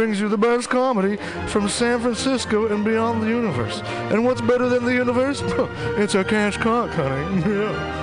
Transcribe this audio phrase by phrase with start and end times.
[0.00, 1.18] brings you the best comedy
[1.48, 3.82] from San Francisco and beyond the universe.
[4.10, 5.42] And what's better than the universe?
[5.44, 7.42] it's a cash cock, honey.
[7.50, 7.99] Yeah.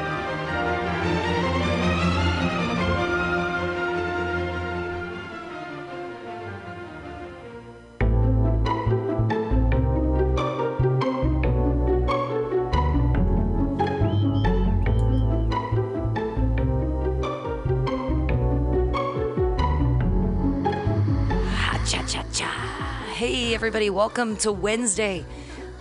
[23.67, 25.25] Everybody, welcome to Wednesday,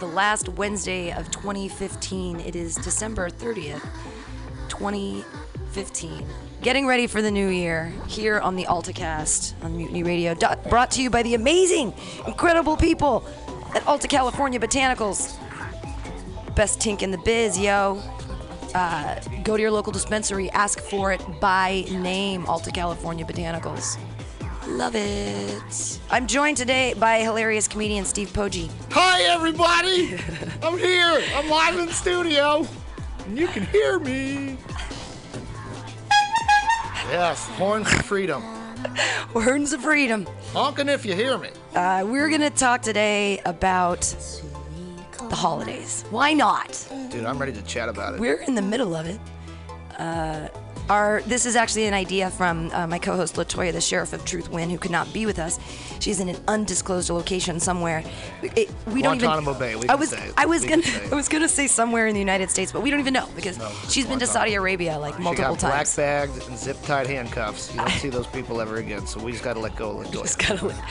[0.01, 2.41] the last Wednesday of 2015.
[2.41, 3.81] It is December 30th,
[4.69, 6.27] 2015.
[6.63, 10.35] Getting ready for the new year here on the AltaCast on Mutiny Radio,
[10.69, 11.95] brought to you by the amazing,
[12.27, 13.25] incredible people
[13.73, 15.39] at Alta California Botanicals.
[16.57, 18.03] Best tink in the biz, yo.
[18.75, 23.97] Uh, go to your local dispensary, ask for it by name, Alta California Botanicals.
[24.67, 26.01] Love it.
[26.11, 28.69] I'm joined today by hilarious comedian Steve Poggi.
[28.91, 30.19] Hi, everybody!
[30.63, 31.23] I'm here.
[31.37, 32.67] I'm live in the studio.
[33.27, 34.59] And you can hear me.
[37.11, 38.43] Yes, horns of freedom.
[39.33, 40.27] Horns of Freedom.
[40.53, 41.51] Honking if you hear me.
[41.75, 44.01] Uh, we're going to talk today about
[45.29, 46.05] the holidays.
[46.11, 46.87] Why not?
[47.11, 48.21] Dude, I'm ready to chat about it.
[48.21, 49.19] We're in the middle of it.
[49.99, 50.49] Uh,
[50.89, 54.51] our, this is actually an idea from uh, my co-host Latoya, the sheriff of Truth
[54.51, 55.59] Win, who could not be with us.
[56.01, 58.05] She's in an undisclosed location somewhere.
[58.43, 59.27] It- we don't even.
[59.29, 60.35] Guantanamo Bay, we I was, say it.
[60.37, 61.09] I was We gonna, say.
[61.13, 63.59] I was gonna say somewhere in the United States, but we don't even know because
[63.59, 65.97] No, she's been to Saudi Arabia like She multiple got black times.
[65.97, 67.73] bagged and zip tied handcuffs.
[67.73, 70.39] You don't see those people ever again, so we just gotta let go of just
[70.39, 70.49] Latoya.
[70.49, 70.85] gotta let,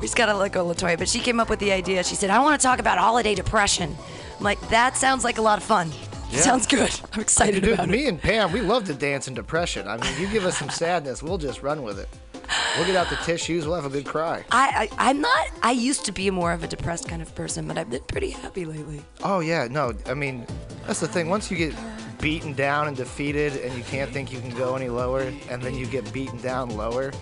[0.00, 0.98] we just gotta let go of Latoya.
[0.98, 2.02] But she came up with the idea.
[2.02, 3.94] She said, "I want to talk about holiday depression."
[4.38, 5.90] I'm like, "That sounds like a lot of fun.
[6.30, 6.40] Yeah.
[6.40, 6.90] Sounds good.
[7.12, 9.86] I'm excited Dude, about it." me and Pam, we love to dance in depression.
[9.86, 12.08] I mean, you give us some sadness, we'll just run with it.
[12.76, 14.44] We'll get out the tissues, we'll have a good cry.
[14.50, 15.48] I, I I'm not.
[15.62, 18.30] I used to be more of a depressed kind of person, but I've been pretty
[18.30, 19.02] happy lately.
[19.22, 20.46] Oh yeah, no, I mean,
[20.86, 21.28] that's the thing.
[21.28, 21.74] Once you get
[22.20, 25.74] beaten down and defeated, and you can't think you can go any lower, and then
[25.74, 27.12] you get beaten down lower,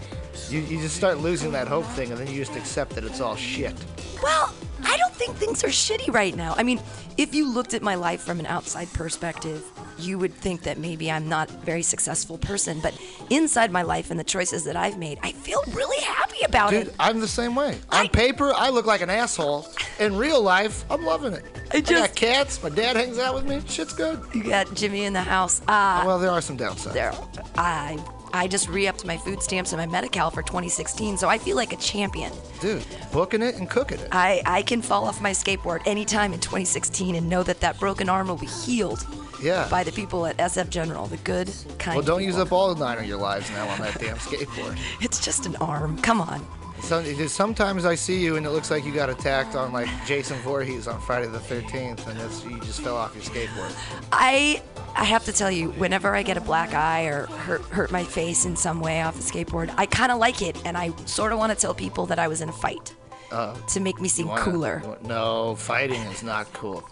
[0.49, 3.21] you, you just start losing that hope thing, and then you just accept that it's
[3.21, 3.75] all shit.
[4.23, 4.53] Well,
[4.84, 6.54] I don't think things are shitty right now.
[6.56, 6.81] I mean,
[7.16, 9.65] if you looked at my life from an outside perspective,
[9.98, 12.81] you would think that maybe I'm not a very successful person.
[12.81, 12.94] But
[13.31, 16.84] inside my life and the choices that I've made, I feel really happy about it.
[16.84, 16.94] Dude, it.
[16.98, 17.78] I'm the same way.
[17.91, 19.69] I- On paper, I look like an asshole.
[20.00, 21.44] In real life, I'm loving it.
[21.72, 22.62] I I got cats.
[22.62, 23.60] My dad hangs out with me.
[23.66, 24.20] Shit's good.
[24.34, 25.60] You got Jimmy in the house.
[25.69, 26.93] Uh, Well, there are some downsides.
[26.93, 27.12] there,
[27.56, 27.99] I
[28.32, 31.72] I just re-upped my food stamps and my Medi-Cal for 2016, so I feel like
[31.72, 32.32] a champion.
[32.60, 34.09] Dude, booking it and cooking it.
[34.12, 38.09] I, I can fall off my skateboard anytime in 2016 and know that that broken
[38.09, 39.06] arm will be healed
[39.43, 39.69] Yeah.
[39.70, 42.98] by the people at SF General, the good, kind Well, don't use up all nine
[42.98, 44.78] of your lives now on that damn skateboard.
[45.00, 45.99] It's just an arm.
[45.99, 46.47] Come on.
[46.82, 50.37] So, sometimes I see you and it looks like you got attacked on like Jason
[50.41, 53.72] Voorhees on Friday the 13th, and it's, you just fell off your skateboard.
[54.10, 54.60] I
[54.94, 58.04] I have to tell you, whenever I get a black eye or hurt hurt my
[58.04, 61.32] face in some way off a skateboard, I kind of like it, and I sort
[61.32, 62.94] of want to tell people that I was in a fight
[63.31, 64.99] uh, to make me seem Wanna- cooler.
[65.03, 66.84] No, fighting is not cool.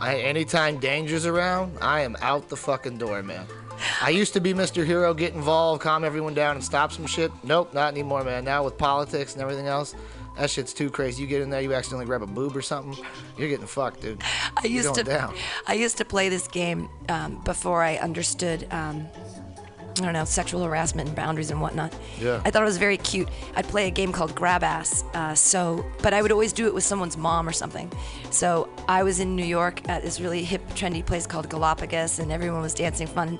[0.00, 3.46] I, anytime danger's around, I am out the fucking door, man.
[4.02, 4.84] I used to be Mr.
[4.84, 7.32] Hero, get involved, calm everyone down, and stop some shit.
[7.42, 8.44] Nope, not anymore, man.
[8.44, 9.94] Now with politics and everything else,
[10.36, 11.22] that shit's too crazy.
[11.22, 13.04] You get in there, you accidentally grab a boob or something,
[13.36, 14.22] you're getting fucked, dude.
[14.56, 15.34] I You're used to down.
[15.66, 19.08] I used to play this game um, before I understood um,
[20.00, 21.92] I don't know sexual harassment and boundaries and whatnot.
[22.20, 22.40] Yeah.
[22.44, 23.28] I thought it was very cute.
[23.56, 25.02] I'd play a game called Grab Ass.
[25.14, 27.90] Uh, so, but I would always do it with someone's mom or something.
[28.30, 32.30] So I was in New York at this really hip, trendy place called Galapagos, and
[32.30, 33.38] everyone was dancing fun.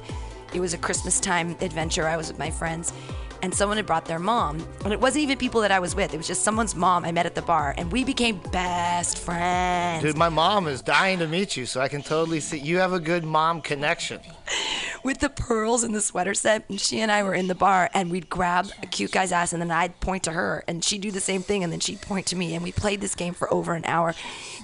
[0.55, 2.07] It was a Christmas time adventure.
[2.07, 2.93] I was with my friends.
[3.41, 4.67] And someone had brought their mom.
[4.83, 6.13] And it wasn't even people that I was with.
[6.13, 7.73] It was just someone's mom I met at the bar.
[7.79, 10.03] And we became best friends.
[10.03, 12.93] Dude, my mom is dying to meet you, so I can totally see you have
[12.93, 14.19] a good mom connection.
[15.05, 16.65] with the pearls and the sweater set.
[16.69, 19.53] And she and I were in the bar, and we'd grab a cute guy's ass,
[19.53, 22.01] and then I'd point to her, and she'd do the same thing, and then she'd
[22.01, 22.57] point to me.
[22.57, 24.17] And we played this game for over an hour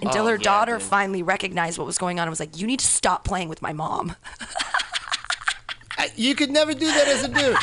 [0.02, 0.82] until Oh, her yeah, daughter dude.
[0.82, 3.62] finally recognized what was going on and was like, You need to stop playing with
[3.62, 4.16] my mom.
[6.16, 7.56] You could never do that as a dude.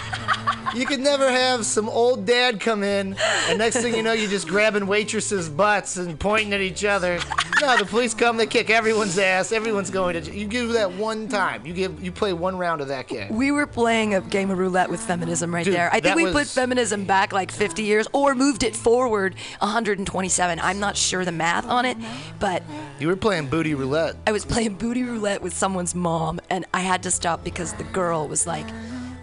[0.76, 3.16] You could never have some old dad come in,
[3.50, 7.20] and next thing you know, you're just grabbing waitresses' butts and pointing at each other.
[7.60, 9.52] No, the police come, they kick everyone's ass.
[9.52, 10.22] Everyone's going to.
[10.22, 11.66] j- You do that one time.
[11.66, 12.02] You give.
[12.02, 13.36] You play one round of that game.
[13.36, 15.90] We were playing a game of roulette with feminism right Dude, there.
[15.94, 20.60] I think we was- put feminism back like 50 years or moved it forward 127.
[20.60, 21.98] I'm not sure the math on it,
[22.40, 22.64] but
[23.00, 24.16] You were playing booty roulette.
[24.26, 27.84] I was playing booty roulette with someone's mom, and I had to stop because the
[27.84, 28.66] girl was like,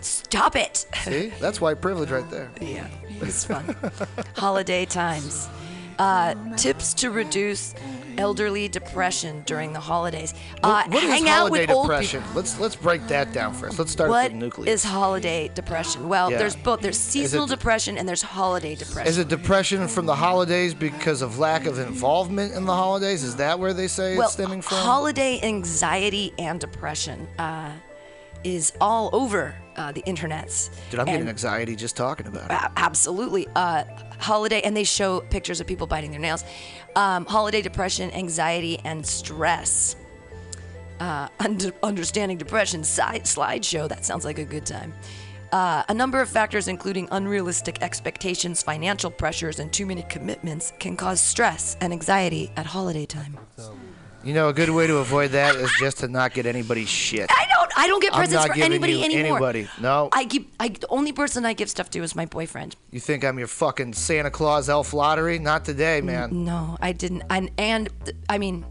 [0.02, 2.49] "Stop it!" See, that's white privilege right there.
[2.60, 2.87] yeah,
[3.20, 3.75] It's fun.
[4.37, 5.49] Holiday times.
[5.99, 7.75] Uh, tips to reduce
[8.19, 10.32] elderly depression during the holidays.
[10.62, 12.20] Uh, What is hang out holiday with old depression?
[12.22, 12.37] people.
[12.37, 13.81] Let's let's break that down first.
[13.81, 14.75] Let's start What with the nucleus.
[14.75, 16.08] is holiday depression?
[16.08, 16.38] Well, Yeah.
[16.38, 16.82] there's both.
[16.82, 19.08] There's seasonal it- depression and there's holiday depression.
[19.08, 23.25] Is it depression from the holidays because of lack of involvement in the holidays?
[23.25, 24.78] Is that where they say well, it's stemming from?
[24.78, 27.70] holiday anxiety and depression uh,
[28.44, 30.70] is all over uh, the internets.
[30.90, 32.70] Dude, I'm getting anxiety just talking about it.
[32.76, 33.85] Absolutely uh,
[34.19, 36.44] holiday and they show pictures of people biting their nails
[36.96, 39.96] um, holiday depression anxiety and stress
[41.00, 44.93] uh, under, understanding depression side slideshow that sounds like a good time
[45.52, 50.96] uh, a number of factors including unrealistic expectations financial pressures and too many commitments can
[50.96, 53.38] cause stress and anxiety at holiday time
[54.25, 57.31] You know, a good way to avoid that is just to not get anybody's shit.
[57.31, 59.69] i don't i don't get presents for anybody anymore anybody.
[59.80, 60.08] No.
[60.12, 63.25] i give I, the only person i give stuff to is my boyfriend You think
[63.25, 65.38] I'm your fucking Santa Claus elf lottery?
[65.38, 66.44] Not today, man.
[66.44, 67.22] No, I didn't.
[67.30, 67.88] And, and
[68.28, 68.64] I mean,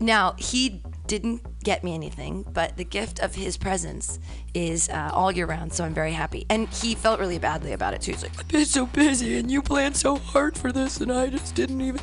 [0.00, 4.18] now he didn't get me anything, but the gift of his presence
[4.54, 5.72] is uh, all year round.
[5.72, 6.46] So I'm very happy.
[6.48, 8.12] And he felt really badly about it too.
[8.12, 11.28] He's like, I've been so busy, and you planned so hard for this, and I
[11.28, 12.00] just didn't even.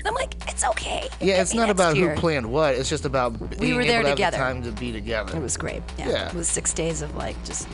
[0.00, 1.08] And I'm like, it's okay.
[1.20, 2.74] Yeah, it's not about year." who planned what.
[2.74, 4.36] It's just about being were able there to have together.
[4.38, 5.36] the time to be together.
[5.36, 5.82] It was great.
[5.98, 6.08] Yeah.
[6.08, 6.28] Yeah.
[6.28, 7.68] It was six days of like just.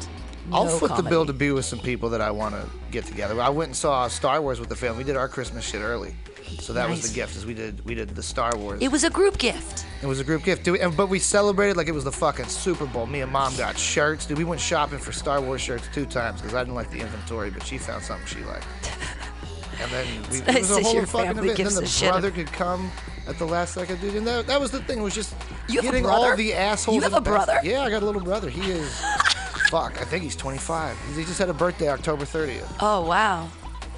[0.52, 3.04] I'll no foot the bill to be with some people that I want to get
[3.04, 3.40] together.
[3.40, 4.98] I went and saw Star Wars with the family.
[4.98, 6.14] We did our Christmas shit early,
[6.60, 7.36] so that was the gift.
[7.36, 8.80] Is we did we did the Star Wars.
[8.82, 9.84] It was a group gift.
[10.02, 10.80] It was a group gift, dude.
[10.80, 13.06] And, but we celebrated like it was the fucking Super Bowl.
[13.06, 14.38] Me and mom got shirts, dude.
[14.38, 17.50] We went shopping for Star Wars shirts two times because I didn't like the inventory,
[17.50, 18.66] but she found something she liked.
[19.80, 21.58] And then we, it was a whole fucking event.
[21.58, 22.90] And then a the brother could come
[23.26, 24.14] at the last second, dude.
[24.16, 24.98] And that, that was the thing.
[24.98, 25.34] It Was just
[25.68, 26.96] You getting all the assholes.
[26.96, 27.58] You have a brother?
[27.62, 28.48] Yeah, I got a little brother.
[28.48, 29.00] He is.
[29.70, 30.96] fuck, I think he's 25.
[31.16, 32.76] He just had a birthday October 30th.
[32.80, 33.48] Oh wow.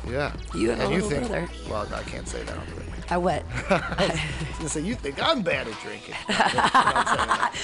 [0.09, 0.33] Yeah.
[0.55, 1.49] You have a and you little think, brother.
[1.69, 2.95] Well, no, I can't say that on the radio.
[3.11, 3.45] I wet.
[3.71, 6.15] I was gonna say you think I'm bad at drinking.
[6.29, 7.55] I'm not saying that.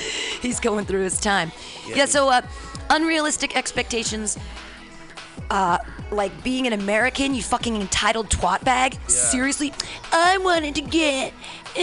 [0.40, 1.52] He's going through his time.
[1.86, 1.96] Yeah.
[1.96, 2.42] Yeah, so uh,
[2.90, 4.38] unrealistic expectations.
[5.50, 5.78] Uh,
[6.10, 8.96] like being an American, you fucking entitled twat bag.
[9.08, 9.72] Seriously,
[10.12, 11.32] I wanted to get.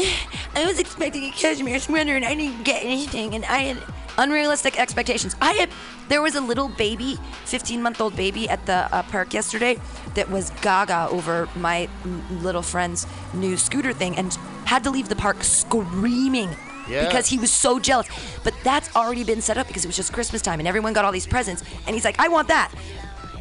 [0.56, 3.78] I was expecting a cashmere sweater and I didn't get anything, and I had
[4.18, 5.36] unrealistic expectations.
[5.42, 5.70] I had.
[6.10, 9.78] There was a little baby, 15 month old baby at the uh, park yesterday
[10.16, 11.88] that was gaga over my
[12.42, 14.34] little friend's new scooter thing and
[14.66, 16.50] had to leave the park screaming
[16.90, 17.06] Yeah.
[17.06, 18.08] because he was so jealous.
[18.44, 21.06] But that's already been set up because it was just Christmas time and everyone got
[21.06, 21.64] all these presents.
[21.88, 22.74] And he's like, I want that.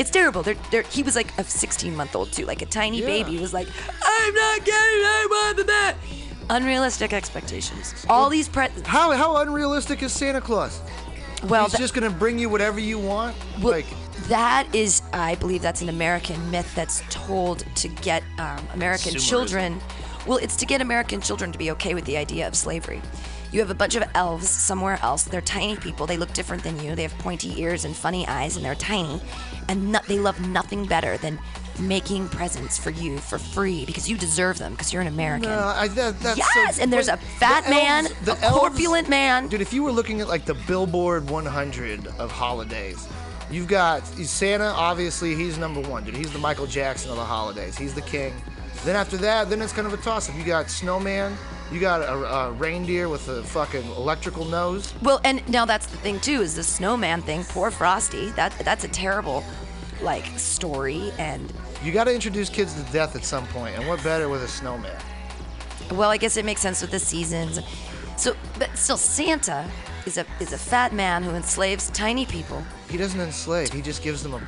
[0.00, 0.42] It's terrible.
[0.42, 3.06] They're, they're, he was like a 16 month old too, like a tiny Yeah.
[3.06, 3.38] baby.
[3.38, 3.68] Was like,
[4.02, 5.04] I'm not getting.
[5.04, 5.94] I wanted that.
[6.48, 8.06] Unrealistic expectations.
[8.08, 8.88] All these presents.
[8.88, 10.80] How how unrealistic is Santa Claus?
[11.44, 13.36] Well, He's tha- just gonna bring you whatever you want.
[13.62, 13.86] well, like
[14.28, 19.28] that is, I believe, that's an American myth that's told to get um, American Consumerism.
[19.28, 19.80] children.
[20.26, 23.00] Well, it's to get American children to be okay with the idea of slavery.
[23.52, 25.24] You have a bunch of elves somewhere else.
[25.24, 26.06] They're tiny people.
[26.06, 26.94] They look different than you.
[26.94, 29.20] They have pointy ears and funny eyes, and they're tiny.
[29.70, 31.38] And no, they love nothing better than
[31.78, 35.48] making presents for you for free because you deserve them because you're an American.
[35.48, 38.40] no, I, that, that's yes, so, and there's a fat the man, elves- the a
[38.40, 39.46] elves- corpulent man.
[39.46, 43.06] Dude, if you were looking at like the Billboard 100 of holidays,
[43.48, 44.64] you've got Santa.
[44.64, 46.16] Obviously, he's number one, dude.
[46.16, 47.78] He's the Michael Jackson of the holidays.
[47.78, 48.34] He's the king.
[48.84, 50.36] Then after that, then it's kind of a toss-up.
[50.36, 51.36] You got Snowman.
[51.72, 54.92] You got a, a reindeer with a fucking electrical nose.
[55.02, 57.44] Well, and now that's the thing too is the snowman thing.
[57.44, 58.30] Poor Frosty.
[58.30, 59.44] That that's a terrible,
[60.02, 61.12] like story.
[61.18, 61.52] And
[61.84, 64.48] You got to introduce kids to death at some point, and what better with a
[64.48, 65.00] snowman?
[65.92, 67.58] well, I guess it makes sense with the seasons.
[68.16, 69.68] So, but still, Santa
[70.06, 73.72] is a is a fat man who enslaves tiny people He doesn't enslave.
[73.72, 74.40] He just gives them a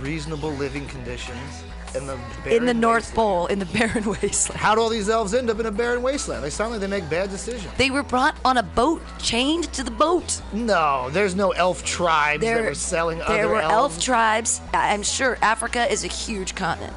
[0.00, 3.14] reasonable living conditions in the in the North wasteland.
[3.14, 4.60] Pole in the barren wasteland.
[4.60, 6.42] How do all these elves end up in a barren wasteland?
[6.44, 7.72] They sound like they make bad decisions.
[7.76, 10.40] They were brought on a boat, chained to the boat.
[10.52, 13.94] No, there's no elf tribes that There, were selling there other There were elves.
[13.96, 14.60] elf tribes.
[14.72, 16.94] I'm sure Africa is a huge continent.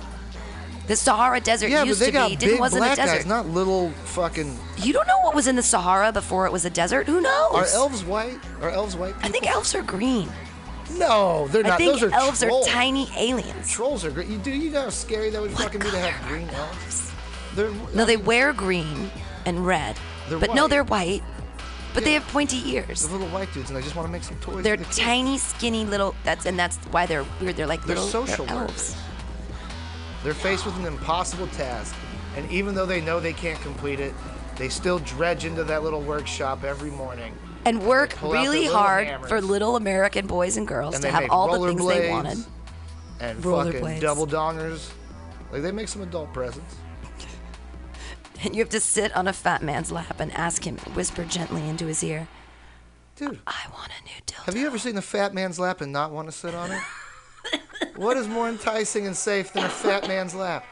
[0.88, 2.36] The Sahara Desert yeah, but used they to got be.
[2.36, 3.16] Didn't big wasn't a black desert.
[3.16, 4.56] guys, not little fucking.
[4.78, 7.08] You don't know what was in the Sahara before it was a desert.
[7.08, 7.54] Who knows?
[7.56, 8.38] Are elves white?
[8.62, 9.16] Are elves white?
[9.24, 10.30] I think elves are green.
[10.92, 11.74] No, they're not.
[11.74, 12.68] I think Those are elves trolls.
[12.68, 13.72] are tiny aliens.
[13.72, 14.28] Trolls are great.
[14.28, 17.12] You, do you know how scary that would What fucking be to have green elves?
[17.56, 19.10] They're No, they um, wear green
[19.46, 19.98] and red.
[20.30, 21.24] They're but no, they're white.
[21.94, 23.04] But they have pointy ears.
[23.04, 24.64] they're little white dudes, and they just want to make some toys.
[24.64, 24.98] They're for the kids.
[24.98, 26.14] tiny, skinny little.
[26.26, 27.56] That's and that's why they're weird.
[27.56, 28.98] They're like They're little social they're elves.
[30.24, 31.96] They're faced with an impossible task,
[32.36, 34.14] and even though they know they can't complete it,
[34.58, 37.34] they still dredge into that little workshop every morning.
[37.66, 39.30] And work pull out their really hard hammers.
[39.30, 42.38] for little American boys and girls And to have all the things they wanted.
[43.20, 44.00] and fucking Rollerblades.
[44.02, 44.92] double dongers.
[45.52, 46.76] Like they make some adult presents.
[48.44, 51.68] And you have to sit on a fat man's lap and ask him, whisper gently
[51.68, 52.28] into his ear,
[53.16, 54.44] Dude, I want a new dildo.
[54.46, 56.82] have you ever seen a fat man's lap and not want to sit on it?
[57.96, 60.66] what is more enticing and safe than a fat man's lap?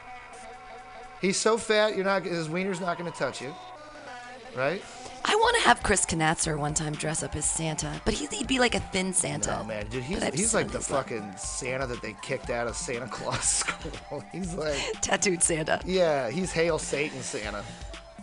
[1.22, 3.56] He's so fat, you're not his wiener's not going to touch you,
[4.58, 4.84] right?
[5.26, 8.48] I want to have Chris Knatzer one time dress up as Santa, but he'd, he'd
[8.48, 9.58] be like a thin Santa.
[9.62, 13.08] Oh man, dude, he's, he's like the fucking Santa that they kicked out of Santa
[13.08, 14.24] Claus school.
[14.32, 15.80] he's like, Tattooed Santa.
[15.86, 17.64] yeah, he's Hail Satan Santa.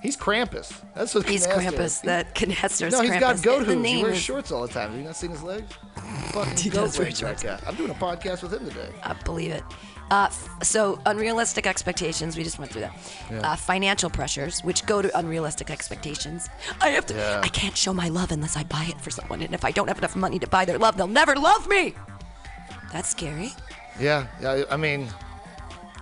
[0.03, 0.73] He's Krampus.
[0.95, 1.81] That's what He's Knatzer Krampus.
[1.81, 2.01] is.
[2.03, 3.21] That Knatzer's No, he's Krampus.
[3.21, 3.87] got goat hooves.
[3.87, 4.91] He wears is- shorts all the time.
[4.93, 5.71] Have you not seen his legs?
[6.33, 7.43] Fucking He goat does wear that shorts.
[7.43, 7.59] guy.
[7.67, 8.89] I'm doing a podcast with him today.
[9.03, 9.63] I believe it.
[10.11, 12.37] Uh, f- so unrealistic expectations.
[12.37, 13.45] We just went through that.
[13.45, 16.49] Uh, financial pressures, which go to unrealistic expectations.
[16.81, 17.15] I have to.
[17.15, 17.41] Yeah.
[17.45, 19.87] I can't show my love unless I buy it for someone, and if I don't
[19.89, 21.95] have enough money to buy their love, they'll never love me.
[22.93, 23.53] That's scary.
[24.01, 24.65] Yeah, yeah.
[24.69, 25.07] I mean,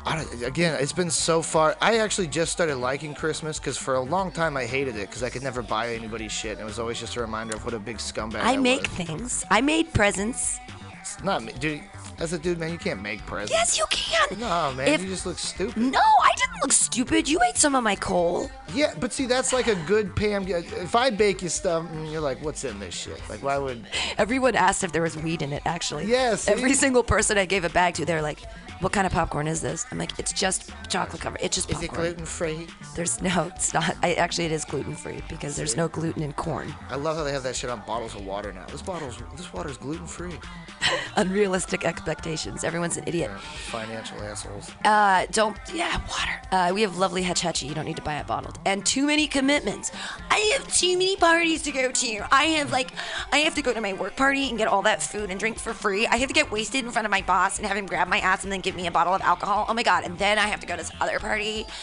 [0.06, 1.76] I again, it's been so far.
[1.82, 5.22] I actually just started liking Christmas because for a long time I hated it because
[5.22, 7.74] I could never buy anybody's shit, and it was always just a reminder of what
[7.74, 8.90] a big scumbag I, I make was.
[8.92, 9.44] things.
[9.50, 10.60] I made presents.
[11.00, 11.82] It's Not me, dude.
[12.18, 13.52] As a dude, man, you can't make presents.
[13.52, 14.40] Yes, you can.
[14.40, 15.76] No, man, If- you just look stupid.
[15.76, 17.28] No, I didn't look stupid.
[17.28, 18.50] You ate some of my coal.
[18.74, 20.44] Yeah, but see, that's like a good Pam.
[20.48, 23.86] If I bake you stuff, mm, you're like, "What's in this shit?" Like, why would?
[24.18, 26.06] Everyone asked if there was weed in it, actually.
[26.06, 28.40] Yes, Every single person I gave a bag to, they're like,
[28.80, 29.86] what kind of popcorn is this?
[29.90, 31.40] I'm like, it's just chocolate covered.
[31.42, 31.84] It's just popcorn.
[31.84, 32.66] Is it gluten free?
[32.94, 33.96] There's no, it's not.
[34.02, 36.74] I, actually, it is gluten free because there's no gluten in corn.
[36.88, 38.66] I love how they have that shit on bottles of water now.
[38.66, 40.34] This bottle's this water's gluten free.
[41.16, 42.62] Unrealistic expectations.
[42.62, 43.30] Everyone's an idiot.
[43.40, 44.70] Financial assholes.
[44.84, 46.40] Uh, don't, yeah, water.
[46.52, 47.66] Uh, we have lovely Hetch Hetchy.
[47.66, 48.58] You don't need to buy it bottled.
[48.64, 49.90] And too many commitments.
[50.30, 52.26] I have too many parties to go to.
[52.32, 52.92] I have, like,
[53.32, 55.58] I have to go to my work party and get all that food and drink
[55.58, 56.06] for free.
[56.06, 58.20] I have to get wasted in front of my boss and have him grab my
[58.20, 59.64] ass and then give me a bottle of alcohol.
[59.66, 60.04] Oh my God.
[60.04, 61.64] And then I have to go to this other party.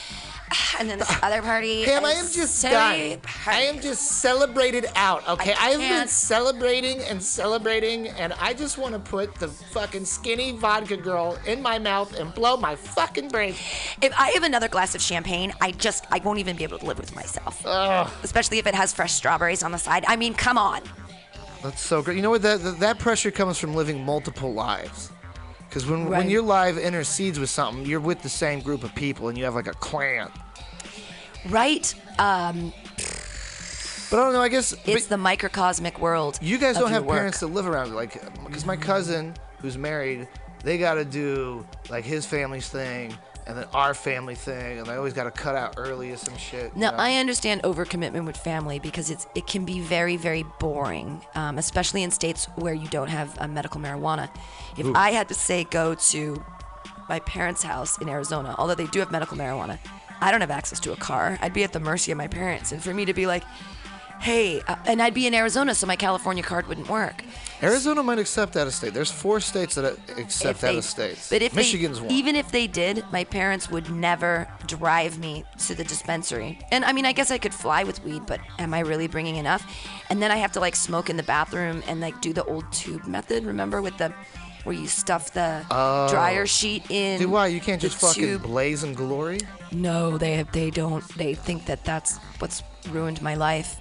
[0.80, 1.86] And then this other party.
[1.90, 3.20] Pam, I am just so done.
[3.48, 5.54] I am just celebrated out, okay?
[5.54, 9.48] I I have been can't- celebrating and celebrating, and I just want to put the
[9.48, 13.58] fucking skinny vodka girl in my mouth and blow my fucking brains.
[14.02, 16.86] If I have another glass of champagne, I just I won't even be able to
[16.86, 17.66] live with myself.
[18.24, 20.06] Especially if it has fresh strawberries on the side.
[20.08, 20.82] I mean, come on.
[21.64, 22.18] That's so great.
[22.18, 22.44] You know what?
[22.44, 25.10] That that, that pressure comes from living multiple lives.
[25.76, 29.28] Because when, when your life intercedes with something, you're with the same group of people,
[29.28, 30.32] and you have like a clan.
[31.50, 31.94] Right?
[32.18, 32.72] Um,
[34.10, 34.42] But I don't know.
[34.42, 36.40] I guess it's the microcosmic world.
[36.42, 37.18] you guys don't have work.
[37.18, 37.94] parents to live around.
[37.94, 40.30] Like, because my cousin who's married,
[40.64, 43.14] they got to do like his family's thing,
[43.48, 46.36] and then our family thing, and I always got to cut out early or some
[46.38, 46.72] shit.
[46.74, 46.98] you Now know?
[46.98, 52.04] I understand overcommitment with family because it's it can be very very boring, um, especially
[52.04, 54.30] in states where you don't have uh, medical marijuana.
[54.78, 56.44] If I had to say go to
[57.08, 59.78] my parents' house in Arizona, although they do have medical marijuana,
[60.22, 61.38] I don't have access to a car.
[61.42, 63.44] I'd be at the mercy of my parents, and for me to be like,
[64.20, 67.24] hey, uh, and I'd be in Arizona, so my California card wouldn't work.
[67.64, 68.94] Arizona might accept out of state.
[68.94, 69.86] There's four states that
[70.18, 71.30] accept If out of states.
[71.30, 72.14] But if Michigan's they, one.
[72.14, 76.60] even if they did, my parents would never drive me to the dispensary.
[76.72, 79.38] And I mean, I guess I could fly with weed, but am I really bringing
[79.38, 79.66] enough?
[80.10, 82.72] And then I have to like smoke in the bathroom and like do the old
[82.72, 83.46] tube method.
[83.46, 84.14] Remember with the
[84.66, 87.16] where you stuff the dryer sheet in.
[87.16, 87.20] Oh.
[87.20, 88.44] Dude, why you can't just fucking tube.
[88.44, 89.40] blaze and glory?
[89.72, 91.08] No, they they don't.
[91.16, 93.80] They think that that's what's ruined my life.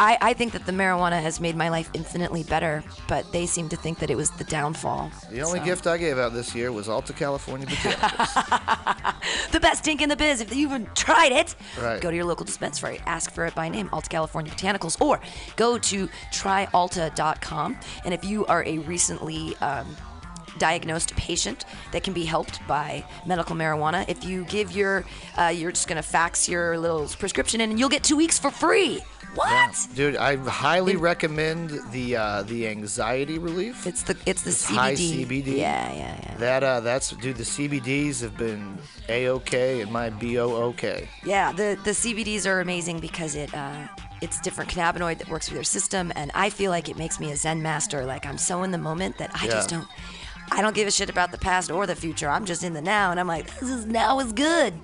[0.00, 3.68] I, I think that the marijuana has made my life infinitely better, but they seem
[3.70, 5.10] to think that it was the downfall.
[5.30, 9.50] The only So- gift I gave out this year was Alta California botanicals.
[9.50, 10.40] the best stink in the biz.
[10.40, 12.00] If you haven't tried it, Right.
[12.00, 15.20] go to your local dispensary, ask for it by name, Alta California Botanicals, or
[15.56, 17.76] go to tryalta.com.
[18.04, 19.96] And if you are a recently um,
[20.58, 25.04] diagnosed patient that can be helped by medical marijuana, if you give your,
[25.38, 28.50] uh, you're just gonna fax your little prescription in, and you'll get two weeks for
[28.50, 29.00] free.
[29.34, 29.76] What?
[29.94, 33.86] Dude, I highly recommend the uh, the anxiety relief.
[33.86, 34.74] It's the it's the It's CBD.
[34.74, 35.46] high CBD.
[35.58, 36.34] Yeah, yeah, yeah.
[36.38, 37.36] That uh, that's dude.
[37.36, 41.08] The CBDs have been a okay and my b o okay.
[41.24, 43.86] Yeah, the the CBDs are amazing because it uh,
[44.22, 47.30] it's different cannabinoid that works with your system, and I feel like it makes me
[47.30, 48.06] a Zen master.
[48.06, 49.86] Like I'm so in the moment that I just don't,
[50.50, 52.28] I don't give a shit about the past or the future.
[52.28, 54.74] I'm just in the now, and I'm like, this is now is good,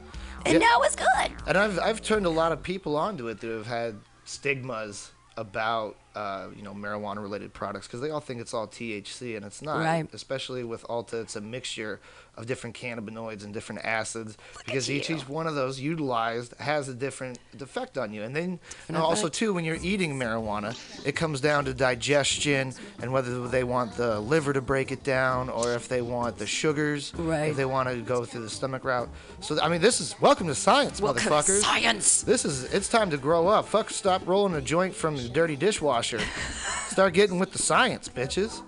[0.44, 0.58] and Yeah.
[0.58, 1.32] now is good.
[1.46, 5.96] And I've I've turned a lot of people onto it that have had stigmas about
[6.14, 9.62] uh, you know marijuana related products because they all think it's all THC and it's
[9.62, 9.78] not.
[9.80, 10.08] Right.
[10.12, 12.00] Especially with Alta, it's a mixture
[12.36, 14.36] of different cannabinoids and different acids
[14.66, 18.22] because each each one of those utilized has a different effect on you.
[18.22, 20.76] And then and also too when you're eating marijuana,
[21.06, 25.48] it comes down to digestion and whether they want the liver to break it down
[25.48, 27.50] or if they want the sugars, Right.
[27.50, 29.08] if they want to go through the stomach route.
[29.40, 31.60] So I mean, this is welcome to science, Welcome to motherfuckers.
[31.60, 32.22] science.
[32.22, 33.66] This is it's time to grow up.
[33.68, 36.20] Fuck, stop rolling a joint from the dirty dishwasher.
[36.88, 38.62] Start getting with the science, bitches.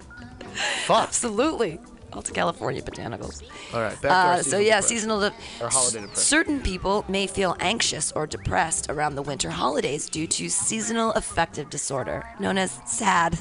[0.86, 1.08] Fuck.
[1.08, 1.78] Absolutely.
[2.16, 3.42] Alta California botanicals.
[3.74, 4.88] All right, to Uh, so yeah, depression.
[4.88, 5.20] seasonal.
[5.20, 6.22] De- Or holiday depression.
[6.36, 11.68] Certain people may feel anxious or depressed around the winter holidays due to seasonal affective
[11.70, 13.38] disorder, known as SAD.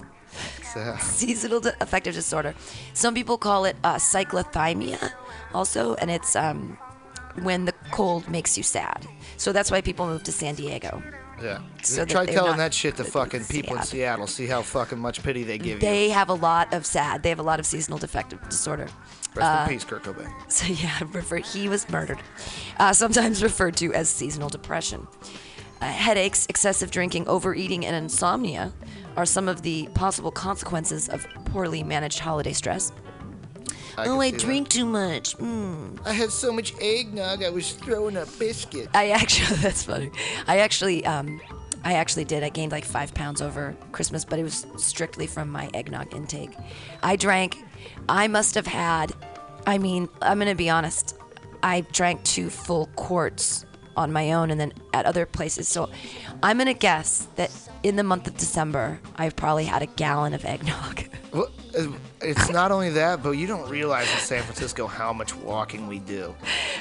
[0.74, 2.54] So, Seasonal de- affective disorder.
[2.94, 5.12] Some people call it uh, cyclothymia,
[5.54, 6.78] also, and it's um,
[7.44, 9.08] when the cold makes you sad.
[9.38, 11.02] So that's why people move to San Diego.
[11.42, 11.60] Yeah.
[11.84, 13.84] So Try telling not that shit to fucking people in.
[13.84, 14.28] Seattle.
[14.28, 15.80] See how fucking much pity they give you.
[15.80, 17.24] They have a lot of sad.
[17.24, 18.88] They have a lot of seasonal defective disorder.
[19.36, 20.32] Rest uh, in peace, Kurt Cobain.
[20.50, 22.20] So yeah, refer, he was murdered.
[22.80, 25.08] Uh, sometimes referred to as seasonal depression.
[25.82, 28.72] Uh, headaches, excessive drinking, overeating, and insomnia
[29.18, 32.92] are some of the possible consequences of poorly managed holiday stress.
[33.98, 34.42] I oh, I see that.
[34.42, 35.38] drink too much.
[35.38, 36.00] Mm.
[36.06, 38.90] I had so much eggnog, I was throwing up biscuit.
[38.94, 40.12] I actually, that's funny.
[40.48, 41.42] I actually, um,
[41.84, 42.44] I actually did.
[42.44, 46.52] I gained like five pounds over Christmas, but it was strictly from my eggnog intake.
[47.04, 47.64] I drank.
[48.10, 49.14] I must have had.
[49.68, 51.16] I mean, I'm gonna be honest.
[51.64, 53.65] I drank two full quarts
[53.98, 55.68] on my own, and then at other places.
[55.68, 55.90] So,
[56.44, 57.52] I'm gonna guess that
[57.84, 61.04] in the month of December, I've probably had a gallon of eggnog.
[61.36, 61.88] Well, uh,
[62.22, 66.00] it's not only that, but you don't realize in San Francisco how much walking we
[66.00, 66.34] do.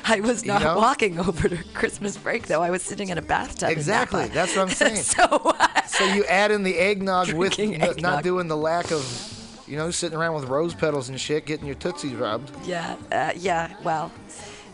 [0.05, 0.77] I was not know?
[0.77, 2.63] walking over to Christmas break though.
[2.63, 3.71] I was sitting in a bathtub.
[3.71, 4.95] Exactly, that's what I'm saying.
[5.03, 5.25] so.
[5.25, 8.01] uh, So you add in the eggnog with the- eggnog.
[8.01, 9.03] not doing the lack of,
[9.67, 12.53] you know, sitting around with rose petals and shit, getting your tootsies rubbed.
[12.65, 13.75] Yeah, uh, yeah.
[13.83, 14.13] Well,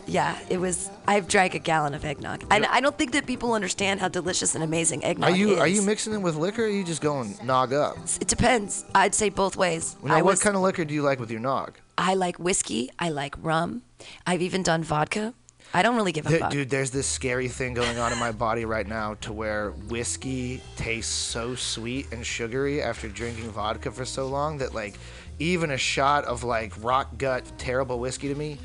[0.07, 0.37] yeah.
[0.49, 0.89] It was.
[1.07, 4.55] I've drank a gallon of eggnog, and I don't think that people understand how delicious
[4.55, 5.59] and amazing eggnog Are you is.
[5.59, 6.63] are you mixing it with liquor?
[6.63, 7.97] Or are you just going nog up?
[8.19, 8.85] It depends.
[8.93, 9.95] I'd say both ways.
[10.03, 10.43] Now, I what was.
[10.43, 11.77] kind of liquor do you like with your nog?
[11.97, 12.89] I like whiskey.
[12.99, 13.83] I like rum.
[14.25, 15.33] I've even done vodka.
[15.73, 16.51] I don't really give a fuck.
[16.51, 20.61] Dude, there's this scary thing going on in my body right now to where whiskey
[20.75, 24.95] tastes so sweet and sugary after drinking vodka for so long that like
[25.39, 28.57] even a shot of like rock gut terrible whiskey to me,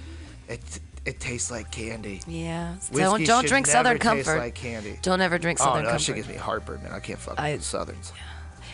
[0.48, 0.60] it
[1.06, 2.20] it tastes like candy.
[2.26, 2.74] Yeah.
[2.74, 4.38] Whiskey don't don't drink Southern Comfort.
[4.38, 4.98] like candy.
[5.02, 6.92] Don't ever drink Oh Southern no, that shit gives me heartburn, man.
[6.92, 8.12] I can't fuck I- with Southerns.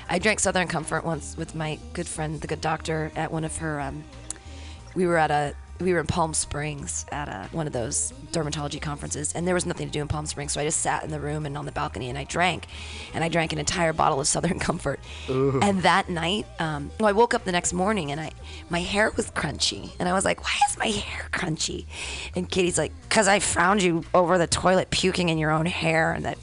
[0.09, 3.57] I drank Southern Comfort once with my good friend, the good doctor, at one of
[3.59, 3.81] her.
[3.81, 4.03] Um,
[4.95, 8.81] we were at a we were in Palm Springs at a, one of those dermatology
[8.81, 11.11] conferences, and there was nothing to do in Palm Springs, so I just sat in
[11.11, 12.67] the room and on the balcony and I drank,
[13.15, 15.01] and I drank an entire bottle of Southern Comfort.
[15.29, 18.31] And that night, um, well, I woke up the next morning and I
[18.71, 21.87] my hair was crunchy, and I was like, "Why is my hair crunchy?"
[22.35, 26.13] And Katie's like, "Cause I found you over the toilet puking in your own hair,
[26.13, 26.39] and that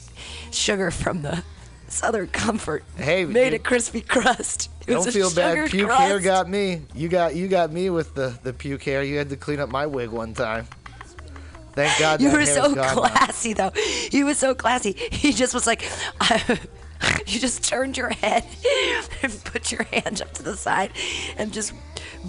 [0.50, 1.42] sugar from the."
[1.88, 4.70] Southern Comfort Hey, made you- a crispy crust.
[4.90, 5.70] Don't feel bad.
[5.70, 6.02] Puke crust.
[6.02, 6.82] hair got me.
[6.94, 9.02] You got you got me with the the puke hair.
[9.02, 10.66] You had to clean up my wig one time.
[11.72, 12.20] Thank God.
[12.20, 12.94] You that were so gone now.
[12.94, 13.70] classy, though.
[14.10, 14.92] He was so classy.
[14.92, 15.88] He just was like,
[17.26, 18.44] you just turned your head
[19.22, 20.90] and put your hand up to the side
[21.36, 21.72] and just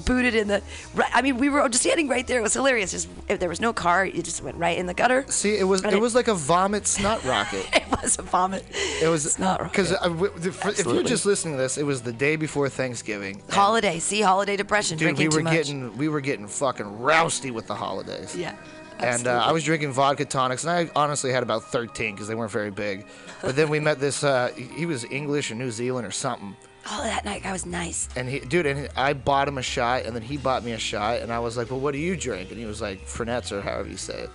[0.05, 0.61] booted in the.
[0.93, 2.39] Right, I mean, we were just standing right there.
[2.39, 2.91] It was hilarious.
[2.91, 5.25] Just if there was no car, you just went right in the gutter.
[5.27, 7.67] See, it was And it was like a vomit snot rocket.
[7.91, 8.65] It was a vomit.
[9.01, 12.13] It was It's not because uh, if you're just listening to this, it was the
[12.13, 13.41] day before Thanksgiving.
[13.49, 13.99] holiday.
[13.99, 14.97] See, holiday depression.
[14.97, 15.53] Dude, drinking we were too much.
[15.53, 18.35] getting we were getting fucking rousty with the holidays.
[18.35, 18.55] Yeah.
[19.01, 22.35] And uh, I was drinking vodka tonics, and I honestly had about 13 because they
[22.35, 23.05] weren't very big.
[23.41, 24.23] But then we met this.
[24.23, 26.55] Uh, he he was English or New Zealand or something.
[26.89, 28.09] Oh, that night I was nice.
[28.15, 30.79] And he, dude, and I bought him a shot, and then he bought me a
[30.79, 33.51] shot, and I was like, "Well, what do you drink?" And he was like, "Fernets
[33.51, 34.29] or however you say it."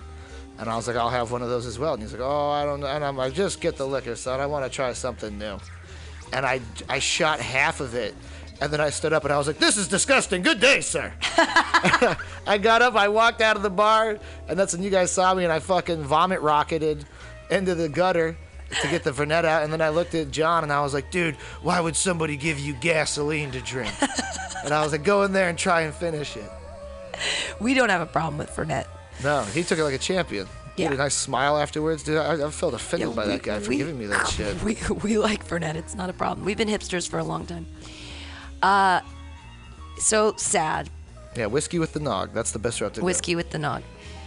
[0.57, 2.49] And I was like, "I'll have one of those as well." And he's like, "Oh,
[2.49, 4.39] I don't know." And I'm like, "Just get the liquor, son.
[4.39, 5.59] I want to try something new."
[6.33, 8.13] And I, I shot half of it,
[8.61, 10.41] and then I stood up and I was like, "This is disgusting.
[10.41, 11.13] Good day, sir."
[12.47, 14.17] I got up, I walked out of the bar,
[14.47, 17.05] and that's when you guys saw me, and I fucking vomit rocketed
[17.49, 18.37] into the gutter
[18.81, 19.63] to get the Fernet out.
[19.63, 22.59] And then I looked at John, and I was like, dude, why would somebody give
[22.59, 23.93] you gasoline to drink?
[24.63, 26.49] and I was like, go in there and try and finish it.
[27.59, 28.85] We don't have a problem with Fernet.
[29.23, 30.47] No, he took it like a champion.
[30.75, 32.03] He had a nice smile afterwards.
[32.03, 34.61] Dude, I, I felt offended by that guy for we- giving me that shit.
[34.61, 35.73] We, we like Fernet.
[35.73, 36.45] It's not a problem.
[36.45, 37.65] We've been hipsters for a long time.
[38.61, 39.01] Uh,
[39.97, 40.89] so sad.
[41.35, 42.33] Yeah, whiskey with the nog.
[42.33, 43.83] That's the best route to Whiskey with the nog.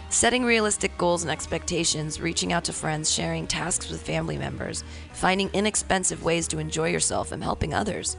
[0.09, 5.49] Setting realistic goals and expectations, reaching out to friends, sharing tasks with family members, finding
[5.53, 8.17] inexpensive ways to enjoy yourself and helping others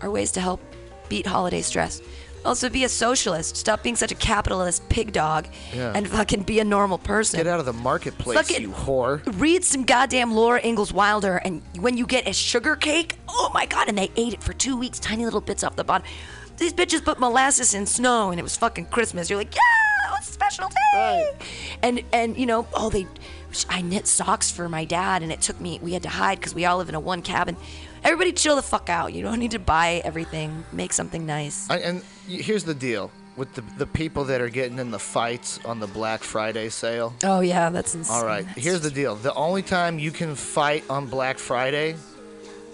[0.00, 0.60] are ways to help
[1.08, 2.00] beat holiday stress.
[2.44, 3.56] Also, be a socialist.
[3.56, 5.92] Stop being such a capitalist pig dog, Yeah.
[5.94, 7.38] and fucking be a normal person.
[7.38, 9.22] Get out of the marketplace, Fucking- you whore.
[9.40, 13.66] Read some goddamn Laura Ingalls Wilder, and when you get a sugar cake, oh my
[13.66, 13.88] god!
[13.88, 16.06] And they ate it for two weeks, tiny little bits off the bottom.
[16.58, 19.30] These bitches put molasses in snow, and it was fucking Christmas.
[19.30, 20.74] You're like, yeah, it's a special day.
[20.94, 21.32] Right.
[21.82, 23.06] And and you know, oh they,
[23.68, 25.78] I knit socks for my dad, and it took me.
[25.82, 27.56] We had to hide because we all live in a one cabin.
[28.04, 29.12] Everybody, chill the fuck out.
[29.12, 30.64] You don't need to buy everything.
[30.72, 31.70] Make something nice.
[31.70, 35.60] I, and here's the deal with the the people that are getting in the fights
[35.64, 37.14] on the Black Friday sale.
[37.22, 38.16] Oh yeah, that's insane.
[38.16, 39.14] All right, here's the deal.
[39.14, 41.94] The only time you can fight on Black Friday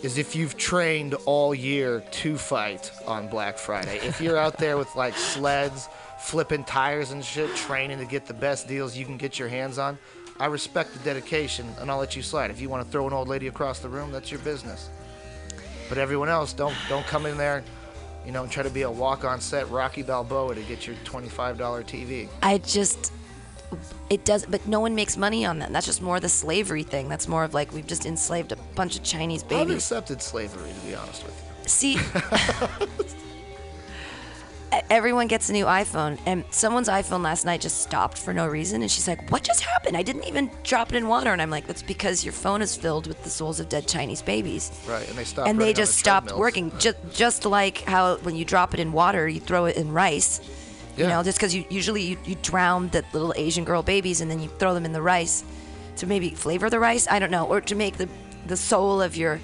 [0.03, 3.99] is if you've trained all year to fight on Black Friday.
[3.99, 5.89] If you're out there with like sleds,
[6.21, 9.77] flipping tires and shit, training to get the best deals you can get your hands
[9.77, 9.99] on,
[10.39, 12.51] I respect the dedication and I'll let you slide.
[12.51, 14.89] If you want to throw an old lady across the room, that's your business.
[15.89, 17.65] But everyone else, don't don't come in there,
[18.25, 21.57] you know, and try to be a walk-on set Rocky Balboa to get your $25
[21.85, 22.29] TV.
[22.43, 23.13] I just
[24.11, 25.73] it does but no one makes money on that.
[25.73, 27.09] That's just more the slavery thing.
[27.09, 29.61] That's more of like we've just enslaved a bunch of Chinese babies.
[29.61, 31.69] I've accepted slavery, to be honest with you.
[31.69, 31.99] See
[34.91, 38.83] Everyone gets a new iPhone, and someone's iPhone last night just stopped for no reason.
[38.83, 39.97] And she's like, What just happened?
[39.97, 41.33] I didn't even drop it in water.
[41.33, 44.23] And I'm like, That's because your phone is filled with the souls of dead Chinese
[44.23, 44.71] babies.
[44.87, 45.49] Right, and they stopped.
[45.49, 46.41] and they just the stopped treadmills.
[46.41, 46.73] working.
[46.79, 50.41] Just, just like how when you drop it in water, you throw it in rice.
[50.97, 54.29] You know, just because you usually you, you drown the little Asian girl babies and
[54.29, 55.45] then you throw them in the rice
[55.99, 57.07] to maybe flavor the rice.
[57.09, 58.09] I don't know, or to make the
[58.49, 59.39] the soul of your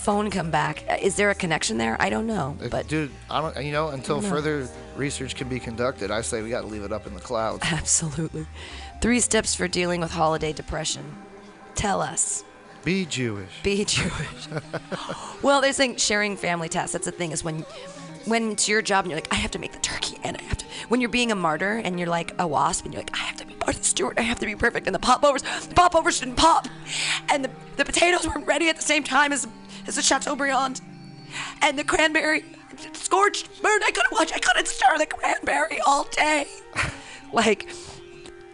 [0.00, 0.84] phone come back.
[1.02, 1.96] Is there a connection there?
[2.00, 3.64] I don't know, but dude, I don't.
[3.64, 6.92] You know, until further research can be conducted, I say we got to leave it
[6.92, 7.62] up in the clouds.
[7.70, 8.46] absolutely.
[9.00, 11.04] Three steps for dealing with holiday depression.
[11.74, 12.44] Tell us.
[12.84, 13.62] Be Jewish.
[13.62, 14.48] Be Jewish.
[15.42, 16.92] well, they're saying sharing family tasks.
[16.92, 17.64] That's the thing is when
[18.26, 20.42] when it's your job and you're like, I have to make the turkey and I
[20.42, 20.66] have to.
[20.88, 23.36] When you're being a martyr and you're like a wasp and you're like, I have
[23.36, 24.18] to be Martha Stewart.
[24.18, 24.86] I have to be perfect.
[24.86, 26.68] And the popovers, the popovers didn't pop,
[27.28, 29.46] and the, the potatoes weren't ready at the same time as
[29.86, 30.80] as the Chateaubriand,
[31.62, 32.44] and the cranberry
[32.92, 33.82] scorched, burned.
[33.84, 34.32] I couldn't watch.
[34.32, 36.46] I couldn't stir the cranberry all day.
[37.32, 37.68] like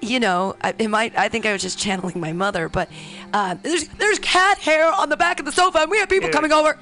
[0.01, 1.17] you know, I, it might.
[1.19, 2.89] I think I was just channeling my mother, but
[3.33, 6.29] uh, there's there's cat hair on the back of the sofa, and we have people
[6.31, 6.79] coming over.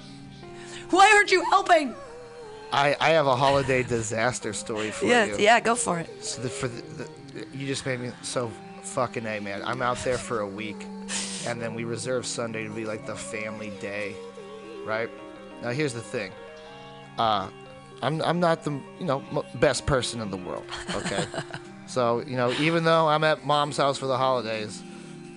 [0.90, 1.94] Why aren't you helping?
[2.72, 5.36] I, I have a holiday disaster story for Yeah, you.
[5.38, 6.24] yeah, go for it.
[6.24, 6.82] So the, for the,
[7.32, 8.50] the, you just made me so
[8.82, 9.62] fucking a man.
[9.64, 10.84] I'm out there for a week,
[11.46, 14.16] and then we reserve Sunday to be like the family day,
[14.84, 15.10] right?
[15.62, 16.32] Now here's the thing.
[17.18, 17.48] Uh,
[18.02, 20.64] I'm I'm not the you know best person in the world.
[20.94, 21.24] Okay,
[21.86, 24.82] so you know even though I'm at mom's house for the holidays,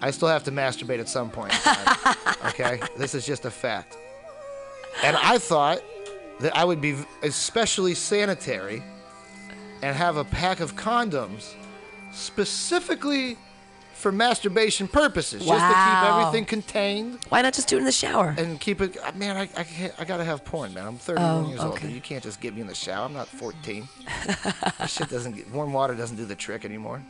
[0.02, 1.52] I still have to masturbate at some point.
[1.54, 3.98] Time, okay, this is just a fact.
[5.04, 5.82] And I thought
[6.40, 8.84] that I would be especially sanitary
[9.82, 11.54] and have a pack of condoms
[12.12, 13.38] specifically
[13.98, 17.92] for masturbation purposes, just to keep everything contained Why not just do it in the
[17.92, 18.36] shower?
[18.38, 18.98] and keep it.
[19.04, 20.86] uh, Man, I I, can't, I gotta have porn, man.
[20.88, 21.74] I'm 31 Oh, years old.
[21.74, 21.88] okay.
[21.88, 21.96] dude.
[21.96, 23.06] You can't just get me in the shower.
[23.06, 23.88] I'm not 14.
[24.26, 25.36] that shit doesn't.
[25.36, 27.04] Get, warm water doesn't do the trick anymore.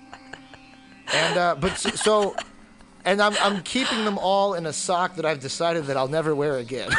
[1.14, 2.36] And uh, but so, so
[3.06, 6.36] and I'm I'm keeping them all in a sock that I've decided that I'll never
[6.36, 6.90] wear again.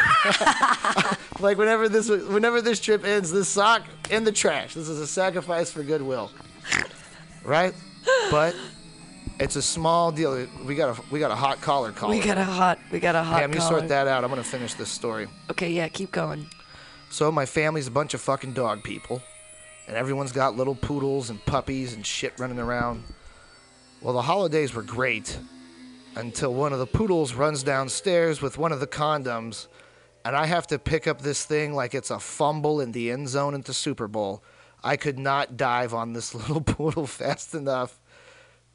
[1.40, 4.74] like whenever this whenever this trip ends, this sock in the trash.
[4.74, 6.30] This is a sacrifice for goodwill,
[7.44, 7.74] right?
[8.30, 8.54] But
[9.40, 10.46] it's a small deal.
[10.64, 12.14] We got a we got a hot collar collar.
[12.14, 13.40] we got a hot, we got a hot.
[13.40, 13.78] Pam, you collar.
[13.78, 14.24] sort that out.
[14.24, 15.28] I'm gonna finish this story.
[15.50, 16.46] Okay, yeah, keep going.
[17.10, 19.22] So my family's a bunch of fucking dog people,
[19.86, 23.04] and everyone's got little poodles and puppies and shit running around.
[24.00, 25.38] Well, the holidays were great
[26.16, 29.68] until one of the poodles runs downstairs with one of the condoms,
[30.24, 33.28] and I have to pick up this thing like it's a fumble in the end
[33.28, 34.42] zone into Super Bowl.
[34.82, 37.98] I could not dive on this little poodle fast enough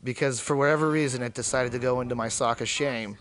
[0.04, 3.18] because for whatever reason it decided to go into my sock of shame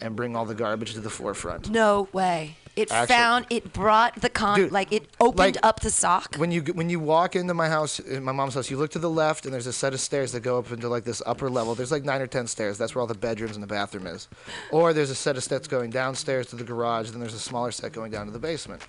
[0.00, 1.70] and bring all the garbage to the forefront.
[1.70, 2.56] No way.
[2.76, 6.34] It Actually- found, it brought the con, Dude, like it opened like- up the sock.
[6.38, 8.98] when you when you walk into my house, in my mom's house, you look to
[8.98, 11.48] the left, and there's a set of stairs that go up into like this upper
[11.48, 11.76] level.
[11.76, 12.76] There's like nine or ten stairs.
[12.76, 14.26] That's where all the bedrooms and the bathroom is.
[14.72, 17.10] Or there's a set of steps going downstairs to the garage.
[17.10, 18.82] Then there's a smaller set going down to the basement.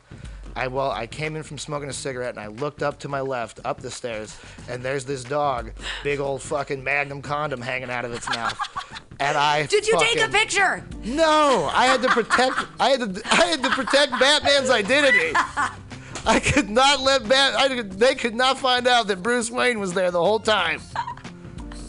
[0.56, 3.22] I well, I came in from smoking a cigarette, and I looked up to my
[3.22, 4.38] left, up the stairs,
[4.70, 5.72] and there's this dog,
[6.04, 8.58] big old fucking Magnum condom hanging out of its mouth.
[9.20, 10.84] And I Did you take a picture?
[11.04, 12.66] no, I had to protect.
[12.80, 13.22] I had to.
[13.32, 15.32] I had to protect Batman's identity.
[16.28, 17.54] I could not let Bat.
[17.56, 20.82] I, they could not find out that Bruce Wayne was there the whole time.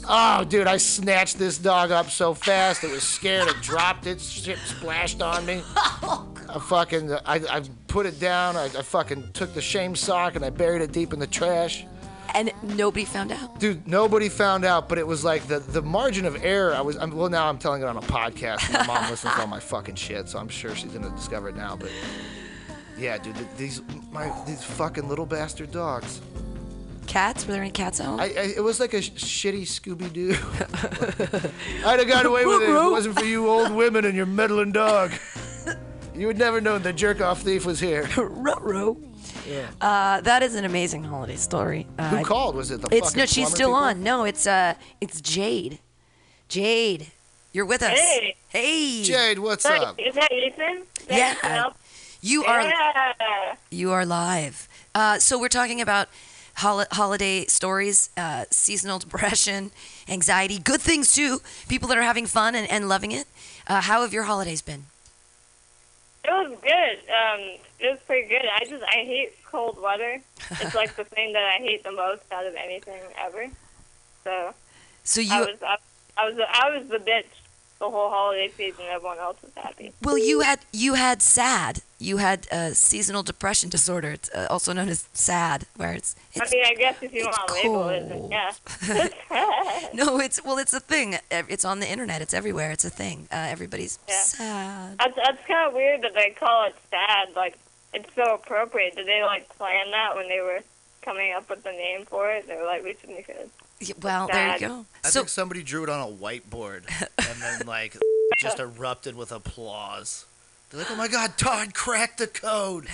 [0.09, 3.49] Oh, dude, I snatched this dog up so fast it was scared.
[3.49, 4.21] It dropped it.
[4.21, 5.62] Shit splashed on me.
[6.03, 8.55] Oh, I fucking, I, I put it down.
[8.57, 11.85] I, I fucking took the shame sock and I buried it deep in the trash.
[12.35, 13.59] And nobody found out.
[13.59, 16.75] Dude, nobody found out, but it was like the, the margin of error.
[16.75, 18.71] I was, I'm, well, now I'm telling it on a podcast.
[18.73, 21.57] My mom listens to all my fucking shit, so I'm sure she's gonna discover it
[21.57, 21.77] now.
[21.77, 21.90] But
[22.99, 26.21] yeah, dude, th- these my these fucking little bastard dogs.
[27.07, 27.47] Cats?
[27.47, 28.21] Were there any cats at home?
[28.21, 30.35] I, I it was like a sh- shitty Scooby Doo.
[31.87, 34.27] I'd have got away with it if it wasn't for you old women and your
[34.27, 35.12] meddling dog.
[36.14, 38.09] You would never known the jerk off thief was here.
[38.16, 38.97] Ruh-roh.
[39.83, 41.87] Uh, that is an amazing holiday story.
[41.99, 42.55] Uh, Who called?
[42.57, 43.75] Was it the It's fucking no, she's plumber still people?
[43.75, 44.03] on.
[44.03, 45.79] No, it's uh, it's Jade.
[46.49, 47.09] Jade,
[47.53, 47.99] you're with us.
[47.99, 48.35] Hey.
[48.49, 49.03] Hey.
[49.03, 49.99] Jade, what's Hey, up?
[49.99, 50.85] Is that Ethan?
[51.11, 51.35] Yeah.
[51.42, 51.73] That's-
[52.23, 53.55] You are Yeah.
[53.71, 54.69] you are live.
[54.95, 56.09] Uh, so we're talking about
[56.57, 59.71] hol- holiday stories, uh, seasonal depression,
[60.09, 61.40] anxiety, good things too.
[61.69, 63.27] People that are having fun and, and loving it.
[63.66, 64.87] Uh, how have your holidays been?
[66.25, 66.99] It was good.
[67.12, 67.40] Um,
[67.79, 68.42] it was pretty good.
[68.53, 70.21] I just I hate cold weather.
[70.61, 73.49] It's like the thing that I hate the most out of anything ever.
[74.25, 74.55] So
[75.05, 75.77] So you I was I,
[76.16, 77.27] I was I was the bitch
[77.78, 78.84] the whole holiday season.
[78.88, 79.92] Everyone else was happy.
[80.02, 81.82] well you had you had SAD.
[81.98, 86.46] You had uh, seasonal depression disorder, it's, uh, also known as SAD, where it's, I
[86.52, 89.08] mean, I guess if you want to label it, yeah.
[89.94, 91.16] no, it's well, it's a thing.
[91.30, 92.20] It's on the internet.
[92.20, 92.70] It's everywhere.
[92.70, 93.28] It's a thing.
[93.32, 94.14] Uh, everybody's Yeah.
[94.20, 94.98] sad.
[94.98, 97.34] that's that's kind of weird that they call it sad.
[97.34, 97.56] Like
[97.94, 98.96] it's so appropriate.
[98.96, 100.60] Did they like plan that when they were
[101.00, 102.46] coming up with the name for it?
[102.46, 103.50] They were like, we should make it.
[103.88, 104.87] Yeah, Well, there you go.
[105.05, 106.83] I So think somebody drew it on a whiteboard
[107.18, 107.96] and then like
[108.40, 110.25] just erupted with applause.
[110.70, 112.87] They're like, "Oh my God, Todd cracked the code.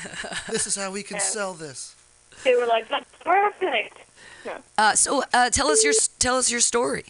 [0.51, 1.23] This is how we can Yeah.
[1.23, 1.95] sell this."
[2.45, 3.99] They were like, that's perfect.
[4.77, 7.05] Uh, so uh, tell us your tell us your story.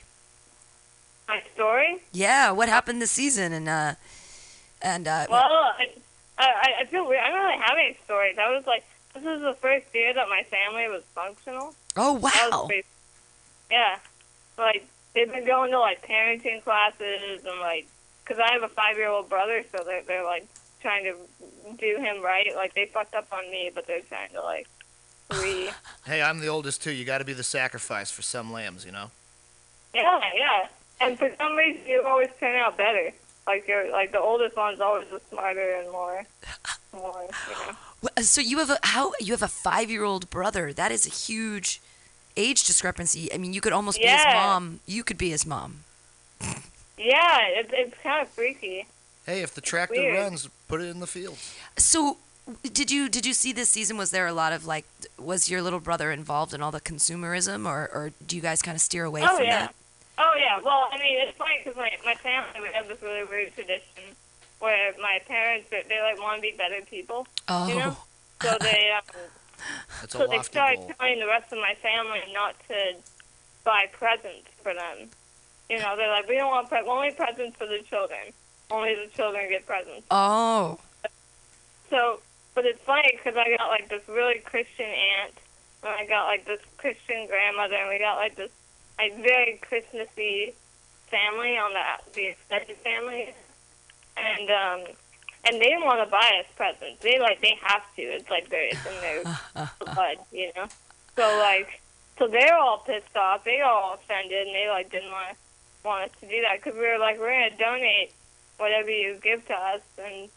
[1.29, 2.03] My story.
[2.13, 3.95] Yeah, what happened this season and uh,
[4.83, 5.89] and uh, Well, I,
[6.39, 7.21] I, I feel weird.
[7.23, 8.37] I don't really have any stories.
[8.39, 11.75] I was like, this is the first year that my family was functional.
[11.97, 12.87] oh That was wow, pretty,
[13.73, 13.99] yeah.
[14.59, 17.89] Like, they've been going to, like, parenting classes and, like,
[18.23, 20.47] because I have a five-year-old brother, so they're, they're, like,
[20.81, 21.15] trying to
[21.79, 22.55] do him right.
[22.55, 24.69] Like, they fucked up on me, but they're trying to, like,
[25.33, 25.71] re...
[26.07, 26.93] Hey, I'm the oldest too.
[26.93, 29.11] You got to be the sacrifice for some lambs, you know.
[29.95, 30.69] yeah, yeah.
[31.01, 33.11] And for some reason, you always turn out better.
[33.47, 36.25] Like, you're, like, the oldest one's always the smarter and more,
[36.93, 38.23] more, you know.
[38.23, 40.73] So you have a how you have a five year old brother.
[40.73, 41.81] That is a huge
[42.37, 43.33] age discrepancy.
[43.33, 44.81] I mean, you could almost be his mom.
[44.87, 45.81] You could be his mom.
[46.99, 48.87] Yeah, it, it's kind of freaky.
[49.27, 50.19] Hey, if the tractor Weird.
[50.19, 51.37] runs, put it in the field.
[51.77, 52.19] So
[52.63, 53.97] did you did you see this season?
[53.97, 54.85] Was there a lot of like?
[55.19, 58.75] Was your little brother involved in all the consumerism, or or do you guys kind
[58.75, 59.59] of steer away Oh from yeah.
[59.61, 59.75] that?
[60.19, 60.61] Oh yeah.
[60.63, 64.03] Well, I mean, it's funny because my my family we have this really weird tradition
[64.59, 67.97] where my parents they, they like want to be better people, Oh, you know.
[68.43, 69.03] So they um,
[70.01, 70.93] That's a so they started goal.
[70.99, 72.97] telling the rest of my family not to
[73.65, 75.09] buy presents for them.
[75.71, 78.33] You know, they're like, we don't want pre- only presents for the children.
[78.71, 80.07] Only the children get presents.
[80.11, 80.79] oh,
[81.91, 82.21] So,
[82.55, 85.35] but it's funny because I got like this really Christian aunt,
[85.83, 88.51] and I got like this Christian grandmother, and we got like this
[88.99, 90.55] like very Christmassy
[91.11, 93.35] family on the the extended family,
[94.17, 94.95] and um,
[95.45, 97.03] and they don't want to buy us presents.
[97.03, 98.03] They like they have to.
[98.03, 100.67] It's like they're it's in their blood, you know.
[101.17, 101.81] So like,
[102.19, 103.45] so they're all pissed off.
[103.45, 105.37] They all offended, and they like didn't want
[105.85, 108.13] want us to do that because we were like we're gonna donate
[108.59, 110.29] whatever you give to us, and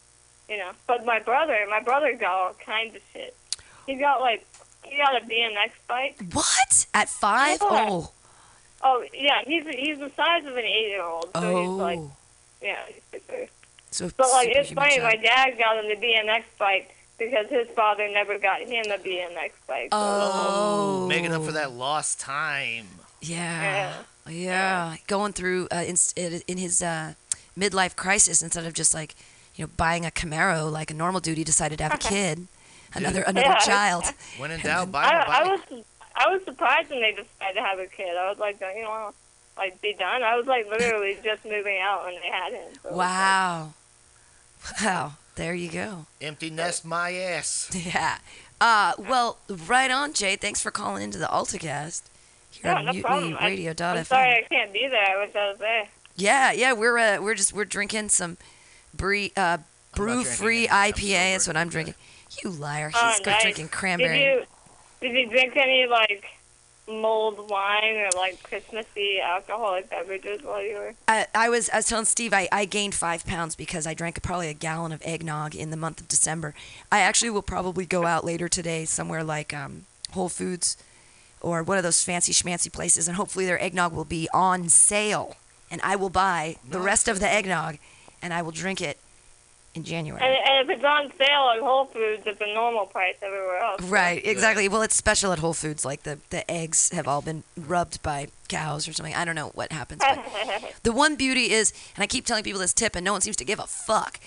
[0.48, 0.72] you know.
[0.86, 3.34] But my brother, my brother got all kinds of shit.
[3.86, 4.44] He got like
[4.84, 6.20] he got a BMX bike.
[6.32, 6.86] what?
[6.94, 7.58] At five?
[7.62, 7.86] Yeah.
[7.90, 8.12] Oh,
[8.82, 11.30] Oh yeah, he's he's the size of an eight year old.
[11.34, 12.16] So he's like oh.
[12.62, 12.76] yeah.
[13.12, 13.48] He's.
[13.96, 17.66] So But like it's superhuman funny, my dad got him the BMX bike because his
[17.68, 19.88] father never got him a BMX bike.
[19.92, 22.86] So, Oh, Making up for that lost time.
[23.22, 23.94] Yeah,
[24.28, 24.96] yeah.
[25.06, 25.96] Going through uh, in,
[26.46, 27.14] in his uh,
[27.58, 29.14] midlife crisis, instead of just like,
[29.54, 32.46] you know, buying a Camaro like a normal dude, he decided to have a kid,
[32.94, 33.58] another another Yeah.
[33.60, 34.04] child.
[34.38, 35.70] When in doubt, buy I, a I bike.
[35.70, 38.14] was I was surprised when they decided to have a kid.
[38.16, 39.14] I was like, don't you want
[39.56, 40.22] like be done?
[40.22, 42.68] I was like literally just moving out when they had him.
[42.82, 43.08] So it was like-
[44.80, 45.12] Wow, wow.
[45.34, 46.06] There you go.
[46.20, 47.70] Empty nest my ass.
[47.74, 48.18] Yeah.
[48.60, 50.34] Uh, well, right on, Jay.
[50.36, 52.02] Thanks for calling into the AltaCast
[52.50, 53.36] here Yeah, on no problem.
[53.38, 53.96] I- MutinyRadio.fm.
[53.98, 55.04] I'm sorry I can't be there.
[55.14, 55.88] I wish I was there.
[56.16, 56.72] Yeah, yeah.
[56.72, 58.38] We're uh, we're just we're drinking some
[58.94, 59.58] bre- uh,
[59.94, 60.70] brew free drinking anything.
[60.70, 61.10] I'm IPA.
[61.10, 61.94] sober That's what I'm drinking.
[62.42, 62.90] You liar.
[62.94, 63.42] Oh, He's nice.
[63.42, 64.22] drinking Did cranberry.
[64.24, 64.42] you
[65.02, 66.24] did you drink any like
[66.88, 70.94] mulled wine or like Christmassy alcoholic beverages while you were?
[71.08, 74.22] I, I was I was telling Steve I, I gained five pounds because I drank
[74.22, 76.54] probably a gallon of eggnog in the month of December.
[76.90, 80.76] I actually will probably go out later today somewhere like um, Whole Foods
[81.40, 85.36] or one of those fancy schmancy places, and hopefully their eggnog will be on sale,
[85.70, 87.76] and I will buy the rest of the eggnog,
[88.22, 88.98] and I will drink it
[89.76, 90.22] in January.
[90.22, 93.82] And, and if it's on sale at Whole Foods, it's a normal price everywhere else.
[93.82, 94.68] Right, exactly.
[94.68, 95.84] Well, it's special at Whole Foods.
[95.84, 99.14] Like the, the eggs have all been rubbed by cows or something.
[99.14, 100.00] I don't know what happens.
[100.00, 100.24] But
[100.82, 103.36] the one beauty is, and I keep telling people this tip, and no one seems
[103.36, 104.18] to give a fuck.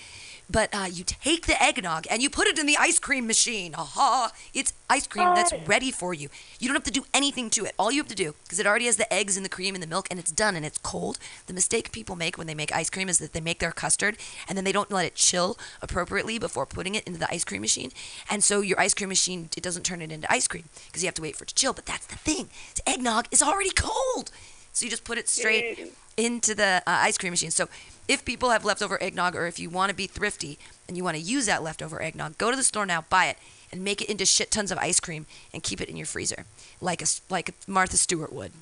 [0.50, 3.72] But uh, you take the eggnog and you put it in the ice cream machine.
[3.76, 4.32] Aha!
[4.52, 6.28] It's ice cream that's ready for you.
[6.58, 7.74] You don't have to do anything to it.
[7.78, 9.82] All you have to do, because it already has the eggs and the cream and
[9.82, 11.18] the milk, and it's done and it's cold.
[11.46, 14.16] The mistake people make when they make ice cream is that they make their custard
[14.48, 17.60] and then they don't let it chill appropriately before putting it into the ice cream
[17.60, 17.92] machine.
[18.28, 21.06] And so your ice cream machine, it doesn't turn it into ice cream because you
[21.06, 21.72] have to wait for it to chill.
[21.72, 22.48] But that's the thing.
[22.74, 24.32] The eggnog is already cold.
[24.72, 27.50] So you just put it straight into the uh, ice cream machine.
[27.50, 27.68] So
[28.08, 31.16] if people have leftover eggnog or if you want to be thrifty and you want
[31.16, 33.36] to use that leftover eggnog, go to the store now, buy it,
[33.72, 36.44] and make it into shit tons of ice cream and keep it in your freezer
[36.80, 38.52] like a s- like Martha Stewart would.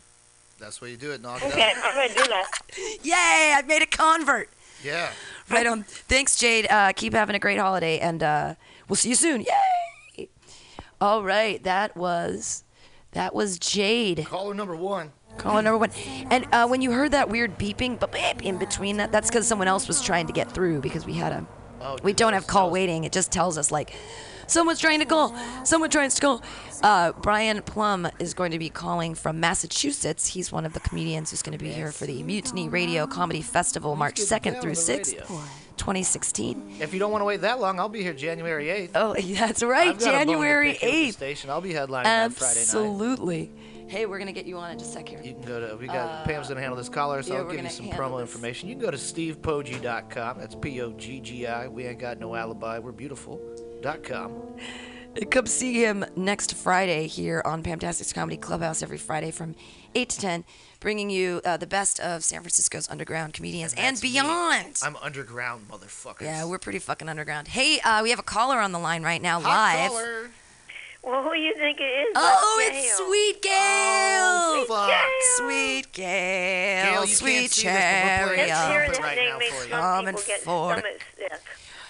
[0.59, 1.23] That's what you do it.
[1.23, 1.73] Knock it Okay.
[1.83, 2.51] I'm gonna do that.
[3.03, 3.55] Yay!
[3.57, 4.51] I've made a convert.
[4.85, 5.11] Yeah.
[5.49, 5.85] Right on.
[5.85, 6.66] Thanks, Jade.
[6.71, 8.55] Uh, keep having a great holiday, and uh,
[8.88, 9.42] we'll see you soon.
[10.16, 10.29] Yay!
[11.01, 12.64] All right, that was
[13.12, 14.27] that was Jade.
[14.27, 15.12] Caller number one.
[15.38, 15.90] Caller number one.
[16.31, 19.68] And uh, when you heard that weird beeping, beep in between that, that's because someone
[19.68, 21.46] else was trying to get through because we had a.
[21.81, 23.05] Oh, we don't have call waiting.
[23.05, 23.92] It just tells us like,
[24.48, 25.35] someone's trying to call.
[25.64, 26.42] Someone trying to call.
[26.83, 30.27] Uh, Brian Plum is going to be calling from Massachusetts.
[30.27, 33.42] He's one of the comedians who's going to be here for the Mutiny Radio Comedy
[33.42, 35.27] Festival, March 2nd through 6th,
[35.77, 36.79] 2016.
[36.81, 38.90] If you don't want to wait that long, I'll be here January 8th.
[38.94, 41.12] Oh, that's right, I've got a bone to January pick here with the 8th.
[41.14, 41.51] Station.
[41.51, 42.62] I'll be headlining on Friday night.
[42.62, 43.51] Absolutely.
[43.88, 45.20] Hey, we're gonna get you on in just a sec here.
[45.22, 47.42] You can go to, we got, Pam's going to handle this caller, so Uh, yeah,
[47.44, 48.29] I'll give you some promo this.
[48.31, 48.68] information.
[48.68, 50.38] You can go to stevepoggi.com.
[50.38, 51.68] That's P O G G I.
[51.68, 52.79] We ain't got no alibi.
[52.79, 54.33] We're beautiful.com.
[55.31, 59.57] Come see him next Friday here on Pamtastic's Comedy Clubhouse every Friday from
[59.94, 60.44] 8 to 10,
[60.81, 64.12] bringing you uh, the best of San Francisco's underground comedians and, that's me.
[64.12, 64.79] beyond.
[64.83, 66.20] I'm underground, motherfuckers.
[66.20, 67.48] yeah, we're pretty fucking underground.
[67.48, 69.88] Hey, uh, we have a caller on the line right now, Hot live.
[69.90, 70.31] caller.
[71.09, 72.12] Well, who you think it is?
[72.14, 73.07] Oh, Let's it's Gail.
[73.07, 74.64] Sweet Gail.
[74.66, 74.90] Fuck.
[75.38, 76.92] Sweet Gail.
[76.92, 78.71] Gail, Sweet can't see this, but we're playing Just Yeah.
[78.73, 79.71] hearing Put that right name now makes for you.
[79.71, 80.79] Common people get for it.
[80.81, 81.40] stomach sick.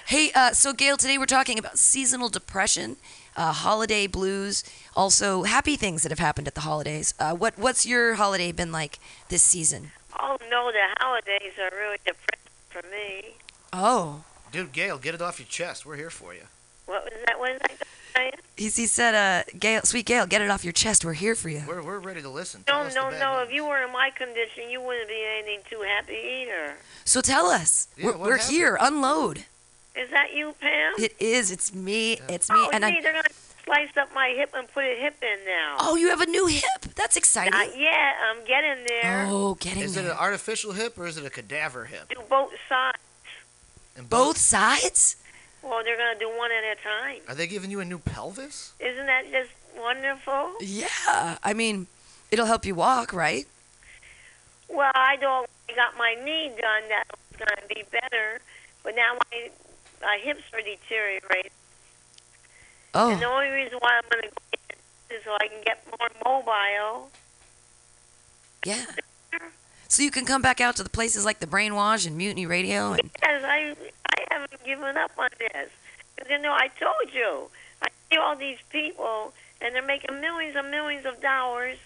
[0.07, 2.97] Hey, uh, so Gail, today we're talking about seasonal depression,
[3.37, 4.63] uh, holiday blues,
[4.95, 7.13] also happy things that have happened at the holidays.
[7.19, 9.01] Uh, what what's your holiday been like
[9.31, 9.91] this season?
[10.17, 13.35] Oh no, the holidays are really depressing for me.
[13.73, 15.85] Oh, Dude, Gail, get it off your chest.
[15.85, 16.45] We're here for you.
[16.87, 17.39] What was that?
[17.41, 17.79] What was that saying?
[18.57, 21.05] He, he said, uh, Gail, sweet Gail, get it off your chest.
[21.05, 21.63] We're here for you.
[21.67, 22.65] We're, we're ready to listen.
[22.67, 23.39] Tell No, us the no, bad no.
[23.39, 23.49] news.
[23.49, 26.75] If you were in my condition, you wouldn't be anything too happy either.
[27.05, 27.89] So tell us.
[27.97, 28.57] Yeah, we're what we're happened?
[28.57, 28.79] here.
[28.81, 29.45] Unload.
[29.97, 30.95] Is that you, Pam?
[30.99, 31.51] It is.
[31.51, 32.21] It's me.
[32.29, 32.57] It's me.
[32.59, 33.03] oh, and gee, I'm.
[33.03, 33.25] they're gonna
[33.65, 35.77] slice up my hip and put a hip in now.
[35.81, 36.63] Oh, you have a new hip.
[36.95, 37.51] That's exciting.
[37.53, 38.15] Not yet.
[38.31, 39.27] I'm getting there.
[39.29, 42.09] Oh, getting Is it an artificial hip or is it a cadaver hip?
[42.11, 42.99] Do both sides.
[43.97, 45.17] And Both sides?
[45.63, 47.21] Well, they're gonna do one at a time.
[47.29, 48.73] Are they giving you a new pelvis?
[48.81, 50.55] Isn't that just wonderful?
[50.61, 51.39] Yeah.
[51.43, 51.87] I mean,
[52.31, 53.47] it'll help you walk, right?
[54.69, 55.49] Well, I don't.
[55.69, 56.83] I got my knee done.
[56.89, 58.41] That was gonna be better,
[58.83, 59.51] but now my
[60.01, 61.51] my hips are deteriorating.
[62.95, 63.11] Oh.
[63.13, 64.43] And the Oh, only reason why I'm gonna go
[65.11, 67.11] in is so I can get more mobile.
[68.65, 68.85] yeah.
[69.91, 72.93] So you can come back out to the places like the Brainwash and Mutiny Radio
[72.93, 73.75] and Yes, I
[74.17, 75.71] I haven't given up on this.
[76.17, 77.49] 'Cause, you know, I told you,
[77.83, 81.79] I see all these people, and they're making millions and millions of dollars,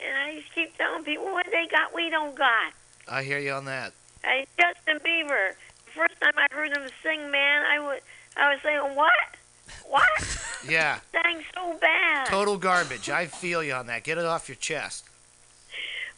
[0.00, 2.72] and I just keep telling people what they got, we don't got.
[3.08, 3.92] I hear you on that.
[4.22, 5.54] I, Justin Bieber.
[5.86, 8.00] The first time I heard him sing, man, I was
[8.36, 9.10] I was saying, what?
[9.88, 10.08] What?
[10.68, 12.26] Yeah, Sang so bad.
[12.26, 13.08] total garbage.
[13.08, 14.02] I feel you on that.
[14.02, 15.04] Get it off your chest.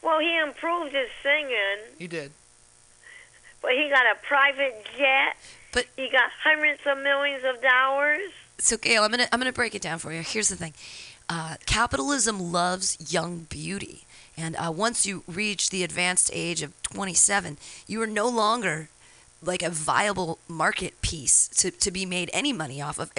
[0.02, 2.32] Well, he improved his singing, He did.
[3.62, 5.36] but he got a private jet.
[5.72, 8.30] But- he got hundreds of millions of dollars.
[8.58, 10.20] So Gail, I'm gonna I'm gonna break it down for you.
[10.22, 10.74] Here's the thing:
[11.28, 14.04] uh, capitalism loves young beauty,
[14.36, 18.88] and uh, once you reach the advanced age of 27, you are no longer
[19.42, 23.10] like a viable market piece to, to be made any money off of.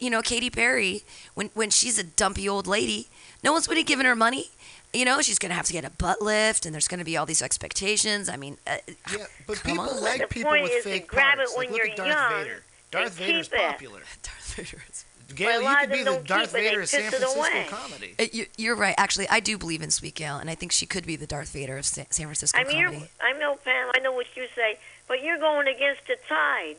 [0.00, 1.02] You know, Katy Perry,
[1.34, 3.06] when when she's a dumpy old lady,
[3.42, 4.50] no one's really giving her money.
[4.92, 7.26] You know, she's gonna have to get a butt lift, and there's gonna be all
[7.26, 8.28] these expectations.
[8.28, 8.76] I mean, uh,
[9.12, 10.02] Yeah, but Come people on.
[10.02, 11.52] like The people point with is to fake grab parts.
[11.52, 12.62] it when like, look you're at Darth young Vader.
[12.90, 13.54] Darth and Vader's it.
[13.58, 14.00] popular.
[14.22, 17.10] Darth Vader is- Gail, you could be the Darth keep it, they Vader of San
[17.10, 17.66] Francisco away.
[17.68, 18.14] comedy.
[18.18, 18.94] Uh, you, you're right.
[18.96, 21.50] Actually, I do believe in Sweet Gail, and I think she could be the Darth
[21.52, 23.10] Vader of Sa- San Francisco I mean, you're, comedy.
[23.20, 23.90] I'm no fan.
[23.94, 26.76] I know what you say, but you're going against the tide.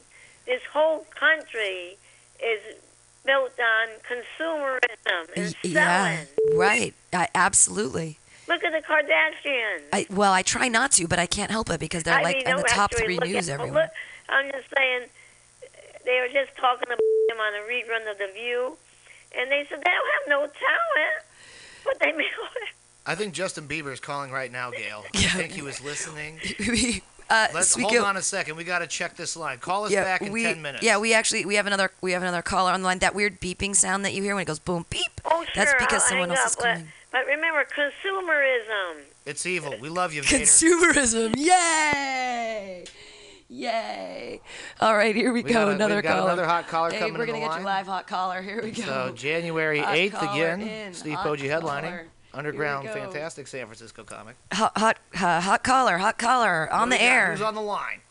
[0.48, 2.00] This whole country
[2.44, 2.60] is
[3.30, 6.58] built on consumerism and yeah, selling.
[6.58, 6.94] right.
[7.14, 8.18] I, absolutely.
[8.48, 9.84] Look at the Kardashians.
[9.94, 12.38] I, well, I try not to, but I can't help it because they're I like
[12.38, 13.84] mean, in the top actually, three look news at, well, everywhere.
[13.84, 13.92] Look,
[14.30, 15.02] I'm just saying,
[16.06, 18.78] they were just talking about him on a rerun of The View,
[19.38, 21.26] and they said they don't have no talent,
[21.86, 22.26] but they make
[23.06, 25.04] I think Justin Bieber is calling right now, Gail.
[25.16, 26.40] I think he was listening.
[27.30, 28.56] uh, Let's Sweet hold Gail- on a second.
[28.56, 29.60] We got to check this line.
[29.60, 30.84] Call us yeah, back in we, ten minutes.
[30.84, 33.00] Yeah, we actually we have another we have another caller on the line.
[33.00, 35.02] That weird beeping sound that you hear when it goes boom beep.
[35.26, 36.88] Oh, sure, That's because I'll someone else up, but- calling.
[37.12, 39.02] But remember, consumerism.
[39.26, 39.74] It's evil.
[39.82, 40.44] We love you, Vader.
[40.44, 42.86] Consumerism, yay!
[43.52, 44.42] Yay!
[44.80, 45.54] All right, here we, We go.
[45.54, 46.28] got a- another we've got caller.
[46.28, 47.60] another hot caller hey, coming we're gonna the get line.
[47.62, 48.42] your live hot caller.
[48.44, 48.84] Here we go.
[48.84, 50.62] So January 8th again.
[50.62, 51.82] in, Steve hot Poggi headlining.
[51.82, 52.06] caller.
[52.34, 53.06] Underground, Here we go.
[53.12, 54.36] fantastic San Francisco comic.
[54.54, 57.02] hot, hot, uh, hot caller, hot caller on the got?
[57.04, 57.32] air.
[57.32, 58.02] Who's on the line?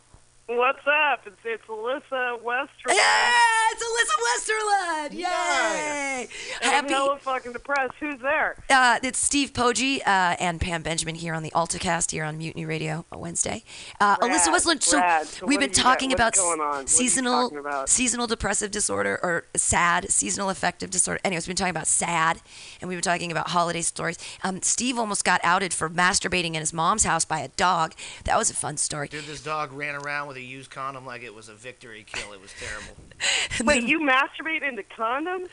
[0.51, 1.26] What's up?
[1.26, 2.96] It's, it's Alyssa Westerland.
[2.96, 5.12] Yeah, it's Alyssa Westerland.
[5.12, 6.22] Yay!
[6.22, 6.28] And
[6.62, 6.88] I'm Happy.
[6.94, 7.92] hella fucking depressed.
[8.01, 8.57] Who's there?
[8.70, 12.64] Uh, it's Steve Poggi uh, and Pam Benjamin here on the AltaCast here on Mutiny
[12.64, 13.62] Radio on Wednesday.
[14.01, 14.82] Uh, Alyssa Rad, Westerland.
[14.82, 15.03] So.
[15.24, 16.66] So we've been talking about What's going on?
[16.66, 17.88] What are you seasonal talking about?
[17.90, 21.20] seasonal depressive disorder or SAD, seasonal affective disorder.
[21.24, 22.40] Anyways, we've been talking about SAD,
[22.80, 24.16] and we've been talking about holiday stories.
[24.42, 27.92] Um, Steve almost got outed for masturbating in his mom's house by a dog.
[28.24, 29.09] That was a fun story.
[29.09, 32.32] Dude, this dog ran around with a used condom like it was a victory kill.
[32.32, 32.97] It was terrible.
[33.64, 35.49] Wait, you masturbate into condoms?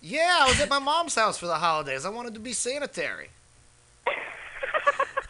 [0.00, 2.04] Yeah, I was at my mom's house for the holidays.
[2.04, 3.28] I wanted to be sanitary.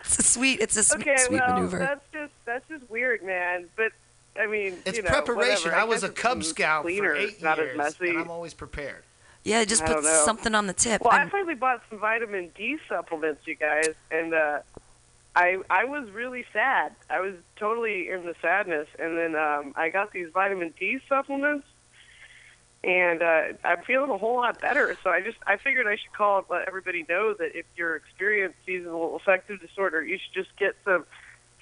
[0.00, 0.60] It's a sweet.
[0.60, 1.78] It's a sweet, Okay, sweet well, maneuver.
[1.78, 3.66] that's just that's just weird, man.
[3.76, 3.92] But
[4.40, 5.70] I mean, It's you know, preparation.
[5.70, 5.76] whatever.
[5.76, 8.08] I was a Cub some Scout for cleaner, eight not years, as messy.
[8.10, 9.02] and I'm always prepared.
[9.44, 11.02] Yeah, just I put something on the tip.
[11.02, 14.60] Well, I I'm- finally bought some vitamin D supplements, you guys, and uh,
[15.34, 16.92] I I was really sad.
[17.08, 21.66] I was totally in the sadness, and then um, I got these vitamin D supplements,
[22.82, 24.96] and uh, I'm feeling a whole lot better.
[25.04, 27.96] So I just I figured I should call and let everybody know that if you're
[27.96, 31.06] experiencing seasonal affective disorder, you should just get some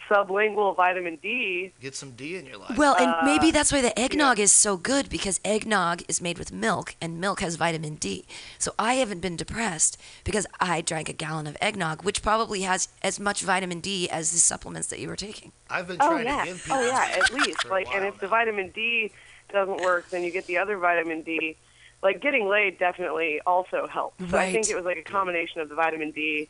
[0.09, 1.73] sublingual vitamin D.
[1.81, 2.77] Get some D in your life.
[2.77, 6.39] Well, and Uh, maybe that's why the eggnog is so good because eggnog is made
[6.39, 8.25] with milk and milk has vitamin D.
[8.59, 12.89] So I haven't been depressed because I drank a gallon of eggnog, which probably has
[13.03, 15.53] as much vitamin D as the supplements that you were taking.
[15.71, 18.13] I've been Oh trying yeah, to give people oh yeah, at least like, and while
[18.13, 19.13] if the vitamin D
[19.53, 21.57] doesn't work, then you get the other vitamin D.
[22.03, 24.31] Like getting laid definitely also helps.
[24.31, 26.49] So I think it was like a combination of the vitamin D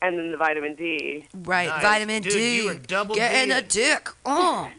[0.00, 1.26] and then the vitamin D.
[1.34, 1.82] Right, Nice.
[1.82, 2.56] vitamin Dude, D.
[2.56, 4.08] you were double Getting a dick.
[4.26, 4.70] Oh,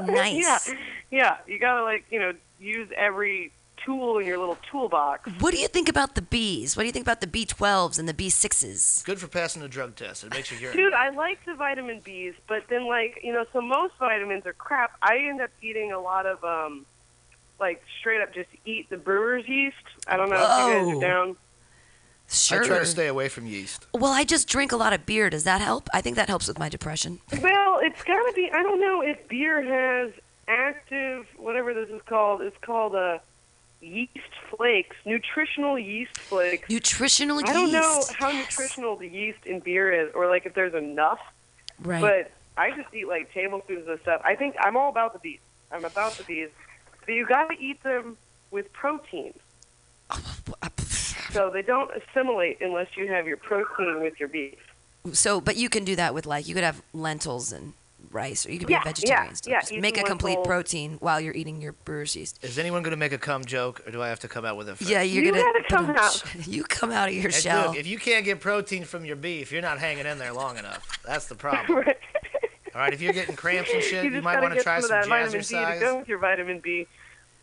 [0.00, 0.68] Nice.
[0.68, 0.76] Yeah,
[1.10, 1.36] yeah.
[1.46, 3.52] You gotta like you know use every
[3.84, 5.30] tool in your little toolbox.
[5.40, 6.76] what do you think about the Bs?
[6.76, 9.04] What do you think about the B12s and the B6s?
[9.04, 10.24] Good for passing a drug test.
[10.24, 10.76] It makes you urine.
[10.76, 14.52] Dude, I like the vitamin Bs, but then like you know, so most vitamins are
[14.54, 14.92] crap.
[15.02, 16.84] I end up eating a lot of um,
[17.60, 19.76] like straight up just eat the brewer's yeast.
[20.06, 21.36] I don't know if you guys are down.
[22.28, 22.62] Sure.
[22.62, 23.86] I try to stay away from yeast.
[23.94, 25.30] Well, I just drink a lot of beer.
[25.30, 25.88] Does that help?
[25.94, 27.20] I think that helps with my depression.
[27.40, 28.50] Well, it's got to be.
[28.52, 30.12] I don't know if beer has
[30.48, 32.40] active whatever this is called.
[32.42, 33.18] It's called uh,
[33.80, 34.12] yeast
[34.50, 36.68] flakes, nutritional yeast flakes.
[36.68, 37.50] Nutritional yeast.
[37.50, 38.50] I don't know how Yes.
[38.50, 41.20] nutritional the yeast in beer is, or like if there's enough.
[41.80, 42.00] Right.
[42.00, 44.20] But I just eat like tablespoons of stuff.
[44.24, 45.38] I think I'm all about the bees.
[45.70, 46.48] I'm about the bees.
[47.04, 48.16] But you got to eat them
[48.50, 49.32] with protein,
[51.36, 54.54] so they don't assimilate unless you have your protein with your beef.
[55.12, 57.74] So, but you can do that with like you could have lentils and
[58.10, 59.26] rice, or you could be Yeah, a vegetarian.
[59.28, 59.50] yeah, still.
[59.52, 60.46] yeah, Just make a complete lentils.
[60.46, 62.42] protein while you're eating your brewer's yeast.
[62.42, 64.56] Is anyone going to make a cum joke, or do I have to come out
[64.56, 64.78] with it?
[64.78, 64.90] First?
[64.90, 66.24] Yeah, you're You gonna come out.
[66.46, 67.68] You come out of your And shell.
[67.68, 70.56] look, if you can't get protein from your beef, you're not hanging in there long
[70.56, 70.98] enough.
[71.04, 71.84] That's the problem.
[71.86, 71.96] Right.
[72.74, 74.88] All right, if you're getting cramps and shit, you you, might want to try some
[74.90, 76.86] some of that vitamin D to go with your vitamin B,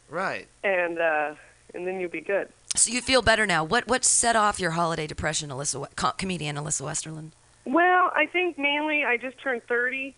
[0.08, 0.48] Right.
[0.64, 1.34] and uh,
[1.74, 2.50] and then you'll be good.
[2.76, 3.64] So you feel better now.
[3.64, 5.80] What what set off your holiday depression, Alyssa?
[5.82, 7.32] We- co- comedian Alyssa Westerland.
[7.66, 10.16] Well, I think mainly I just turned 30.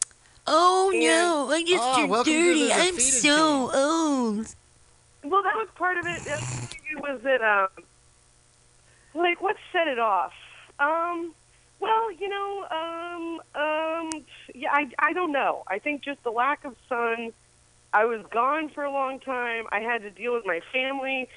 [0.47, 1.49] Oh And- no!
[1.51, 2.65] I just Oh, turned welcome to dirty.
[2.67, 4.55] the I'm defeated so old.
[5.23, 6.21] Well, that was part of it.
[6.91, 7.67] It was that, um,
[9.15, 10.33] like, what set it off?
[10.79, 11.33] Um,
[11.79, 14.09] well, you know, um, um,
[14.53, 15.63] yeah, I, I don't know.
[15.67, 17.33] I think just the lack of sun.
[17.93, 19.65] I was gone for a long time.
[19.71, 21.27] I had to deal with my family.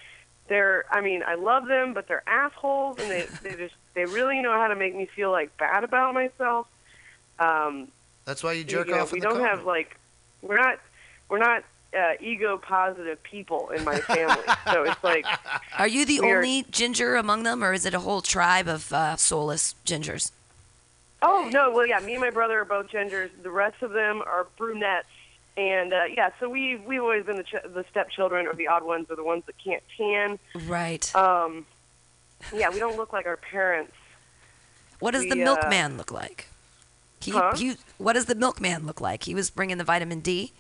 [0.49, 4.41] They're, I mean, I love them, but they're assholes, and they, they just, they really
[4.41, 6.67] know how to make me feel like bad about myself.
[7.39, 7.89] Um,
[8.25, 9.97] That's why you jerk you know, off we the don't have like
[10.43, 10.79] we're not
[11.29, 11.63] we're not
[11.97, 14.43] uh, ego positive people in my family.
[14.73, 15.25] so it's like
[15.79, 18.67] Are you the We are- only ginger among them, or is it a whole tribe
[18.69, 20.33] of uh, soulless gingers?
[21.23, 21.71] Oh no!
[21.73, 23.31] Well, yeah, me and my brother are both gingers.
[23.43, 25.09] The rest of them are brunettes,
[25.59, 28.85] and uh, yeah, so we we've always been the ch- the stepchildren or the odd
[28.85, 30.39] ones or the ones that can't tan.
[30.67, 31.15] Right.
[31.17, 31.67] Um,
[32.55, 33.93] yeah, we don't look like our parents.
[35.01, 36.47] what does the we, uh, milkman look like?
[37.21, 37.53] He, Huh?
[37.57, 39.25] he, what does the milkman look like?
[39.25, 40.53] He was bringing the vitamin D,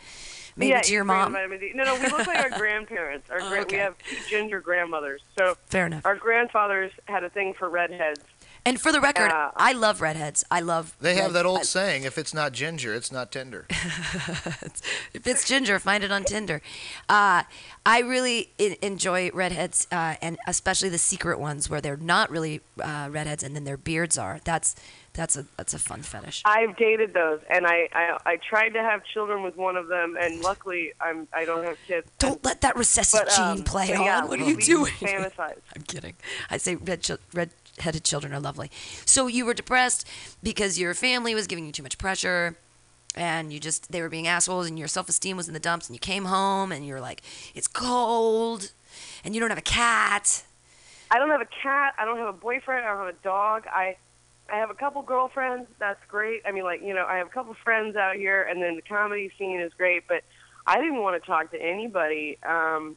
[0.57, 1.33] maybe yeah, to your mom.
[1.33, 1.71] Vitamin D.
[1.73, 3.31] No, no, we look like our grandparents.
[3.31, 3.77] Our Oh, gran- okay.
[3.77, 5.23] we have two ginger grandmothers.
[5.39, 6.05] So Fair enough.
[6.05, 8.21] our grandfathers had a thing for redheads.
[8.69, 10.45] And for the record, Uh, I love redheads.
[10.51, 10.95] I love.
[11.01, 15.49] They have that old I- saying: "If it's not ginger, it's not tender." if it's
[15.49, 16.61] ginger, find it on Tinder.
[17.09, 17.45] Uh,
[17.87, 22.61] I really I- enjoy redheads, uh, and especially the secret ones where they're not really
[22.83, 24.41] uh, redheads, and then their beards are.
[24.45, 24.77] That's
[25.15, 26.43] that's a that's a fun fetish.
[26.45, 30.17] I've dated those, and I, I I tried to have children with one of them,
[30.21, 32.07] and luckily I'm I don't have kids.
[32.19, 34.29] Don't let that recessive But, um, gene play but yeah, on.
[34.29, 34.93] What are you doing?
[35.01, 35.57] Fantasize.
[35.75, 36.15] I'm kidding.
[36.51, 37.19] I say red chil-
[37.79, 38.71] red-headed children are lovely.
[39.05, 40.07] So you were depressed
[40.43, 42.57] because your family was giving you too much pressure,
[43.15, 45.95] and you just they were being assholes, and your self-esteem was in the dumps, and
[45.95, 47.23] you came home and you're like,
[47.55, 48.73] it's cold,
[49.25, 50.43] and you don't have a cat.
[51.11, 51.95] I don't have a cat.
[51.99, 52.85] I don't have a boyfriend.
[52.85, 53.67] I don't have a dog.
[53.69, 53.97] I
[54.53, 55.69] I have a couple girlfriends.
[55.79, 56.43] That's great.
[56.47, 58.83] I mean, like you know, I have a couple friends out here, and then the
[58.83, 60.09] comedy scene is great.
[60.09, 60.25] But
[60.67, 62.39] I didn't want to talk to anybody.
[62.43, 62.97] Um,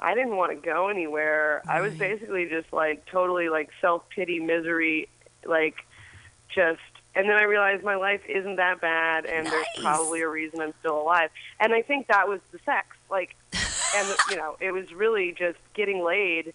[0.00, 1.62] I didn't want to go anywhere.
[1.68, 5.08] I was basically just like totally like self pity, misery,
[5.44, 5.76] like
[6.54, 6.80] just.
[7.12, 9.52] And then I realized my life isn't that bad, and Nice.
[9.52, 11.30] there's probably a reason I'm still alive.
[11.58, 15.58] And I think that was the sex, like, and you know, it was really just
[15.74, 16.54] getting laid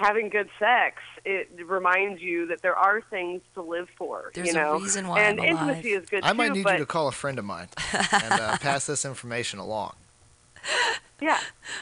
[0.00, 4.30] having good sex, it reminds you that there are things to live for.
[4.34, 5.68] There's you a reason why and I'm alive.
[5.68, 6.36] intimacy is good I too.
[6.38, 9.58] might need but you to call a friend of mine and uh, pass this information
[9.58, 9.94] along.
[11.20, 11.38] yeah,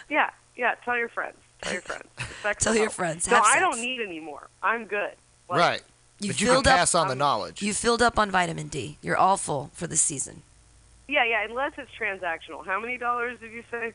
[0.09, 0.74] yeah, yeah.
[0.84, 1.36] Tell your friends.
[1.62, 2.05] Tell your friends.
[2.43, 2.93] Sex Tell your help.
[2.95, 3.28] friends.
[3.28, 3.61] No, Have I sex.
[3.61, 4.49] don't need any more.
[4.62, 5.12] I'm good.
[5.49, 5.82] Like, right.
[6.20, 7.62] You but you can filled up- on the um, knowledge.
[7.62, 8.99] You filled up on vitamin D.
[9.03, 10.43] You're all full for the season.
[11.07, 11.45] Yeah, yeah.
[11.49, 12.66] Unless it's transactional.
[12.66, 13.93] How many dollars did you say?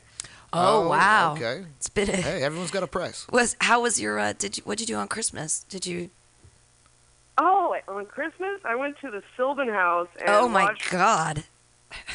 [0.52, 1.34] Oh, wow.
[1.34, 1.64] Okay.
[1.76, 3.26] It's been a, Hey, everyone's got a price.
[3.32, 5.64] was how was your uh, did you what'd you do on Christmas?
[5.68, 6.10] Did you
[7.36, 11.44] Oh, on Christmas I went to the Sylvan House and Oh my watched god.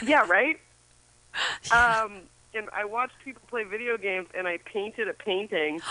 [0.05, 0.59] Yeah, right.
[1.71, 2.21] Um,
[2.53, 5.79] and I watched people play video games, and I painted a painting.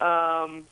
[0.00, 0.66] Um,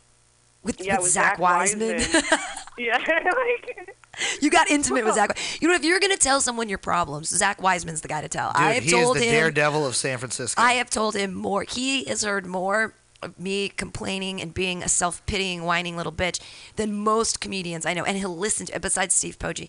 [0.62, 1.98] With, yeah, with with Zach, Wiseman.
[2.78, 3.94] yeah, like
[4.40, 5.36] you got intimate with Zach.
[5.60, 8.52] You know, if you're gonna tell someone your problems, Zach Wiseman's the guy to tell.
[8.52, 9.34] Dude, I have he told is the him.
[9.34, 10.62] daredevil of San Francisco.
[10.62, 11.64] I have told him more.
[11.64, 16.40] He has heard more of me complaining and being a self-pitying, whining little bitch
[16.76, 18.04] than most comedians I know.
[18.04, 18.80] And he'll listen to it.
[18.80, 19.68] Besides Steve Poggi,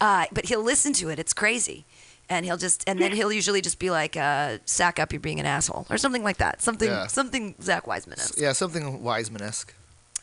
[0.00, 1.18] uh, but he'll listen to it.
[1.18, 1.86] It's crazy.
[2.32, 5.38] And he'll just, and then he'll usually just be like, uh, "Sack up, you're being
[5.38, 6.62] an asshole," or something like that.
[6.62, 7.06] Something, Yeah.
[7.06, 8.32] something Zach Wiseman is.
[8.38, 9.74] yeah, something Wiseman-esque.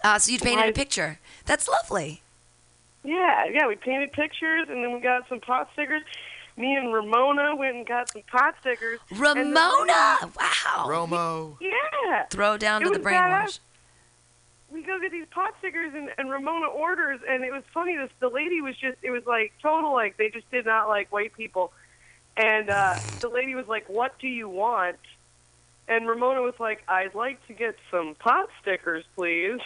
[0.03, 1.19] Uh, so you painted a Wise- picture.
[1.45, 2.23] That's lovely.
[3.03, 3.67] yeah, yeah.
[3.67, 6.01] We painted pictures, and then we got some pot stickers.
[6.57, 8.99] Me and Ramona went and got some pot stickers.
[9.11, 10.85] and then- Ramona, wow.
[10.87, 11.57] Romo.
[11.61, 12.25] Yeah.
[12.31, 13.43] Throw down It to the was brainwash.
[13.45, 13.59] badass.
[14.71, 18.09] we go get these pot stickers and, and Ramona orders and it was funny this
[18.19, 21.33] the lady was just it was like total like they just did not like white
[21.33, 21.71] people
[22.39, 24.97] and uh the lady was like what do you want
[25.87, 29.59] and Ramona was like I'd like to get some pot stickers please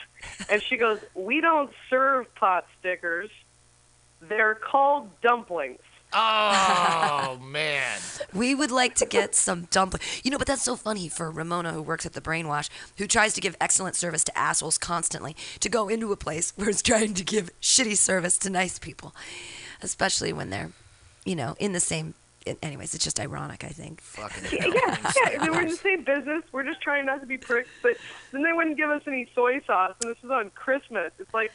[0.50, 3.30] and she goes we don't serve pot stickers
[4.22, 5.80] they're called dumplings
[6.16, 7.98] Oh man.
[8.34, 10.02] We would like to get some dumpling.
[10.24, 13.34] You know, but that's so funny for Ramona, who works at the Brainwash, who tries
[13.34, 17.16] to give excellent service to assholes constantly, to go into a place where it's trying
[17.16, 19.16] to give shitty service to nice people,
[19.82, 20.72] especially when they're,
[21.26, 22.14] you know, in the same.
[22.62, 24.02] Anyways, it's just ironic, I think.
[24.02, 25.41] Fucking yeah, yeah.
[25.41, 26.44] And we're in the same business.
[26.52, 27.70] We're just trying not to be pricks.
[27.82, 27.98] But
[28.32, 31.12] then they wouldn't give us any soy sauce, and this is on Christmas.
[31.20, 31.52] It's like,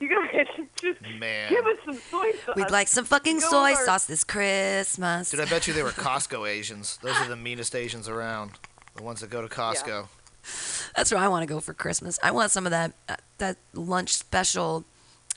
[0.00, 0.46] you guys
[0.80, 1.48] just Man.
[1.50, 2.56] give us some soy sauce.
[2.56, 3.84] We'd like some fucking Go soy over.
[3.84, 5.30] sauce this Christmas.
[5.30, 6.98] Dude, I bet you they were Costco Asians.
[7.02, 8.52] Those are the meanest Asians around.
[8.96, 10.08] The ones that go to Costco.
[10.96, 12.18] That's where I want to go for Christmas.
[12.22, 14.84] I want some of that uh, that lunch special,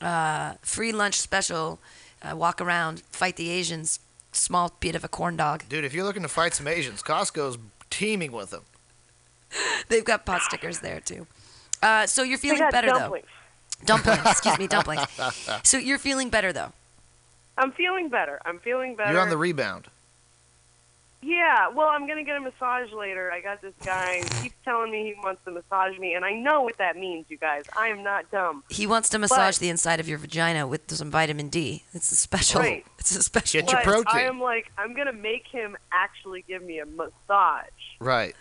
[0.02, 1.80] uh, free lunch special.
[2.22, 4.00] Uh, walk around, fight the Asians.
[4.32, 5.64] Small bit of a corn dog.
[5.70, 7.58] Dude, if you're looking to fight some Asians, Costco's
[7.90, 8.64] teeming with them.
[9.90, 11.26] They've got pot stickers there too.
[11.82, 13.26] Uh, so you're feeling got better dumplings.
[13.80, 13.86] though.
[13.86, 14.22] Dumplings.
[14.26, 15.02] Excuse me, dumplings.
[15.64, 16.74] So you're feeling better though.
[17.58, 18.40] I'm feeling better.
[18.46, 19.12] I'm feeling better.
[19.12, 19.88] You're on the rebound.
[21.22, 23.30] Yeah, well, I'm gonna get a massage later.
[23.32, 24.18] I got this guy.
[24.24, 27.26] He keeps telling me he wants to massage me, and I know what that means,
[27.28, 27.64] you guys.
[27.78, 28.64] I am not dumb.
[28.70, 31.84] He wants to massage But- the inside of your vagina with some vitamin D.
[31.94, 32.62] It's a special.
[32.62, 32.86] Right.
[33.00, 33.62] It's a special.
[33.62, 34.16] Get your But protein.
[34.16, 37.66] I am like, I'm gonna make him actually give me a massage,
[38.00, 38.36] Right.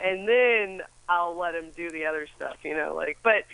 [0.00, 2.94] and then I'll let him do the other stuff, you know.
[2.94, 3.44] Like, but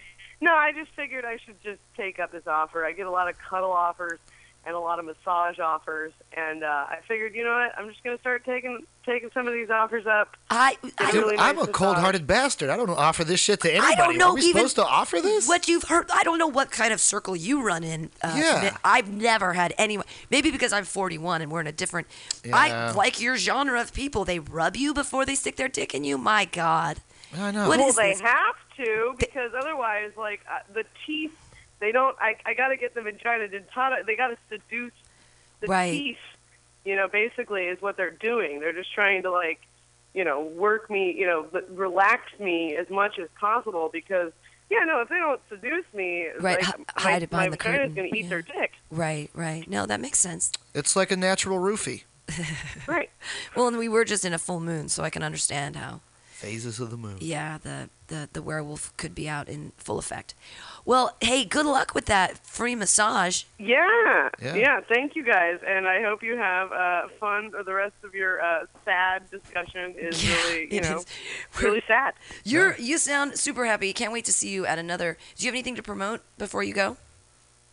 [0.41, 2.85] no, I just figured I should just take up his offer.
[2.85, 4.19] I get a lot of cuddle offers
[4.65, 8.03] and a lot of massage offers, and uh, I figured, you know what, I'm just
[8.05, 10.37] gonna start taking taking some of these offers up.
[10.51, 12.71] I, Get I a Dude, really I'm nice a cold-hearted bastard.
[12.71, 13.95] I don't offer this shit to anybody.
[13.95, 15.49] I don't know Are we even supposed to offer this?
[15.49, 18.11] What you've heard, I don't know what kind of circle you run in.
[18.23, 18.77] Uh, Yeah.
[18.85, 20.07] I've never had anyone.
[20.31, 22.07] Maybe because I'm 41 and we're in a different.
[22.45, 22.57] Yeah.
[22.57, 24.25] I like your genre of people.
[24.25, 26.17] They rub you before they stick their dick in you.
[26.19, 26.99] My God.
[27.37, 27.67] I know.
[27.69, 28.21] What well, is they this?
[28.21, 31.33] have to because otherwise, like uh, the teeth,
[31.83, 32.17] they don't.
[32.19, 34.07] I I got to get the vagina dentata.
[34.07, 34.93] They got to seduce
[35.61, 35.91] the Right.
[35.93, 36.17] teeth.
[36.87, 38.61] You know, basically, is what they're doing.
[38.61, 39.61] They're just trying to like,
[40.15, 41.13] you know, work me.
[41.13, 44.33] You know, relax me as much as possible because.
[44.71, 45.03] Yeah, no.
[45.03, 47.79] If they don't seduce me, Right, like, hi- my, hide it behind my the vagina's
[47.91, 47.95] curtain.
[47.95, 48.73] gonna eat their dick.
[48.91, 49.69] Right, right.
[49.69, 50.51] No, that makes sense.
[50.75, 52.05] It's like a natural roofie.
[52.87, 53.11] Right.
[53.55, 56.01] Well, and we were just in a full moon, so I can understand how.
[56.43, 57.17] Phases of the moon.
[57.21, 60.35] Yeah, the, the, the werewolf could be out in full effect.
[60.85, 63.45] Well, hey, good luck with that free massage.
[63.59, 64.55] Yeah, Yeah.
[64.57, 64.81] yeah.
[64.89, 67.53] Thank you guys, and I hope you have uh, fun.
[67.55, 71.07] Or the rest of your uh, sad discussion is really, you know, is.
[71.63, 72.15] really sad.
[72.45, 73.93] You're you sound super happy.
[73.93, 75.17] Can't wait to see you at another.
[75.37, 76.97] Do you have anything to promote before you go?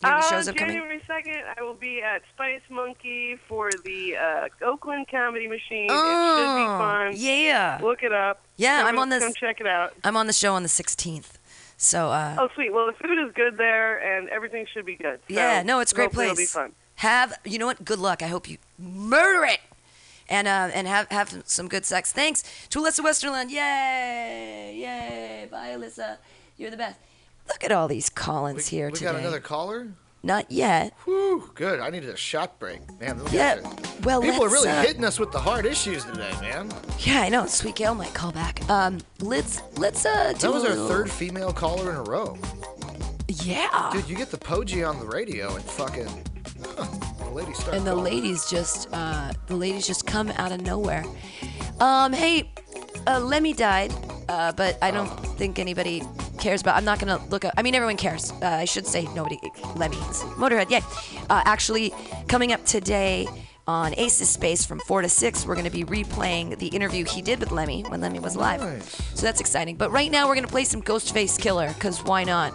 [0.00, 0.76] Do you have any Uh, shows upcoming?
[0.76, 5.86] January second, I will be at Spice Monkey for the uh, Oakland Comedy Machine.
[5.86, 7.12] it should be Oh, fun.
[7.16, 7.78] yeah.
[7.82, 8.40] Look it up.
[8.56, 9.92] Yeah, Come- I'm on this- Come check it out.
[10.02, 11.32] I'm on the show on the 16th.
[11.76, 12.72] So uh, Oh, sweet.
[12.72, 15.18] Well, the food is good there, and everything should be good.
[15.28, 16.26] So yeah, no, it's a great place.
[16.32, 16.72] It'll be fun.
[16.96, 17.84] Have you know what?
[17.84, 18.22] Good luck.
[18.22, 19.60] I hope you murder it.
[20.28, 22.12] And, uh, and have have some good sex.
[22.12, 23.50] Thanks to Alyssa Westerland.
[23.50, 24.76] Yay!
[24.76, 25.48] Yay!
[25.50, 26.18] Bye, Alyssa.
[26.56, 26.98] You're the best.
[27.48, 29.06] Look at all these call-ins here we today.
[29.12, 29.88] got another caller.
[30.22, 30.92] Not yet.
[31.04, 31.80] Whew, good.
[31.80, 33.22] I needed a shot break, man.
[33.22, 33.46] look Yeah.
[33.52, 33.64] at it.
[34.04, 36.70] Well, People are let's, really uh, hitting us with the hard issues today, man.
[36.98, 37.46] Yeah, I know.
[37.46, 38.60] Sweet Gail might call back.
[38.68, 40.32] Um, let's let's uh.
[40.34, 42.36] Do That was a our little- third female caller in a row.
[43.28, 43.90] Yeah.
[43.92, 46.08] Dude, you get the Poggi on the radio and fucking.
[46.76, 46.84] Huh,
[47.24, 47.78] the lady started.
[47.78, 48.04] and the calling.
[48.14, 51.04] ladies just uh, the ladies just come out of nowhere.
[51.78, 52.50] Um, hey,
[53.10, 53.92] uh, Lemmy died,
[54.28, 56.02] uh, but I don't think anybody
[56.38, 56.76] cares about.
[56.76, 57.54] I'm not gonna look up.
[57.56, 58.30] I mean, everyone cares.
[58.42, 59.38] Uh, I should say nobody.
[59.76, 60.70] Lemmy's Motorhead.
[60.70, 60.80] Yeah.
[61.28, 61.92] Uh, actually,
[62.28, 63.26] coming up today.
[63.66, 67.22] On Aces Space from 4 to 6, we're going to be replaying the interview he
[67.22, 68.60] did with Lemmy when Lemmy was alive.
[68.60, 68.96] Nice.
[69.14, 69.76] So that's exciting.
[69.76, 72.52] But right now, we're going to play some Ghostface Killah, because why not?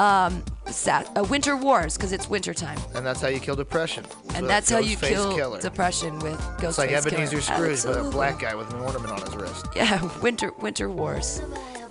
[0.00, 2.78] Um, sa- uh, Winter Warz, because it's wintertime.
[2.94, 4.04] And that's how you kill depression.
[4.34, 5.60] And that's how you kill Killer.
[5.60, 7.76] depression with Ghostface It's like Ebenezer Killer.
[7.76, 9.66] Scrooge, but a black guy with an ornament on his wrist.
[9.76, 11.40] Yeah, Winter Winter Warz.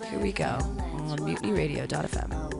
[0.09, 0.45] Here we go
[1.09, 2.58] on MutinyRadio.fm.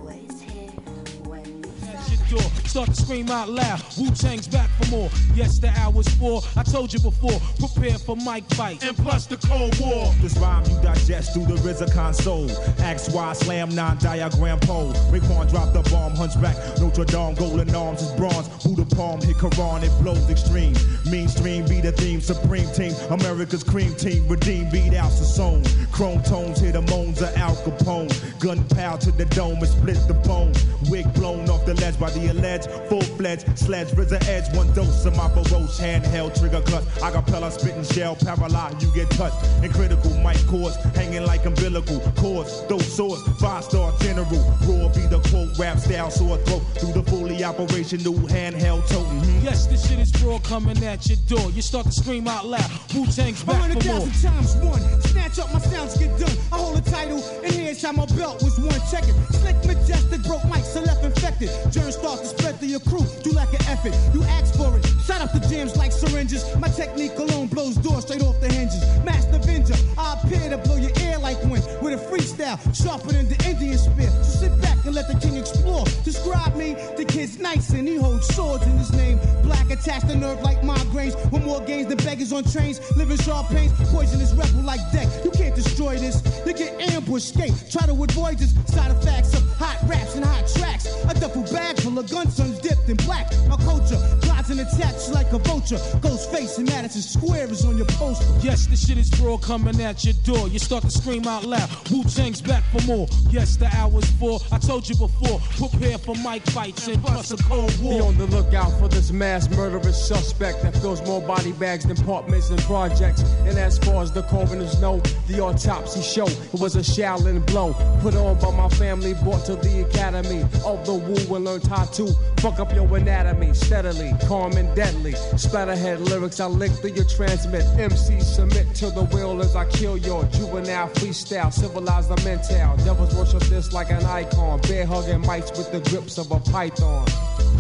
[2.32, 2.52] at door.
[2.66, 3.82] Start to scream out loud.
[3.98, 5.10] Wu Tang's back for more.
[5.34, 6.42] Yes, the hour's four.
[6.56, 7.40] I told you before.
[7.60, 8.84] Prepare for mic fight.
[8.84, 10.14] And plus the Cold War.
[10.22, 12.50] This rhyme you digest through the RZA console.
[12.80, 14.94] X, Y, slam non diagram pole.
[15.12, 16.56] Raekwon dropped the bomb, hunchback.
[16.80, 18.48] Notre Dame, golden arms is bronze.
[18.64, 20.76] Buddha palm hit Quran, it blows extreme.
[21.10, 22.94] Mainstream be the theme, supreme team.
[23.10, 25.64] America's cream team, redeem beat out Sassoon.
[25.92, 28.10] Chrome tones hit the moans of Al Capone.
[28.40, 30.54] Gunpowder to the dome and split the bone.
[30.90, 33.88] Wig blown off the ledge by the alleged full fledged sledge.
[33.90, 36.84] RZA edge, one dose of my baroche handheld trigger cut.
[37.02, 39.38] Acapella spitting shell, paralyzed, you get touched.
[39.64, 42.66] In critical mic cords, hanging like umbilical cords.
[42.68, 44.26] Those swords, five star general.
[44.66, 46.62] Raw be the quote, rap style, sore throat.
[46.80, 49.20] Through the fully operation, new handheld toting.
[49.22, 49.44] hmm.
[49.46, 51.52] Yes, this shit is raw coming at your door.
[51.52, 52.70] You start to scream out loud.
[52.96, 54.08] Wu Tang's back hundred for more.
[54.22, 54.82] times one.
[55.02, 56.36] Snatch up my sounds, get done.
[56.52, 58.80] I hold a title, and here's how my belt was one.
[58.92, 59.16] Check it.
[59.36, 61.50] Slick, majestic, broke mics, so left infected.
[61.72, 63.06] Germs start to spread through your crew.
[63.24, 63.96] Do like an effort.
[64.14, 64.86] You ask for it.
[65.06, 66.44] Shut up the jams like syringes.
[66.58, 68.82] My technique alone blows doors straight off the hinges.
[69.04, 73.28] Master Avenger, I appear to blow your ear like wind with a freestyle sharper than
[73.28, 74.10] the Indian spear.
[74.24, 75.86] So sit back and let the king explore.
[76.04, 79.20] Describe me, the kid's nice and he holds swords in his name.
[79.44, 81.16] Black attached to nerve like migraines.
[81.32, 82.80] With more gains than beggars on trains.
[82.96, 85.08] Living sharp pains, poisonous rebel like deck.
[85.24, 86.22] You can't destroy this.
[86.46, 87.54] You get ambushed, skate.
[87.70, 88.54] Try to avoid this.
[88.66, 90.86] Side effects of hot raps and hot tracks.
[91.10, 93.30] A duffel bag full of gun sons dipped in black.
[93.48, 94.19] My culture
[94.50, 95.80] and attach like a vulture.
[96.02, 98.26] Ghost face and Madison Square is on your poster.
[98.42, 100.48] Yes, the shit is raw coming at your door.
[100.48, 101.70] You start to scream out loud.
[101.92, 103.08] Wu Tang's back for more.
[103.30, 104.42] Yes, the hour's full.
[104.52, 105.40] I told you before.
[105.58, 107.94] Prepare for mic fights and plus a cold war.
[107.94, 112.00] Be on the lookout for this mass murderous suspect that fills more body bags than
[112.00, 113.22] apartments and projects.
[113.46, 117.74] And as far as the coroners know, the autopsy show it was a Shaolin blow
[118.02, 121.86] put on by my family, brought to the academy of the Wu and learned how
[121.86, 122.08] to
[122.40, 125.14] fuck up your anatomy steadily, calm and deadly.
[125.36, 127.64] Splatterhead lyrics I lick through your transmit.
[127.78, 132.78] MC submit to the will as I kill your juvenile freestyle, civilize the mental.
[132.86, 137.08] Devils worship this like an icon, bear hugging mics with the grips of a python.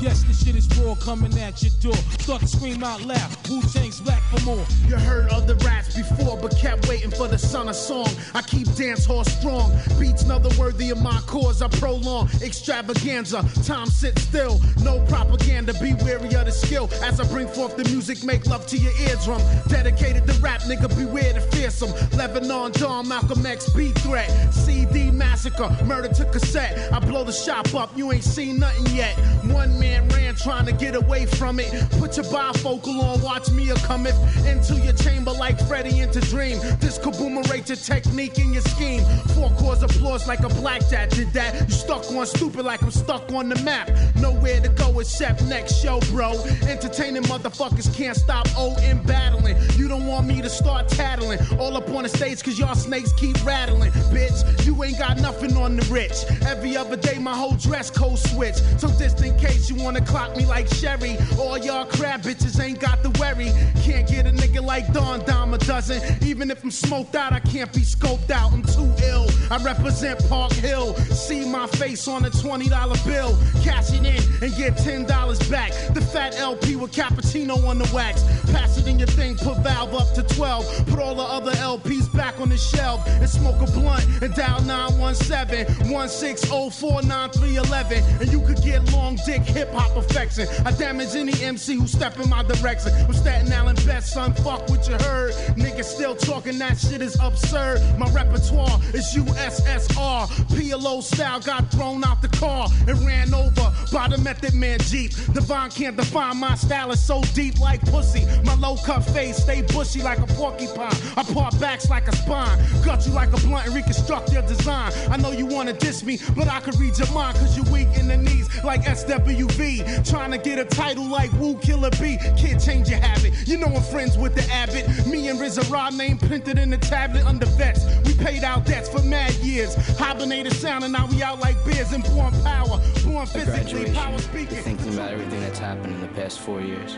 [0.01, 2.01] Yes, the shit is raw coming at your door.
[2.19, 3.29] Start to scream out loud.
[3.49, 4.65] Wu Tang's back for more.
[4.87, 8.07] You heard of the rats before, but kept waiting for the son of song.
[8.33, 9.77] I keep dance hall strong.
[9.99, 11.61] Beats another worthy of my cause.
[11.61, 13.43] I prolong extravaganza.
[13.65, 14.61] Time sit still.
[14.81, 15.73] No propaganda.
[15.81, 16.89] Be wary of the skill.
[17.03, 19.41] As I bring forth the music, make love to your eardrum.
[19.67, 20.87] Dedicated to rap, nigga.
[20.95, 21.91] Beware the fearsome.
[22.17, 24.29] Lebanon, Dawn, Malcolm X, B threat.
[24.53, 25.69] CD massacre.
[25.83, 26.93] Murder to cassette.
[26.93, 27.97] I blow the shop up.
[27.97, 29.17] You ain't seen nothing yet.
[29.43, 31.71] One man ran trying to get away from it.
[31.99, 36.59] Put your bifocal on, watch me a cometh into your chamber like Freddy into Dream.
[36.79, 39.03] This kaboomerate your technique in your scheme.
[39.35, 41.67] Four chords applause like a blackjack did that.
[41.67, 43.89] You stuck on stupid like I'm stuck on the map.
[44.15, 46.31] Nowhere to go except next show, bro.
[46.67, 49.57] Entertaining motherfuckers can't stop O in battling.
[49.75, 51.39] You don't want me to start tattling.
[51.59, 53.91] All up on the stage cause y'all snakes keep rattling.
[54.11, 56.25] Bitch, you ain't got nothing on the rich.
[56.45, 58.55] Every other day my whole dress code switch.
[58.77, 61.17] So just in case you wanna clock me like Sherry.
[61.37, 63.51] All y'all crab bitches ain't got the worry.
[63.83, 66.01] Can't get a nigga like Don Dime a dozen.
[66.23, 68.51] Even if I'm smoked out, I can't be scoped out.
[68.51, 69.27] I'm too ill.
[69.51, 70.95] I represent Park Hill.
[70.95, 73.37] See my face on a $20 bill.
[73.63, 75.71] Cash it in and get $10 back.
[75.93, 78.23] The fat LP with cappuccino on the wax.
[78.51, 80.87] Pass it in your thing, put valve up to 12.
[80.87, 84.61] Put all the other LPs back on the shelf and smoke a blunt and dial
[84.61, 88.03] 917 1604 9311.
[88.21, 90.47] And you could get long dick hip hop affection.
[90.65, 92.91] I damage any MC who step in my direction.
[92.93, 94.33] I'm Staten Island best, son.
[94.33, 95.33] Fuck what you heard.
[95.55, 97.81] Niggas still talking that shit is absurd.
[97.97, 100.27] My repertoire is USSR.
[100.49, 105.11] PLO style got thrown out the car and ran over by the Method Man Jeep.
[105.33, 108.25] Divine can't define my style is so deep like pussy.
[108.43, 110.95] My low cut face stay bushy like a porcupine.
[111.17, 112.57] I part backs like a spine.
[112.83, 114.91] Gut you like a blunt and reconstruct your design.
[115.09, 117.89] I know you wanna diss me, but I can read your mind cause you're weak
[117.97, 119.58] in the knees like SWV.
[119.59, 122.17] Trying to get a title like Woo Killer B.
[122.37, 123.33] Can't change your habit.
[123.45, 125.05] You know I'm friends with the Abbott.
[125.05, 127.85] Me and RZA Raw name printed in the tablet under vets.
[128.05, 129.75] We paid our debts for mad years.
[129.97, 132.79] Hibernated sound and now we out like bears and born power.
[133.05, 134.63] Born physically, power You're speaking.
[134.63, 136.97] thinking about everything that's happened in the past four years.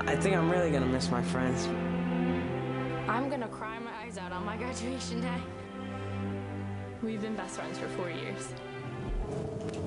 [0.00, 1.66] I think I'm really gonna miss my friends.
[3.08, 5.40] I'm gonna cry my eyes out on my graduation day.
[7.02, 8.48] We've been best friends for four years.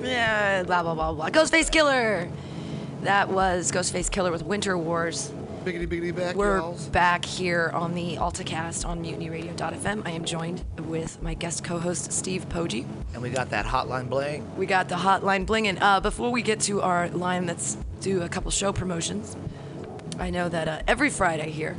[0.02, 1.30] Yeah, blah blah blah blah.
[1.30, 2.30] Ghostface Killah.
[3.02, 5.32] That was Ghostface Killah with Winter Warz.
[5.66, 6.88] Biggity biggity back, We're y'alls.
[6.88, 10.08] back here on the AltaCast on MutinyRadio.fm.
[10.08, 12.86] I am joined with my guest co-host Steve Poggi.
[13.14, 14.56] And we got that hotline bling.
[14.56, 15.78] We got the hotline blinging.
[15.82, 19.36] Uh, before we get to our line, let's do a couple show promotions.
[20.18, 21.76] I know that uh, every Friday here,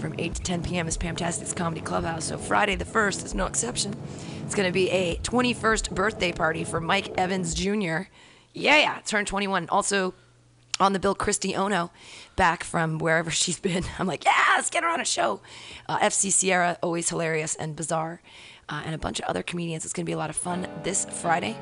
[0.00, 0.88] from 8 to 10 p.m.
[0.88, 2.24] is Pamtastic's Comedy Clubhouse.
[2.24, 3.94] So Friday the 1st is no exception.
[4.50, 8.08] It's going to be a 21st birthday party for Mike Evans Jr.
[8.52, 9.68] Yeah, yeah, turned 21.
[9.68, 10.12] Also
[10.80, 11.92] on the bill, Christy Ono,
[12.34, 13.84] back from wherever she's been.
[13.96, 15.40] I'm like, yeah, let's get her on a show.
[15.88, 18.22] Uh, FC Sierra, always hilarious and bizarre,
[18.68, 19.84] uh, and a bunch of other comedians.
[19.84, 21.56] It's going to be a lot of fun this Friday.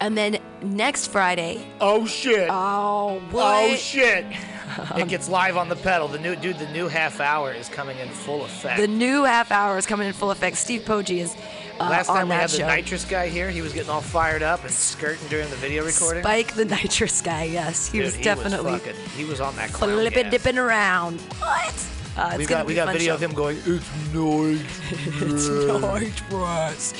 [0.00, 1.64] And then next Friday.
[1.80, 2.48] Oh shit!
[2.50, 3.70] Oh what?
[3.70, 4.24] Oh shit!
[4.96, 6.08] it gets live on the pedal.
[6.08, 8.80] The new dude, the new half hour is coming in full effect.
[8.80, 10.56] The new half hour is coming in full effect.
[10.56, 11.36] Steve Poggi is
[11.80, 12.58] uh, Last time we had show.
[12.58, 15.84] the nitrous guy here, he was getting all fired up and skirting during the video
[15.84, 16.22] recording.
[16.22, 17.44] Spike the nitrous guy.
[17.44, 20.30] Yes, he Dude, was he definitely was fucking, he was on that clown flipping, gas.
[20.30, 21.20] dipping around.
[21.38, 21.86] What?
[22.16, 23.14] Uh, we got we got video show.
[23.14, 23.56] of him going.
[23.64, 24.62] It's nice.
[25.22, 26.94] it's nitrous.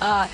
[0.00, 0.28] Uh,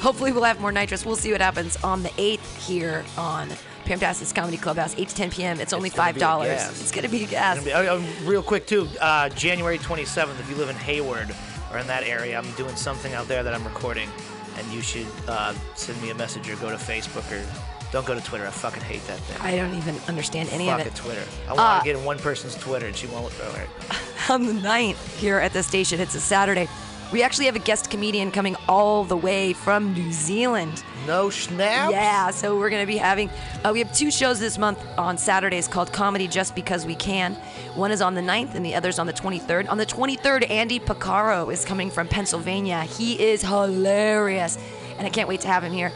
[0.00, 1.06] hopefully, we'll have more nitrous.
[1.06, 3.48] We'll see what happens on the 8th here on
[3.84, 5.60] Pamtastic's Comedy Clubhouse, 8 to 10 p.m.
[5.60, 6.14] It's only It's $5.
[6.14, 6.52] be a.
[6.54, 7.62] It's going to be a gas.
[7.62, 10.40] Be- oh, oh, real quick too, uh, January 27th.
[10.40, 11.34] If you live in Hayward
[11.72, 14.08] or in that area, I'm doing something out there that I'm recording,
[14.58, 17.44] and you should uh, send me a message or go to Facebook or
[17.92, 18.46] don't go to Twitter.
[18.46, 19.40] I fucking hate that thing.
[19.40, 20.92] I don't even understand any Fuck of it.
[20.92, 21.24] it, Twitter.
[21.48, 23.32] I want Uh, to get in one person's Twitter, and she won't.
[23.44, 23.68] All right.
[24.30, 26.00] on the 9th here at the station.
[26.00, 26.68] It's a Saturday.
[27.12, 30.84] We actually have a guest comedian coming all the way from New Zealand.
[31.08, 31.90] No snaps?
[31.92, 33.28] Yeah, so we're going to be having,
[33.64, 37.34] uh, we have two shows this month on Saturdays called Comedy Just Because We Can.
[37.74, 39.68] One is on the 9th and the other's on the 23rd.
[39.68, 42.82] On the 23rd, Andy Picaro is coming from Pennsylvania.
[42.82, 44.56] He is hilarious,
[44.96, 45.90] and I can't wait to have him here.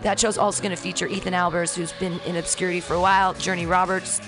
[0.00, 3.34] That show's also going to feature Ethan Albers, who's been in obscurity for a while,
[3.34, 4.20] Journey Roberts,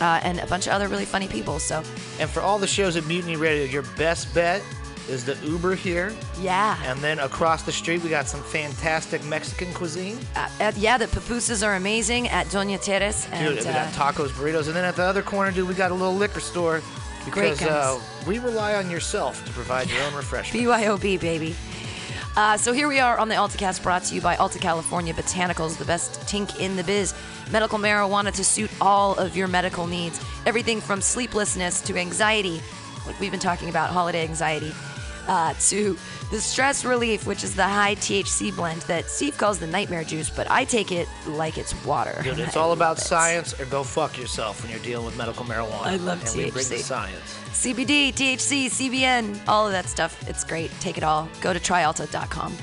[0.00, 1.58] uh, and a bunch of other really funny people.
[1.58, 1.82] So,
[2.18, 4.62] And for all the shows at Mutiny Radio, your best bet
[5.08, 6.12] is the Uber here.
[6.40, 6.76] yeah.
[6.84, 10.18] And then across the street, we got some fantastic Mexican cuisine.
[10.34, 13.26] Uh, at- yeah, the pupusas are amazing at Doña Teres.
[13.32, 15.74] And, Dude, we uh, got tacos, burritos, and then at the other corner, dude, we
[15.74, 16.82] got a little liquor store
[17.24, 20.64] because uh, we rely on yourself to provide your own refreshment.
[20.66, 21.54] BYOB, baby.
[22.36, 25.78] Uh, so here we are on the AltaCast brought to you by Alta California Botanicals,
[25.78, 27.14] the best tink in the biz.
[27.50, 30.20] Medical marijuana to suit all of your medical needs.
[30.44, 32.60] Everything from sleeplessness to anxiety,
[33.06, 34.70] like we've been talking about, holiday anxiety,
[35.28, 35.96] uh, to
[36.30, 40.30] the stress relief, which is the high THC blend that Steve calls the nightmare juice,
[40.30, 42.18] but I take it like it's water.
[42.22, 43.02] Dude, it's I all about it.
[43.02, 45.86] science or go fuck yourself when you're dealing with medical marijuana.
[45.86, 46.78] I love and we bring the THC.
[46.80, 47.38] science.
[47.52, 50.28] CBD, THC, CBN, all of that stuff.
[50.28, 50.70] It's great.
[50.80, 51.28] Take it all.
[51.40, 52.54] Go to tryalta.com.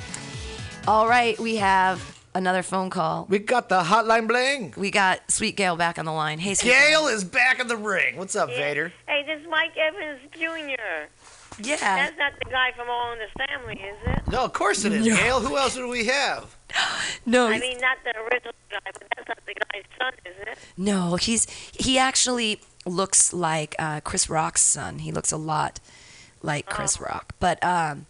[0.88, 3.26] All right, we have another phone call.
[3.30, 4.74] We got the hotline bling.
[4.76, 6.40] We got Sweet Gail back on the line.
[6.40, 8.18] Hey, Sweet Gail is back in the ring.
[8.18, 8.92] What's up, Vader?
[9.08, 11.08] Hey, this is Mike Evans Jr.
[11.60, 11.78] Yeah.
[11.78, 14.32] That's not the guy from All in the Family, is it?
[14.32, 15.16] No, of course it is, No.
[15.16, 15.40] Gail.
[15.42, 16.56] Who else do we have?
[17.26, 20.58] No, I mean, not the original guy, but that's not the guy's son, is it?
[20.76, 25.00] No, he's he actually looks like uh, Chris Rock's son.
[25.00, 25.80] He looks a lot
[26.42, 28.08] like Chris Rock, but um,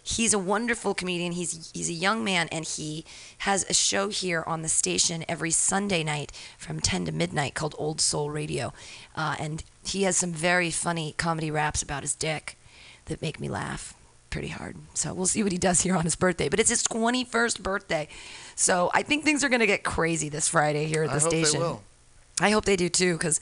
[0.00, 1.32] he's a wonderful comedian.
[1.32, 3.04] He's he's a young man, and he
[3.38, 7.74] has a show here on the station every Sunday night from ten to midnight called
[7.78, 8.72] Old Soul Radio,
[9.16, 12.56] uh, and he has some very funny comedy raps about his dick
[13.06, 13.94] that make me laugh
[14.30, 14.76] pretty hard.
[14.94, 16.48] So we'll see what he does here on his birthday.
[16.48, 18.08] But it's his 21st birthday.
[18.56, 21.18] So I think things are going to get crazy this Friday here at the I
[21.20, 21.60] hope they station.
[21.60, 21.82] will.
[22.40, 23.40] I hope they do too, because,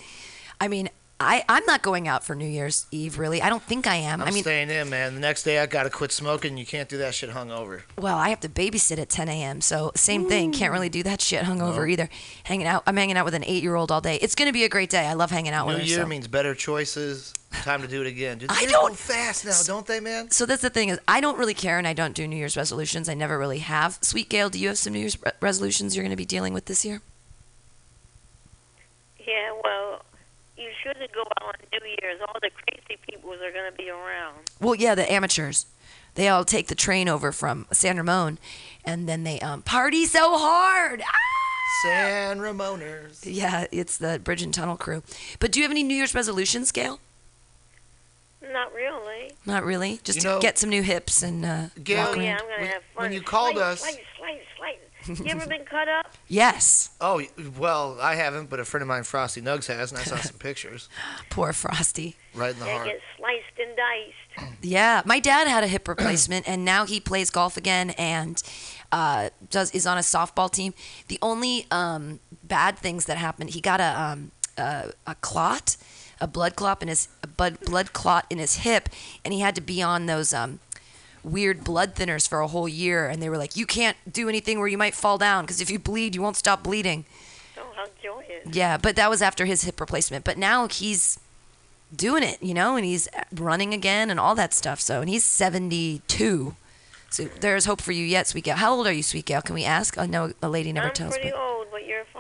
[0.61, 0.90] I mean,
[1.22, 3.18] I I'm not going out for New Year's Eve.
[3.18, 4.22] Really, I don't think I am.
[4.22, 5.14] I'm I mean, staying in, man.
[5.14, 6.56] The next day, I got to quit smoking.
[6.56, 7.82] You can't do that shit hungover.
[7.98, 9.61] well, I have to babysit at 10 a.m.
[9.61, 10.50] So same thing.
[10.50, 10.56] Mm.
[10.56, 11.86] Can't really do that shit hungover No.
[11.86, 12.08] either.
[12.44, 12.82] Hanging out.
[12.86, 14.16] I'm hanging out with an eight-year-old all day.
[14.16, 15.06] It's gonna be a great day.
[15.06, 15.86] I love hanging out New with her.
[15.88, 16.06] year so.
[16.06, 17.34] means better choices.
[17.53, 18.38] Time to do it again.
[18.38, 20.30] Dude, I don't- go fast now, don't they, man?
[20.30, 22.57] So that's the thing is, I don't really care, and I don't do New Year's
[22.57, 23.09] resolutions.
[23.09, 23.98] I never really have.
[24.03, 26.55] Sweet Gail, do you have some New Year's re- resolutions you're going to be dealing
[26.55, 27.03] with this year?
[29.18, 30.03] Yeah, well,
[30.57, 32.20] you shouldn't go out on New Year's.
[32.26, 34.36] All the crazy people are going to be around.
[34.61, 35.66] Well, yeah, the amateurs.
[36.14, 38.38] They all take the train over from San Ramon,
[38.84, 41.03] and then they um, party so hard.
[41.07, 41.16] Ah!
[41.84, 43.20] San Ramoners.
[43.24, 45.03] Yeah, it's the Bridge and Tunnel crew.
[45.38, 46.98] But do you have any New Year's resolutions, Gail?
[48.43, 49.32] Not really.
[49.47, 50.01] Not really.
[50.03, 52.38] Just You to know- get some new hips and uh, Gail- walk Oh, yeah.
[52.41, 53.03] I'm going to have fun.
[53.05, 54.76] when you called slice, us- Slice, slice, slice.
[55.20, 56.14] You ever been cut up?
[56.28, 56.91] Yes.
[57.01, 57.22] Oh,
[57.59, 60.36] well, I haven't, but a friend of mine, Frosty Nugs, has, and I saw some
[60.38, 60.88] pictures.
[61.30, 62.16] Poor Frosty.
[62.34, 62.86] Right in the They heart.
[62.86, 64.55] get sliced and diced.
[64.62, 68.43] Yeah, my dad had a hip replacement, and now he plays golf again and
[68.93, 70.74] uh, does is on a softball team.
[71.09, 75.76] The only um, bad things that happened, he got a um, a, a clot,
[76.21, 78.89] a blood clot in his a blood blood clot in his hip,
[79.25, 80.61] and he had to be on those um,
[81.23, 83.07] weird blood thinners for a whole year.
[83.09, 85.71] And they were like, you can't do anything where you might fall down because if
[85.71, 87.05] you bleed, you won't stop bleeding.
[87.59, 88.55] Oh, how joyous.
[88.55, 90.25] Yeah, but that was after his hip replacement.
[90.25, 91.18] But now he's
[91.95, 94.81] doing it, you know, and he's running again and all that stuff.
[94.81, 96.55] So, and he's 72.
[97.11, 98.57] So there's hope for you yet, Sweet Gal.
[98.57, 99.43] How old are you, Sweet Gal?
[99.43, 99.99] Can we ask?
[99.99, 101.16] I know a lady never tells me.
[101.16, 101.43] I'm pretty me.
[101.43, 102.20] old, but your father's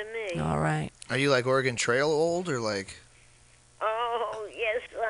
[0.00, 0.50] a little older than me.
[0.52, 0.90] All right.
[1.10, 2.96] Are you like Oregon Trail old or like?
[3.80, 4.80] Oh, yes.
[4.96, 5.02] Uh,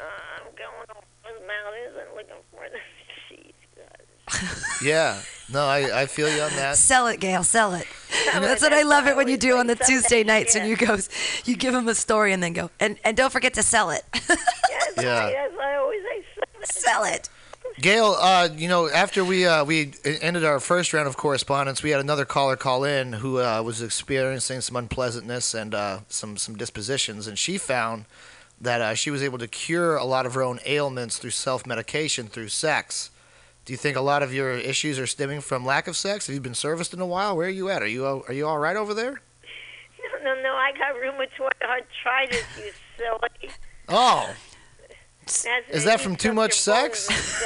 [0.00, 0.02] uh,
[0.36, 2.78] I'm going over his mouth is and looking for the
[3.28, 4.82] Jesus.
[4.84, 5.20] Yeah.
[5.52, 6.76] No, I, I feel you on that.
[6.76, 7.42] Sell it, Gail.
[7.44, 7.86] Sell it.
[8.32, 9.74] And Sell that's what I love it when you do on the.
[9.74, 10.70] Tuesday nights, and Yeah.
[10.70, 11.08] you goes,
[11.46, 14.02] you give them a story and then go, and and don't forget to sell it.
[14.68, 15.24] Yes, Yeah.
[15.24, 16.24] I, yes, I always say
[16.64, 17.28] sell it.
[17.80, 21.90] Gail, uh, you know, after we uh, we ended our first round of correspondence, we
[21.90, 26.56] had another caller call in who uh, was experiencing some unpleasantness and uh, some some
[26.56, 28.04] dispositions, and she found
[28.60, 31.66] that uh, she was able to cure a lot of her own ailments through self
[31.66, 33.10] medication through sex.
[33.64, 36.26] Do you think a lot of your issues are stemming from lack of sex?
[36.26, 37.34] Have you been serviced in a while?
[37.34, 37.82] Where are you at?
[37.82, 39.22] Are you are you all right over there?
[40.22, 40.52] No, no, no.
[40.52, 42.44] I got rheumatoid arthritis.
[42.58, 43.54] You silly.
[43.88, 44.34] Oh,
[45.44, 47.08] That's, Is that from too much sex?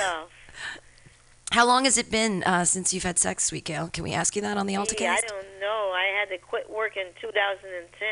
[1.52, 3.88] How long has it been uh, since you've had sex, Sweet Gail?
[3.92, 5.92] Can we ask you that on the Gee, I don't know.
[5.94, 8.08] I had to quit work in 2010.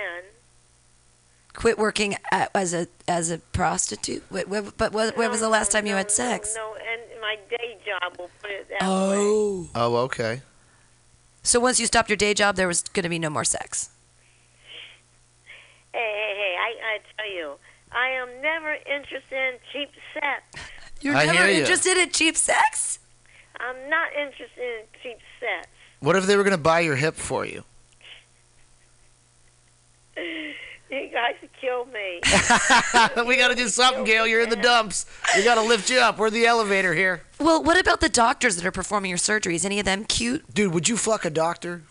[1.54, 4.22] quit working a- as a as a prostitute.
[4.30, 6.54] Wait, wait, but what, when was the last time you had sex?
[6.56, 8.88] No, and my day job will put it that way.
[8.88, 9.68] Oh.
[9.74, 10.42] Oh, okay.
[11.42, 13.90] So once you stopped your day job, there was going to be no more sex.
[15.92, 16.56] Hey, hey, hey!
[16.58, 17.54] I, I tell you,
[17.94, 20.70] I am never interested in cheap sex.
[21.00, 21.60] You're I never hear you.
[21.60, 22.98] interested in cheap sex?
[23.58, 25.68] I'm not interested in cheap sex.
[26.00, 27.64] What if they were gonna buy your hip for you?
[30.92, 32.20] You guys kill me.
[33.26, 34.26] we gotta do something, Gail.
[34.26, 35.06] You're in the dumps.
[35.34, 36.18] We gotta lift you up.
[36.18, 37.22] We're the elevator here.
[37.40, 39.64] Well, what about the doctors that are performing your surgeries?
[39.64, 40.52] Any of them cute?
[40.52, 41.84] Dude, would you fuck a doctor?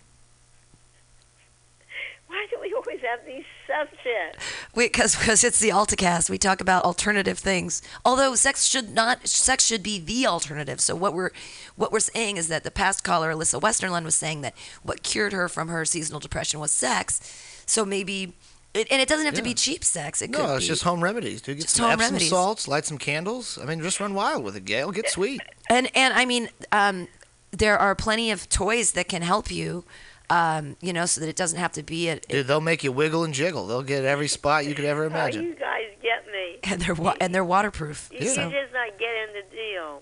[2.27, 4.43] Why do we always have these subjects?
[4.75, 6.29] Wait, because it's the AltaCast.
[6.29, 7.81] We talk about alternative things.
[8.03, 10.81] Although sex should not, sex should be the alternative.
[10.81, 11.31] So what we're,
[11.75, 14.53] what we're saying is that the past caller, Alyssa Westerlund, was saying that
[14.83, 17.63] what cured her from her seasonal depression was sex.
[17.65, 18.33] So maybe,
[18.73, 20.21] it, and it doesn't have to be cheap sex.
[20.21, 21.57] It could No, it's be, just home remedies, dude.
[21.57, 22.29] Get Just some home Epsom remedies.
[22.29, 23.57] salts, light some candles.
[23.61, 24.91] I mean, just run wild with it, Gail.
[24.91, 25.41] Get sweet.
[25.69, 27.07] And and I mean, um,
[27.51, 29.83] there are plenty of toys that can help you.
[30.31, 32.91] Um, you know, so that it doesn't have to be a, Dude, they'll make you
[32.91, 33.67] wiggle and jiggle.
[33.67, 35.43] They'll get every spot you could ever Oh, imagine.
[35.43, 36.59] you guys get me.
[36.63, 38.09] and they're wa- and they're waterproof.
[38.13, 40.01] You, So- You're just not getting the deal.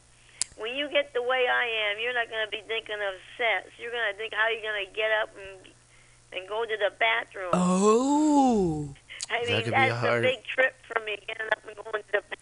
[0.57, 3.71] When you get the way I am, you're not going to be thinking of sex.
[3.79, 5.71] You're going to think how you're going to get up and
[6.31, 7.49] and go to the bathroom.
[7.53, 8.93] Oh.
[9.31, 11.63] I That mean, could be that's a hard- a big trip for me, getting up
[11.65, 12.38] and going to the bathroom.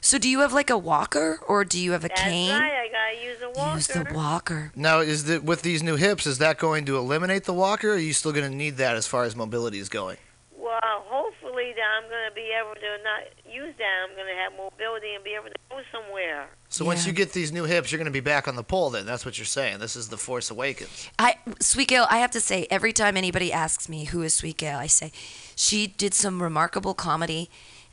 [0.00, 2.50] So do you have like a walker or do you have a That's cane?
[2.50, 2.72] right.
[2.72, 3.76] I got to use a walker.
[3.76, 4.72] Use the walker.
[4.74, 7.90] Now, is the with these new hips, is that going to eliminate the walker?
[7.90, 10.16] Or are you still going to need that as far as mobility is going?
[10.56, 14.08] Well, hopefully that I'm going to be able to not use that.
[14.08, 16.48] I'm going to have mobility and be able to go somewhere.
[16.68, 18.90] So once you get these new hips, you're going to be back on the pole.
[18.90, 19.78] Then that's what you're saying.
[19.78, 21.10] This is the Force Awakens.
[21.18, 24.58] I Sweet Gail, I have to say, every time anybody asks me who is Sweet
[24.58, 25.12] Gail, I say
[25.56, 27.50] she did some remarkable comedy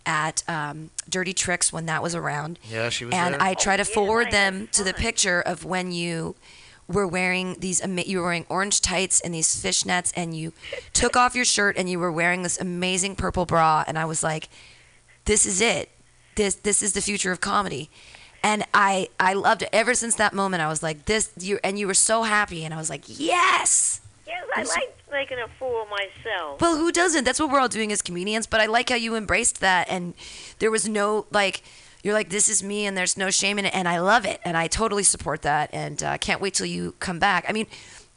[0.07, 2.57] at um, Dirty Tricks when that was around.
[2.67, 3.41] Yeah, she was and there.
[3.43, 6.35] I try Oh, to forward them to the picture of when you
[6.87, 10.53] were wearing these you were wearing orange tights and these fishnets and you
[10.93, 13.83] took off your shirt and you were wearing this amazing purple bra.
[13.85, 14.47] And I was like
[15.25, 15.89] this is it.
[16.35, 17.89] This this is the future of comedy.
[18.41, 19.69] And I I loved it.
[19.73, 22.63] Ever since that moment I was like this you and you were so happy.
[22.63, 26.59] And I was like yes Yes, I like making a fool of myself.
[26.61, 27.23] well, who doesn't?
[27.23, 28.45] That's what we're all doing as comedians.
[28.47, 30.13] But I like how you embraced that, and
[30.59, 31.63] there was no like,
[32.03, 34.39] you're like, this is me, and there's no shame in it, and I love it,
[34.43, 37.45] and I totally support that, and uh, can't wait till you come back.
[37.47, 37.67] I mean,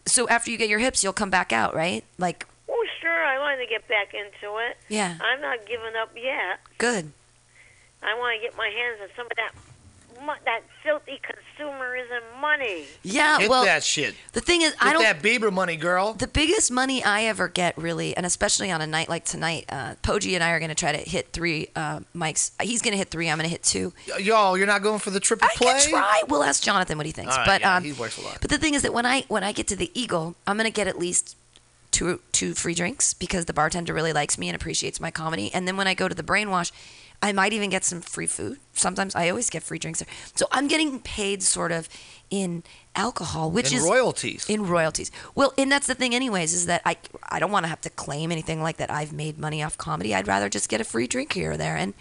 [0.07, 2.05] so after you get your hips, you'll come back out, right?
[2.19, 3.25] Like, Oh, sure.
[3.25, 4.77] I want to get back into it.
[4.89, 5.17] Yeah.
[5.21, 6.61] I'm not giving up yet.
[6.79, 7.13] good.
[8.03, 9.53] I want to get my hands on some of that
[10.25, 12.85] mo- that filthy consumerism money.
[13.03, 14.15] Yeah, Hit well, that shit.
[14.33, 15.03] the thing is, Get I don't.
[15.03, 16.15] that Bieber money, girl.
[16.15, 19.95] The biggest money I ever get, really, and especially on a night like tonight, uh,
[20.03, 22.51] Poji and I are going to try to hit three uh, mics.
[22.63, 23.29] He's going to hit three.
[23.29, 23.93] I'm going to hit two.
[24.21, 25.73] Y'all, you're not going for the triple play?
[25.75, 26.23] I try.
[26.29, 27.33] We'll ask Jonathan what he thinks.
[27.33, 28.39] All right, but yeah, um, he works a lot.
[28.41, 30.71] But the thing is that when I when I get to the Eagle, I'm gonna
[30.71, 31.37] get at least
[31.91, 35.53] two two free drinks because the bartender really likes me and appreciates my comedy.
[35.53, 36.71] And then when I go to the Brainwash,
[37.23, 38.59] I might even get some free food.
[38.81, 40.09] Sometimes I always get free drinks there.
[40.35, 41.89] So I'm getting paid sort of
[42.31, 42.63] in
[42.95, 44.49] alcohol, which In is royalties.
[44.49, 45.11] In royalties.
[45.35, 46.97] Well, and that's the thing, anyways, is that I
[47.29, 48.91] I don't want to have to claim anything like that.
[48.91, 50.15] I've made money off comedy.
[50.15, 51.95] I'd rather just get a free drink here or there and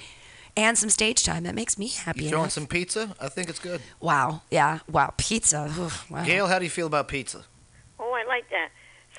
[0.56, 1.44] and some stage time.
[1.44, 2.24] That makes me happy.
[2.24, 2.54] You throwing enough.
[2.54, 3.16] some pizza?
[3.20, 3.82] I think it's good.
[4.00, 4.42] Wow.
[4.50, 4.80] Yeah.
[4.90, 5.14] Wow.
[5.18, 5.72] Pizza.
[5.78, 6.24] Oof, wow.
[6.24, 7.46] Gail, how do you feel about pizza?
[8.00, 8.70] Oh, I like that.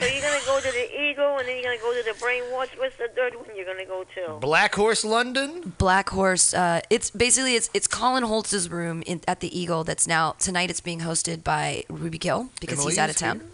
[0.00, 2.68] So you're gonna go to the Eagle, and then you're gonna go to the Brainwash.
[2.78, 4.38] What's the third one you're gonna go to?
[4.40, 5.74] Black Horse London?
[5.76, 6.54] Black Horse.
[6.54, 9.84] Uh, it's basically it's it's Colin Holtz's room in, at the Eagle.
[9.84, 10.70] That's now tonight.
[10.70, 13.52] It's being hosted by Ruby Gill because he's out of Emily's town.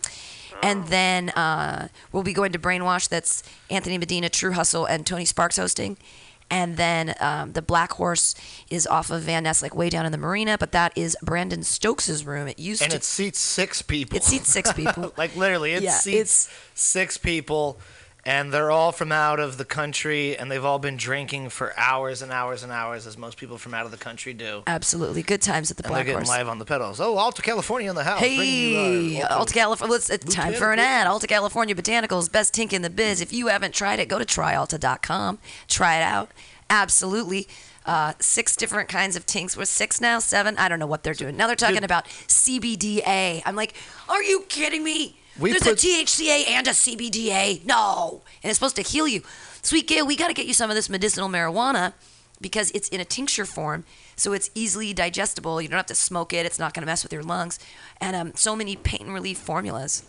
[0.63, 3.09] And then uh, we'll be going to Brainwash.
[3.09, 5.97] That's Anthony Medina, True Hustle, and Tony Sparks hosting.
[6.51, 8.35] And then um, the Black Horse
[8.71, 10.57] is off of Van Ness, like way down in the marina.
[10.59, 12.47] But that is Brandon Stokes' room.
[12.47, 12.97] It used And to.
[12.97, 14.17] And it seats six people.
[14.17, 15.13] It seats six people.
[15.17, 17.81] like literally, it Yeah, seats six people,
[18.27, 22.21] and they're all from out of the country, and they've all been drinking for hours
[22.23, 24.65] and hours and hours, as most people from out of the country do.
[24.67, 26.29] Absolutely, good times at the And they're Black getting Horse.
[26.29, 27.01] live on the pedals.
[27.01, 28.19] Oh, Alta California in the house.
[28.19, 28.35] Hey,
[29.17, 29.97] you, uh, Alta California.
[29.97, 31.07] It's time for an ad.
[31.07, 33.21] Alta California Botanicals, best tink in the biz.
[33.21, 35.39] If you haven't tried it, go to tryalta.com.
[35.69, 36.31] Try it out.
[36.69, 37.47] Absolutely.
[37.85, 39.57] Uh, six different kinds of tinks.
[39.57, 40.59] We're six now, seven.
[40.59, 41.37] I don't know what they're doing.
[41.37, 43.43] Now they're talking about CBDA.
[43.47, 43.75] I'm like,
[44.09, 45.17] are you kidding me?
[45.39, 47.65] We There's put- a THCA and a CBDA.
[47.65, 49.23] No, and it's supposed to heal you.
[49.63, 51.93] Sweet Gail, we got to get you some of this medicinal marijuana
[52.41, 53.85] because it's in a tincture form,
[54.15, 55.61] so it's easily digestible.
[55.61, 56.47] You don't have to smoke it.
[56.47, 57.59] It's not going to mess with your lungs,
[58.01, 60.05] and um, so many pain relief formulas.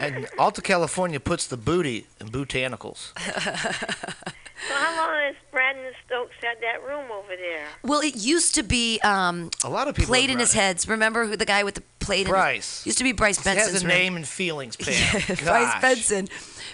[0.00, 3.12] And Alta California puts the booty in botanicals.
[4.66, 4.98] So how
[5.28, 7.66] since Brandon Stokes had that room over there?
[7.84, 10.88] Well, it used to be um, a lot of people played in his heads.
[10.88, 12.22] Remember who the guy with the plate?
[12.26, 12.78] In Bryce.
[12.80, 13.96] his, used to be Bryce He Benson's has a room.
[13.96, 15.36] name and feelings, Pam.
[15.44, 16.28] Bryce Benson.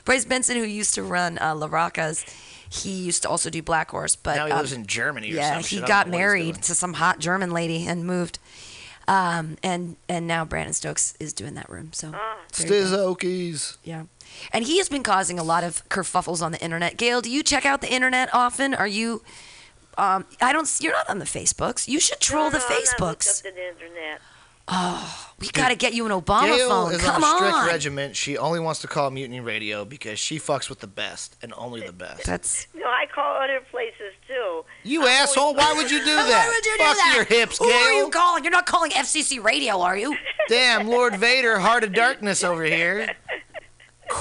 [0.04, 2.24] Bryce Benson, who used to run uh, La Rocca's,
[2.70, 4.16] he used to also do Black Horse.
[4.16, 6.16] But Now he um, lives in Germany or yeah, some he I got know what
[6.16, 8.38] he's married to some hot German lady and moved.
[9.06, 11.90] Um, and and now Brandon Stokes is doing that room.
[11.92, 12.20] So there
[12.66, 13.14] you go.
[13.14, 13.76] Stizokies.
[13.84, 14.04] Yeah.
[14.52, 16.96] And he has been causing a lot of kerfuffles on the internet.
[16.96, 18.72] Gail, do you check out the internet often?
[18.74, 19.22] Are you?
[19.98, 20.68] Um, I don't.
[20.80, 21.86] You're not on the Facebooks.
[21.86, 23.28] You should troll the no, I'm not Facebooks.
[23.30, 24.20] up to the internet.
[24.66, 26.92] Oh, we got to get you an Obama Gail phone.
[26.94, 27.66] is Come on a strict on.
[27.66, 28.16] regiment.
[28.16, 31.82] She only wants to call Mutiny Radio because she fucks with the best and only
[31.82, 32.24] the best.
[32.24, 34.23] That's No, I call other places too.
[34.84, 35.54] You asshole.
[35.54, 36.28] Why would you do that?
[36.28, 37.12] Why would you do Fuck that?
[37.16, 37.74] your hips, Who Gail.
[37.76, 38.44] are you calling?
[38.44, 40.16] You're not calling FCC Radio, are you?
[40.48, 43.14] Damn, Lord Vader, Heart of Darkness over here.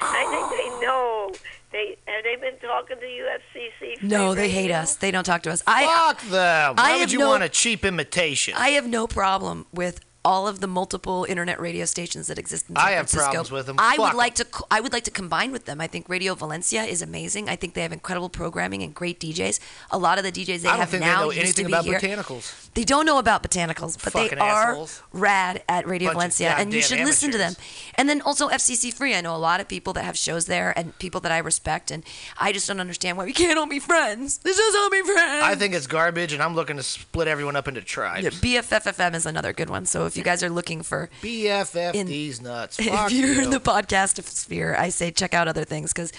[0.00, 1.32] I think they know.
[1.70, 4.02] They have they been talking to UFCC?
[4.02, 4.96] No, they hate us.
[4.96, 5.62] They don't talk to us.
[5.66, 6.74] I Fuck them.
[6.78, 8.54] I Why have would you no- want a cheap imitation?
[8.56, 12.76] I have no problem with all of the multiple internet radio stations that exist in
[12.76, 13.24] San I have Francisco.
[13.32, 13.76] problems with 'em.
[13.78, 14.46] I Fuck would like to.
[14.70, 15.80] I would like to combine with them.
[15.80, 17.48] I think Radio Valencia is amazing.
[17.48, 19.58] I think they have incredible programming and great DJs.
[19.90, 21.64] A lot of the DJs they I don't have think they now know used anything
[21.64, 21.98] to be about here.
[22.00, 22.52] botanicals.
[22.74, 25.02] They don't know about botanicals, but they are assholes.
[25.12, 27.54] rad at Radio Bunch of Valencia, and you goddamn should listen to them.
[27.94, 29.14] And then also FCC Free.
[29.14, 31.90] I know a lot of people that have shows there, and people that I respect,
[31.90, 32.04] and
[32.36, 34.38] I just don't understand why we can't all be friends.
[34.38, 35.44] This is all be friends.
[35.44, 38.24] I think it's garbage, and I'm looking to split everyone up into tribes.
[38.24, 39.86] Yeah, BFFFM is another good one.
[39.86, 42.78] So if you guys are looking for BFF in- these nuts.
[42.80, 43.42] if you're you.
[43.42, 46.12] in the podcast sphere, I say check out other things because,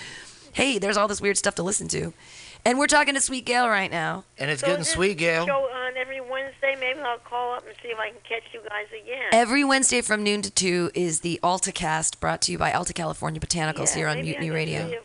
[0.54, 2.14] hey, there's all this weird stuff to listen to,
[2.66, 4.24] and we're talking to Sweet Gail right now.
[4.38, 5.46] And it's So getting sweet, Gail.
[5.46, 6.76] Show on every Wednesday.
[6.80, 9.26] Maybe I'll call up and see if I can catch you guys again.
[9.32, 13.40] Every Wednesday from noon to two is the AltaCast, brought to you by Alta California
[13.40, 15.02] Botanicals Yeah, here on maybe I Mutiny can Radio.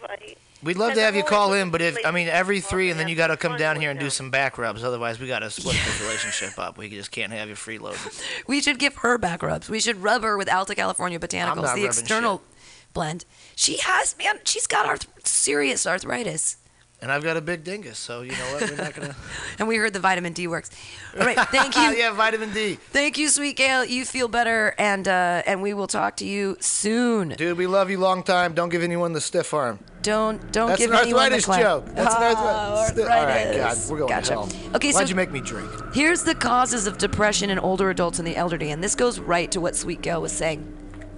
[0.65, 2.61] See if I- We'd love to have you call in, but if I mean every
[2.61, 4.83] three, and then you got to come down here and do some back rubs.
[4.85, 6.79] Otherwise, we got to split this relationship up.
[6.79, 8.23] We just can't have you freeloaded.
[8.47, 9.69] We should give her back rubs.
[9.69, 12.43] We should rub her with Alta California Botanicals, the rubbing external
[12.93, 13.25] blend.
[13.57, 16.57] She has, man, she's got arth- serious arthritis.
[17.05, 18.63] And I've got a big dingus, so you know what?
[18.71, 19.15] We're not gonna.
[19.59, 20.71] And we heard the vitamin D works.
[21.19, 21.83] All right, thank you.
[21.83, 22.77] yeah, vitamin D.
[22.93, 23.85] Thank you, Sweet Gail.
[23.85, 27.29] You feel better, and uh, and we will talk to you soon.
[27.37, 28.55] Dude, we love you long time.
[28.55, 29.81] Don't give anyone the stiff arm.
[30.01, 31.85] Don't don't That's give an anyone the arthritis joke.
[31.95, 33.05] That's an arthritis.
[33.05, 34.29] All right, God, we're going Gotcha.
[34.29, 34.75] to hell.
[34.77, 35.71] Okay, Why'd so- you make me drink?
[35.93, 39.53] Here's the causes of depression in older adults and the elderly, and this goes right
[39.53, 40.67] to what Sweet Gail was saying.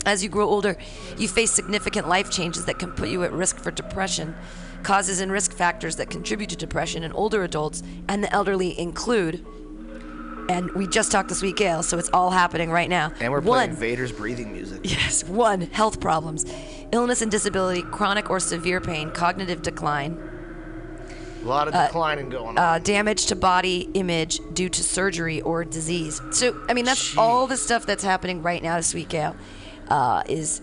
[0.05, 0.77] As you grow older,
[1.17, 4.35] you face significant life changes that can put you at risk for depression.
[4.83, 9.45] Causes and risk factors that contribute to depression in older adults and the elderly include,
[10.49, 13.13] and we just talked to Sweet Gail, so it's all happening right now.
[13.19, 14.81] And we're One, playing Vader's breathing music.
[14.85, 16.45] Yes, one, health problems,
[16.93, 20.17] illness and disability, chronic or severe pain, cognitive decline,
[21.43, 22.59] A lot of Uh, declining going on.
[22.59, 26.21] uh, damage to body image due to surgery or disease.
[26.31, 29.35] So, I mean, that's all the stuff that's happening right now to Sweet Gail.
[29.89, 30.61] Uh, is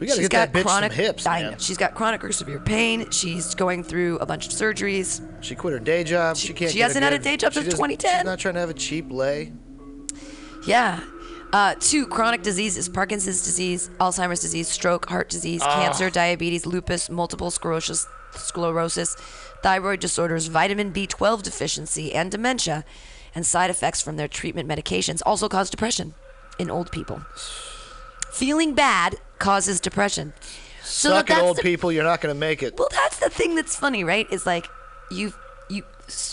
[0.00, 1.52] We gotta she's get that got bitch some chronic, hips, I man.
[1.52, 3.10] know, she's got chronic or severe pain.
[3.10, 5.20] She's going through a bunch of surgeries.
[5.42, 6.36] She quit her day job.
[6.38, 6.70] She, can't.
[6.72, 8.18] she get hasn't had a good- day job she since just- 2010.
[8.20, 9.52] She's not trying to have a cheap lay.
[10.66, 11.00] Yeah.
[11.52, 15.82] Uh, two, chronic diseases Parkinson's disease, Alzheimer's disease, stroke, heart disease, Ah.
[15.82, 19.16] cancer, diabetes, lupus, multiple sclerosis, sclerosis,
[19.62, 22.84] thyroid disorders, vitamin B12 deficiency, and dementia,
[23.34, 26.14] and side effects from their treatment medications also cause depression
[26.58, 27.20] in old people.
[28.32, 30.32] Feeling bad causes depression.
[30.82, 31.92] So Suck it, old the- people.
[31.92, 32.78] You're not gonna make it.
[32.78, 34.26] well, that's the thing that's funny, right?
[34.30, 34.66] Is like
[35.10, 35.32] you
[35.68, 35.84] you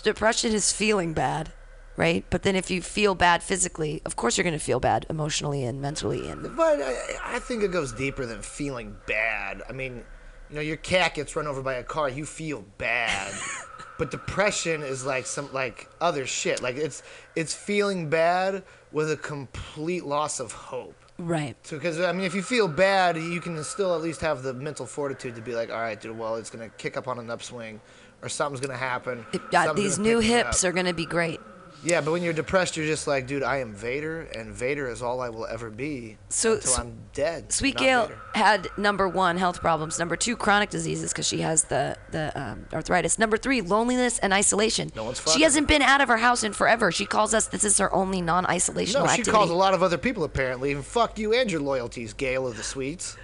[0.04, 1.52] depression is feeling bad,
[1.96, 2.26] right?
[2.30, 5.64] But then if you feel bad physically, of course you're going to feel bad emotionally
[5.64, 6.96] and mentally and But I,
[7.36, 9.62] I think it goes deeper than feeling bad.
[9.70, 10.04] I mean,
[10.50, 13.32] you know, your cat gets run over by a car, you feel bad.
[14.00, 16.62] but depression is like some like other shit.
[16.62, 17.04] Like it's
[17.36, 20.96] it's feeling bad with a complete loss of hope.
[21.18, 21.56] Right.
[21.64, 24.54] So, because I mean, if you feel bad, you can still at least have the
[24.54, 27.30] mental fortitude to be like, all right, dude, well, it's gonna kick up on an
[27.30, 27.80] upswing,
[28.22, 29.26] or something's gonna happen.
[29.52, 31.40] Yeah, something's these gonna new hips are going to be great.
[31.84, 35.02] Yeah, but when you're depressed, you're just like, dude, I am Vader, and Vader is
[35.02, 37.52] all I will ever be So- until so- I'm dead.
[37.54, 41.96] Sweet Gail had number one health problems, number two chronic diseases because she has the
[42.12, 43.20] the um, arthritis.
[43.20, 44.92] Number three loneliness and isolation.
[44.96, 46.92] No one's she hasn't been out of her house in forever.
[46.92, 47.48] She calls us.
[47.48, 49.00] This is her only non-isolation.
[49.02, 49.32] No, she activity.
[49.32, 52.58] calls a lot of other people apparently, and fuck you and your loyalties, Gail of
[52.58, 53.16] the Sweets.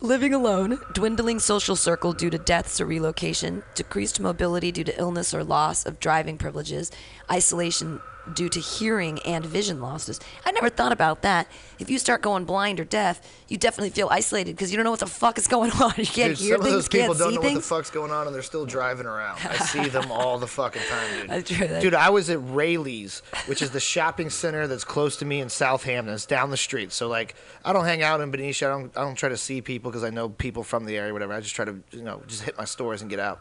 [0.00, 5.32] Living alone, dwindling social circle due to deaths or relocation, decreased mobility due to illness
[5.32, 6.90] or loss of driving privileges,
[7.30, 8.00] isolation
[8.32, 10.18] due to hearing and vision losses.
[10.46, 11.46] I never thought about that.
[11.78, 14.90] If you start going blind or deaf, you definitely feel isolated because you don't know
[14.92, 15.92] what the fuck is going on.
[15.98, 17.54] You can't Dude, hear some things, of those people don't know things.
[17.54, 19.40] what the fuck's going on, and they're still driving around.
[19.44, 21.30] I see them all the fucking time, dude.
[21.30, 25.16] That's true, that- Dude, I was at Raley's, which is the shopping center that's close
[25.18, 26.14] to me in Southampton.
[26.14, 26.92] It's down the street.
[26.92, 27.34] So like,
[27.64, 28.66] I don't hang out in Benicia.
[28.66, 28.96] I don't.
[28.96, 31.32] I don't try to see people because I know people from the area, whatever.
[31.34, 33.40] I just try to, you know, just hit my stores and get out.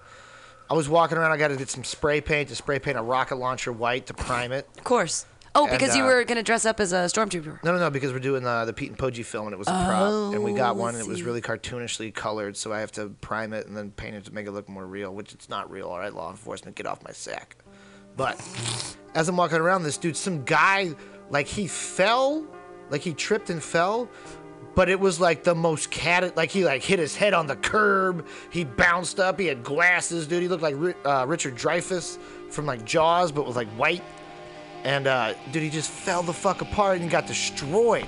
[0.73, 1.31] I was walking around.
[1.31, 4.15] I got to get some spray paint to spray paint a rocket launcher white to
[4.15, 4.67] prime it.
[4.75, 5.27] Of course.
[5.53, 7.63] Oh, And, because you uh, were going to dress up as a stormtrooper.
[7.63, 9.67] No, no, no, because we're doing uh, the Pete and Poggi film, and it was
[9.67, 12.79] a prop, and we Oh, got one, and it was really cartoonishly colored, so I
[12.79, 15.31] have to prime it and then paint it to make it look more real, which
[15.31, 15.89] it's not real.
[15.89, 17.55] All right, law enforcement, get off my sack.
[18.17, 18.43] But
[19.13, 20.95] as I'm walking around, this dude, some guy,
[21.29, 22.47] like he fell,
[22.89, 24.09] like he tripped and fell,
[24.75, 27.55] but it was like the most cat, like he like hit his head on the
[27.55, 28.25] curb.
[28.49, 29.39] He bounced up.
[29.39, 30.41] He had glasses, dude.
[30.41, 30.75] He looked like
[31.05, 32.17] uh, Richard Dreyfuss
[32.49, 34.03] from like Jaws, but with like white.
[34.83, 38.07] And uh, dude, he just fell the fuck apart and got destroyed.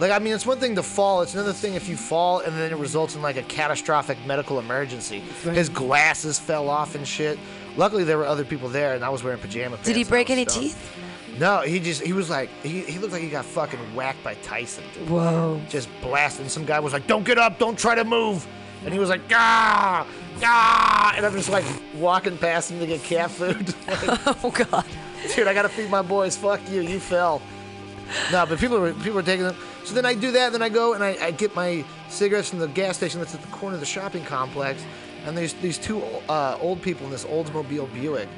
[0.00, 1.22] Like, I mean, it's one thing to fall.
[1.22, 4.58] It's another thing if you fall and then it results in like a catastrophic medical
[4.58, 5.20] emergency.
[5.20, 7.38] His glasses fell off and shit.
[7.76, 9.86] Luckily, there were other people there, and I was wearing pajama pants.
[9.86, 10.62] Did he break any stoned.
[10.66, 10.96] teeth?
[11.38, 14.34] No, he just he was like he, he looked like he got fucking whacked by
[14.34, 14.84] Tyson.
[14.94, 15.10] Dude.
[15.10, 15.60] Whoa.
[15.68, 16.48] Just blasting.
[16.48, 18.46] Some guy was like, "Don't get up, don't try to move,"
[18.84, 20.06] and he was like, "Ah,
[20.42, 21.64] ah," and I'm just like
[21.96, 23.74] walking past him to get cat food.
[23.88, 24.84] oh god.
[25.34, 26.36] Dude, I gotta feed my boys.
[26.36, 27.42] Fuck you, you fell.
[28.30, 29.56] No, but people were people were taking them.
[29.84, 32.58] So then I do that, then I go and I, I get my cigarettes from
[32.58, 34.82] the gas station that's at the corner of the shopping complex,
[35.26, 38.28] and there's these two uh, old people in this Oldsmobile Buick,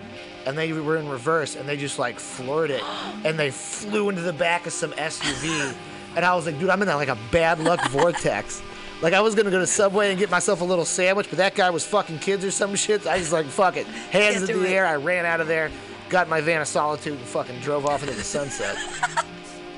[0.47, 2.83] and they were in reverse, and they just like floored it,
[3.25, 5.75] and they flew into the back of some SUV,
[6.15, 8.63] and I was like, dude, I'm in that like a bad luck vortex.
[9.03, 11.55] Like I was gonna go to Subway and get myself a little sandwich, but that
[11.55, 13.07] guy was fucking kids or some shit.
[13.07, 14.73] I was like, fuck it, hands in the it.
[14.73, 14.87] air.
[14.87, 15.71] I ran out of there,
[16.09, 18.77] got my van of solitude, and fucking drove off into the sunset.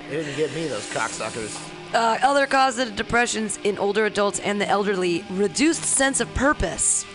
[0.08, 1.58] they didn't get me, those cocksuckers.
[1.94, 7.06] Uh, other causes of depressions in older adults and the elderly reduced sense of purpose,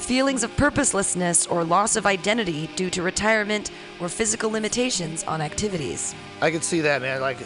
[0.00, 3.70] feelings of purposelessness or loss of identity due to retirement
[4.00, 6.14] or physical limitations on activities.
[6.40, 7.20] I could see that, man.
[7.20, 7.38] Like,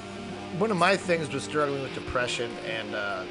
[0.58, 3.24] one of my things was struggling with depression and, uh,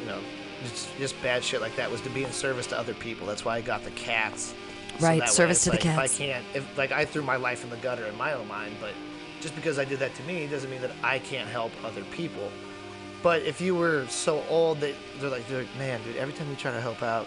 [0.00, 0.20] you know,
[0.62, 3.26] just, just bad shit like that was to be in service to other people.
[3.26, 4.54] That's why I got the cats.
[5.00, 6.14] Right, that service to the like, cats.
[6.14, 8.46] If I can't, if like I threw my life in the gutter in my own
[8.46, 8.92] mind, but
[9.40, 12.50] just because I did that to me doesn't mean that I can't help other people.
[13.22, 16.48] But if you were so old that they're like, they're like, man, dude, every time
[16.48, 17.26] you try to help out,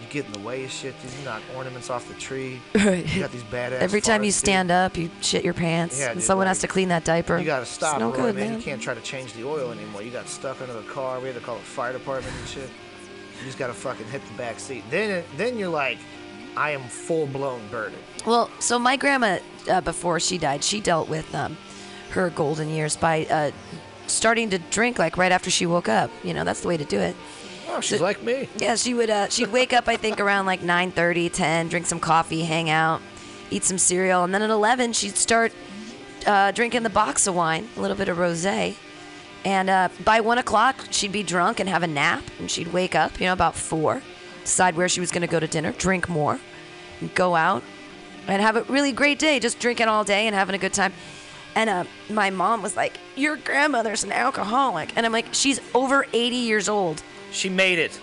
[0.00, 1.10] you get in the way of shit, dude.
[1.18, 2.60] You knock ornaments off the tree.
[2.74, 3.06] Right.
[3.14, 3.72] You got these badass.
[3.80, 4.44] Every time you farts, dude.
[4.44, 7.04] stand up, you shit your pants, Yeah, and dude, someone like, has to clean that
[7.04, 7.38] diaper.
[7.38, 8.50] You gotta stop, It's no good, man.
[8.50, 8.58] man.
[8.58, 10.02] You can't try to change the oil anymore.
[10.02, 11.18] You got stuck under the car.
[11.20, 12.70] We had to call the fire department and shit.
[13.40, 14.84] You just gotta fucking hit the back seat.
[14.90, 15.98] Then, then you're like,
[16.56, 18.02] I am full blown burdened.
[18.26, 19.38] Well, so my grandma,
[19.70, 21.56] uh, before she died, she dealt with um,
[22.10, 23.50] her golden years by uh,
[24.06, 26.10] starting to drink like right after she woke up.
[26.24, 27.14] You know, that's the way to do it.
[27.68, 28.48] Oh, she's So- like me.
[28.56, 29.10] Yeah, she would.
[29.10, 33.00] Uh, she'd wake up, I think, around like 9:30, 10, drink some coffee, hang out,
[33.50, 35.52] eat some cereal, and then at 11 she'd start
[36.26, 38.74] uh, drinking the box of wine, a little bit of rosé.
[39.44, 42.94] And uh, by one o'clock, she'd be drunk and have a nap, and she'd wake
[42.94, 44.02] up, you know, about four,
[44.42, 46.40] decide where she was going to go to dinner, drink more,
[47.14, 47.62] go out,
[48.26, 50.92] and have a really great day, just drinking all day and having a good time.
[51.54, 56.04] And uh, my mom was like, "Your grandmother's an alcoholic," and I'm like, "She's over
[56.12, 57.02] 80 years old.
[57.30, 57.98] She made it.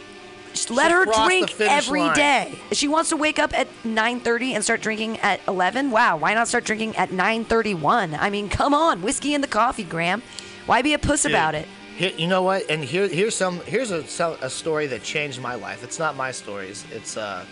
[0.51, 2.15] Just let She her drink every line.
[2.15, 2.59] day.
[2.71, 6.33] If she wants to wake up at 9:30 and start drinking at 11, wow, why
[6.33, 8.17] not start drinking at 9:31?
[8.17, 10.23] I mean, come on, whiskey in the coffee, Graham.
[10.65, 11.67] Why be a puss Dude, about it?
[11.97, 12.69] Here, you know what?
[12.69, 13.59] And here, here's some.
[13.61, 14.03] Here's a,
[14.41, 15.83] a story that changed my life.
[15.83, 16.85] It's not my stories.
[16.91, 17.45] It's uh,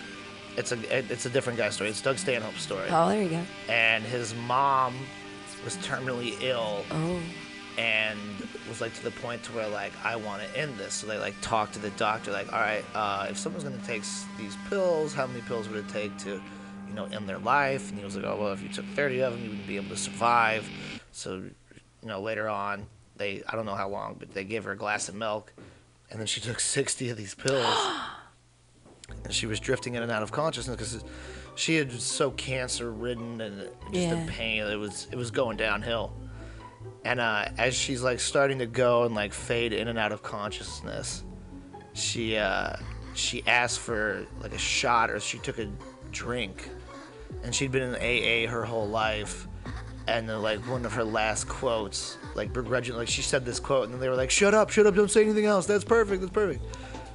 [0.58, 1.90] it's a it's a different guy's story.
[1.90, 2.88] It's Doug Stanhope's story.
[2.90, 3.44] Oh, there you go.
[3.70, 4.96] And his mom
[5.64, 6.86] was terminally ill.
[6.92, 7.20] Oh.
[7.78, 8.20] And
[8.70, 10.94] was like to the point to where like I want to end this.
[10.94, 14.04] So they like talked to the doctor like, all right, uh, if someone's gonna take
[14.38, 16.42] these pills, how many pills would it take to,
[16.88, 17.90] you know, end their life?
[17.90, 19.76] And he was like, oh well, if you took 30 of them, you wouldn't be
[19.78, 20.70] able to survive.
[21.12, 22.86] So, you know, later on,
[23.18, 25.54] they I don't know how long, but they gave her a glass of milk,
[26.12, 27.76] and then she took 60 of these pills.
[29.26, 31.04] and she was drifting in and out of consciousness because
[31.56, 33.60] she had so cancer ridden and
[33.92, 34.14] just Yeah.
[34.16, 34.64] in pain.
[34.64, 36.14] It was it was going downhill.
[37.06, 40.24] And uh, as she's like starting to go and like fade in and out of
[40.24, 41.24] consciousness,
[41.94, 42.76] she uh,
[43.14, 45.68] she asked for like a shot or she took a
[46.12, 46.70] drink,
[47.44, 49.48] and she'd been in AA her whole life,
[50.08, 53.84] and then like one of her last quotes, like begrudgingly, like she said this quote,
[53.86, 55.66] and then they were like, "Shut up, shut up, don't say anything else.
[55.66, 56.64] That's perfect, that's perfect."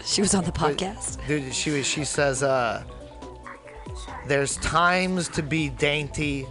[0.05, 1.27] She was on the podcast.
[1.27, 2.85] Dude, she was- she says, uh,
[4.27, 6.47] "There's times to be dainty,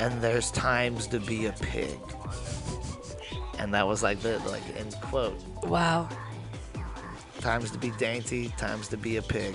[0.00, 1.98] and there's times to be a pig.
[3.58, 5.36] And that was like the like end quote.
[5.64, 6.08] Wow.
[7.40, 9.54] Times to be dainty, times to be a pig.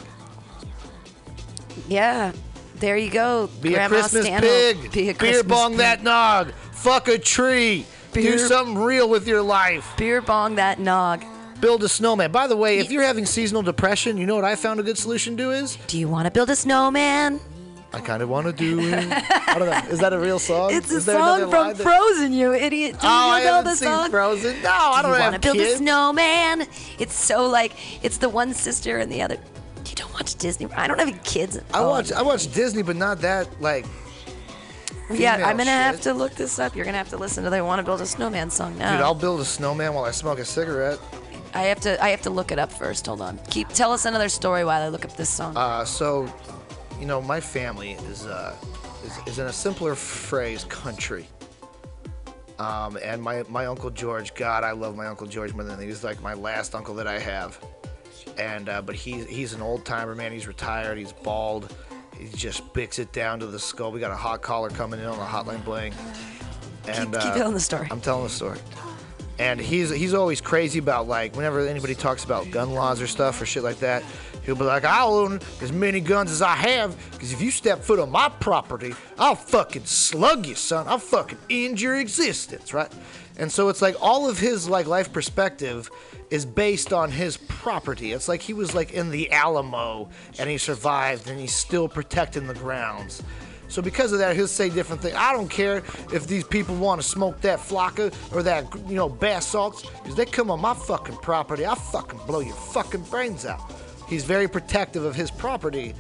[1.88, 2.32] Yeah.
[2.76, 3.50] There you go.
[3.62, 4.92] Be Grandma a Christmas pig.
[4.92, 5.80] Be a Beer bong pig.
[5.80, 6.52] that nog.
[6.72, 7.86] Fuck a tree.
[8.12, 9.94] Beer- Do something real with your life.
[9.98, 11.24] Beer bong that nog.
[11.62, 12.32] Build a snowman.
[12.32, 14.98] By the way, if you're having seasonal depression, you know what I found a good
[14.98, 15.78] solution to is?
[15.88, 17.40] Do you want to build a snowman?
[17.94, 18.80] I kind of want to do.
[18.82, 19.92] I don't know.
[19.92, 20.74] Is that a real song?
[20.74, 22.94] It's a song from that- Frozen, you idiot.
[22.94, 24.10] Do Oh, I you know haven't the seen song?
[24.10, 24.62] Frozen.
[24.64, 25.74] No, I Do don't you have wanna build kids.
[25.74, 26.68] a snowman?
[26.98, 29.36] It's so like it's the one sister and the other.
[29.86, 30.68] You don't watch Disney.
[30.76, 31.60] I don't have any kids.
[31.74, 33.86] I watch I watch Disney, but not that like.
[35.12, 36.76] Yeah, I'm gonna have to look this up.
[36.76, 38.94] You're gonna have to listen to the "Want to Build a Snowman" song now.
[38.94, 40.98] Dude, I'll build a snowman while I smoke a cigarette.
[41.54, 42.02] I have to.
[42.04, 43.06] I have to look it up first.
[43.06, 43.38] Hold on.
[43.52, 43.70] Keep.
[43.70, 45.56] Tell us another story while I look up this song.
[45.56, 46.28] Uh, so,
[47.00, 48.56] you know, my family is uh,
[49.04, 51.28] is, is in a simpler phrase, country.
[52.60, 55.90] Um, and my, my uncle George, God, I love my uncle George more than anything.
[55.90, 57.60] He's like my last uncle that I have.
[58.38, 60.32] And uh, but he's he's an old timer, man.
[60.32, 60.98] He's retired.
[60.98, 61.76] He's bald.
[62.18, 63.92] He just bicks it down to the skull.
[63.92, 65.94] We got a hot collar coming in on the hotline bling.
[66.88, 67.88] And keep uh, telling the story.
[67.92, 68.60] I'm telling the story.
[69.40, 73.42] And he's he's always crazy about like whenever anybody talks about gun laws or stuff
[73.42, 74.04] or shit like that,
[74.46, 77.80] he'll be like, I'll own as many guns as I have, because if you step
[77.80, 80.88] foot on my property, I'll fucking slug you, son.
[80.88, 82.92] I'll fucking end your existence, right?
[83.38, 85.90] And so it's like all of his like life perspective
[86.30, 88.12] is based on his property.
[88.12, 92.46] It's like he was like in the Alamo and he survived and he's still protecting
[92.46, 93.24] the grounds.
[93.70, 95.16] So because of that, he'll say different things.
[95.16, 95.78] I don't care
[96.14, 100.16] if these people want to smoke that flocka or that, you know, bath salts, because
[100.16, 101.66] they come on my fucking property.
[101.66, 103.62] I'll fucking blow your fucking brains out.
[104.08, 105.94] He's very protective of his property.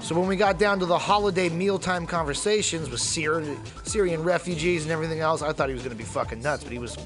[0.00, 4.92] So when we got down to the holiday mealtime conversations with Syri- Syrian refugees and
[4.92, 6.96] everything else, I thought he was gonna be fucking nuts, but he was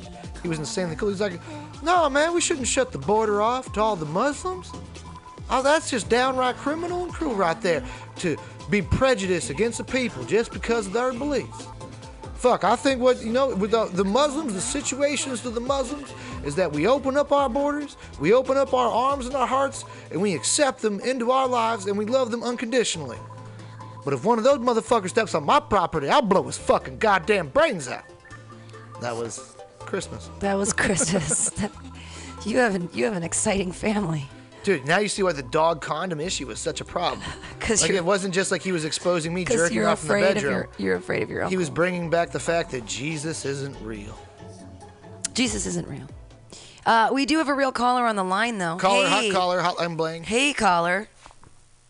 [0.43, 1.09] he was insanely cool.
[1.09, 1.41] He's like,
[1.83, 4.71] no man, we shouldn't shut the border off to all the Muslims.
[5.51, 7.83] Oh, that's just downright criminal and cruel right there.
[8.17, 8.37] To
[8.71, 11.67] be prejudiced against the people just because of their beliefs.
[12.35, 16.09] Fuck, I think what, you know, with the, the Muslims, the situations to the Muslims
[16.45, 19.85] is that we open up our borders, we open up our arms and our hearts,
[20.11, 23.19] and we accept them into our lives and we love them unconditionally.
[24.05, 27.49] But if one of those motherfuckers steps on my property, I'll blow his fucking goddamn
[27.49, 28.05] brains out.
[29.03, 30.31] That was Christmas.
[30.41, 31.51] that was Christmas.
[32.47, 34.27] you have an, you have an exciting family.
[34.63, 37.23] Dude, now you see why the dog condom issue was such a problem.
[37.61, 40.53] 'Cause like it wasn't just like he was exposing me jerking off in the bedroom.
[40.53, 41.51] your you're afraid of your uncle.
[41.51, 44.19] He was bringing back the fact that Jesus isn't real.
[45.33, 46.07] Jesus isn't real.
[46.91, 48.75] Uh, we do have a real caller on the line though.
[48.77, 49.29] Caller, hey.
[49.29, 50.25] hot caller, hotline bling.
[50.25, 51.07] Hey caller.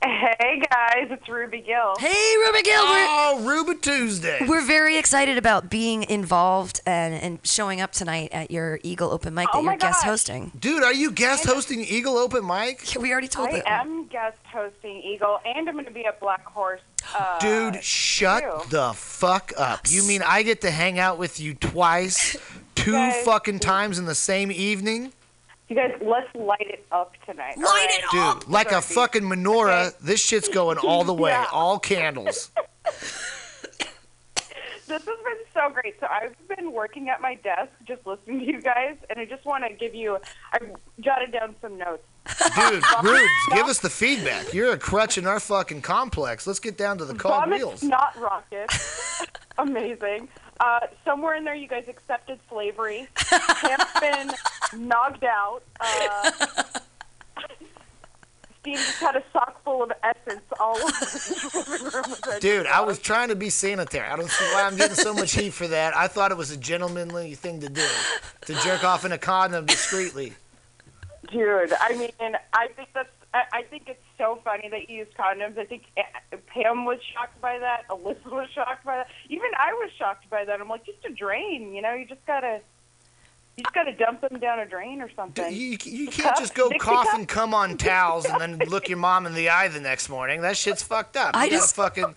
[0.03, 1.95] Hey guys, it's Ruby Gill.
[1.99, 2.83] Hey Ruby Gill.
[2.85, 4.39] We're, Oh, Ruby Tuesday.
[4.47, 9.33] we're very excited about being involved and, and showing up tonight at your Eagle Open
[9.35, 10.53] Mic that Oh my you're guest hosting.
[10.59, 12.83] Dude, are you guest hosting Eagle Open Mic?
[13.01, 13.59] We already told you.
[13.59, 13.67] I them.
[13.69, 16.81] am guest hosting Eagle, and I'm going to be at Black Horse.
[17.19, 18.69] Uh, Dude, shut too.
[18.71, 19.81] the fuck up.
[19.89, 22.37] You mean I get to hang out with you twice,
[22.85, 23.25] two Guys.
[23.25, 25.13] fucking times in the same evening?
[25.69, 27.57] You guys, let's light it up tonight.
[27.57, 31.47] Light it Dude, like a fucking menorah, this shit's going all the way, Yeah.
[31.53, 32.51] all candles.
[34.87, 35.95] This has been so great.
[36.01, 39.45] So I've been working at my desk, just listening to you guys, and I just
[39.45, 40.19] want to give you.
[40.53, 40.59] I
[40.99, 42.03] jotted down some notes.
[42.57, 44.53] Dude, Rubes, give us the feedback.
[44.53, 46.45] You're a crutch in our fucking complex.
[46.45, 47.85] Let's get down to the cog Vomit wheels.
[47.85, 48.69] not rocket.
[49.59, 50.29] Amazing.
[50.61, 53.09] Uh, somewhere in there, you guys accepted slavery.
[53.17, 54.31] Camp's been
[54.87, 55.63] knocked out.
[55.81, 56.31] Uh,
[58.61, 62.41] Steve just had a sock full of essence all over the living room.
[62.41, 64.07] Dude, I was trying to be sanitary.
[64.07, 65.97] I don't see why I'm getting so much heat for that.
[65.97, 67.87] I thought it was a gentlemanly thing to do,
[68.43, 70.35] to jerk off in a condom discreetly.
[71.33, 73.09] Dude, I mean, I think that's.
[73.33, 75.57] I I think it's so funny that you use condoms.
[75.57, 77.89] I think uh, Pam was shocked by that.
[77.89, 79.07] Alyssa was shocked by that.
[79.31, 80.61] Even I was shocked by that.
[80.61, 81.95] I'm like, just a drain, you know.
[81.95, 82.61] You just gotta,
[83.57, 85.51] you just gotta dump them down a drain or something.
[85.55, 87.15] You, you can't just go Dixie cough cup?
[87.19, 90.43] and come on towels and then look your mom in the eye the next morning.
[90.43, 91.35] That shit's fucked up.
[91.35, 92.15] You I gotta just- fucking.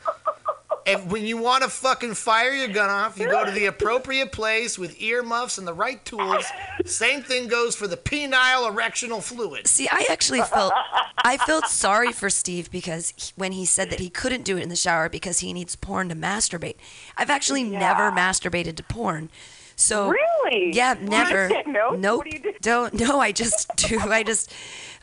[0.86, 4.32] If, when you want to fucking fire your gun off, you go to the appropriate
[4.32, 6.46] place with earmuffs and the right tools.
[6.86, 9.68] Same thing goes for the penile erectional fluid.
[9.68, 10.74] See, I actually felt
[11.18, 14.64] I felt sorry for Steve because he, when he said that he couldn't do it
[14.64, 16.76] in the shower because he needs porn to masturbate.
[17.18, 19.30] I've actually never masturbated to porn.
[19.76, 20.72] So Really?
[20.74, 21.50] Yeah, never.
[21.66, 21.92] No?
[21.92, 22.26] Nope.
[22.26, 22.54] Do do?
[22.62, 24.54] Don't no, I just do I just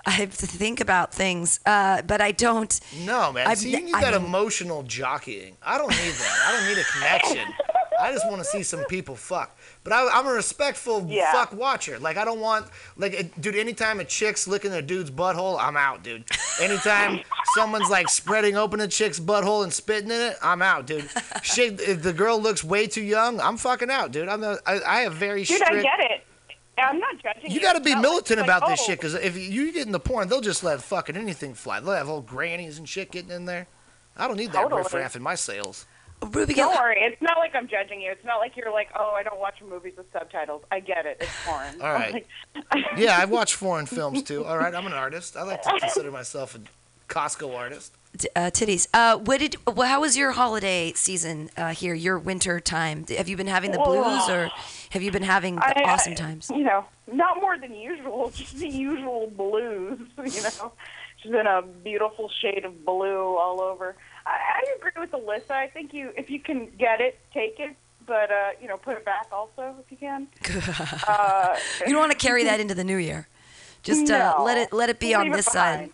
[0.06, 1.60] I have to think about things.
[1.66, 3.46] Uh, but I don't No, man.
[3.46, 5.56] I've See, you ne- need I that mean- emotional jockeying.
[5.62, 6.44] I don't need that.
[6.46, 7.54] I don't need a connection.
[8.00, 9.58] I just want to see some people fuck.
[9.84, 11.30] But I, I'm a respectful Yeah.
[11.32, 11.98] fuck watcher.
[11.98, 12.66] Like I don't want
[12.96, 13.54] like it, dude.
[13.56, 16.24] Anytime a chick's licking a dude's butthole, I'm out, dude.
[16.62, 17.20] Anytime
[17.54, 21.10] someone's like spreading open a chick's butthole and spitting in it, I'm out, dude.
[21.42, 24.28] Shit, if the girl looks way too young, I'm fucking out, dude.
[24.30, 25.70] I'm a, I, I have very Dude, strict.
[25.70, 26.24] I get it.
[26.88, 27.54] I'm not judging you.
[27.56, 29.36] You got to be It's not like- militant about like, this oh, shit, because if
[29.36, 31.80] you get in the porn, they'll just let fucking anything fly.
[31.80, 33.66] They'll have old grannies and shit getting in there.
[34.16, 34.82] I don't need that Totally.
[34.82, 35.86] riffraff in my sales.
[36.22, 36.96] Ruby, Don't worry.
[37.00, 38.10] It's not like I'm judging you.
[38.10, 40.62] It's not like you're like, oh, I don't watch movies with subtitles.
[40.70, 41.16] I get it.
[41.18, 41.80] It's foreign.
[41.80, 42.26] All right.
[42.96, 44.44] yeah, I watch foreign films too.
[44.44, 45.34] All right, I'm an artist.
[45.36, 46.60] I like to consider myself a
[47.10, 47.96] Costco artist.
[48.36, 48.88] Uh, titties.
[48.92, 49.56] Uh, what did?
[49.66, 51.94] Well, how was your holiday season uh, here?
[51.94, 53.06] Your winter time?
[53.16, 54.50] Have you been having the blues, or
[54.90, 56.50] have you been having the I- awesome I- times?
[56.50, 58.30] You know, not more than usual.
[58.34, 60.00] Just the usual blues.
[60.18, 60.72] You know,
[61.22, 63.94] just in a beautiful shade of blue all over.
[64.26, 65.50] I, I agree with Alyssa.
[65.52, 67.76] I think you, if you can get it, take it.
[68.06, 70.26] But uh, you know, put it back also if you can.
[71.08, 71.56] uh,
[71.86, 73.28] you don't want to carry that into the new year.
[73.82, 74.44] Just uh, No.
[74.44, 75.90] let it let it be on Leave this side.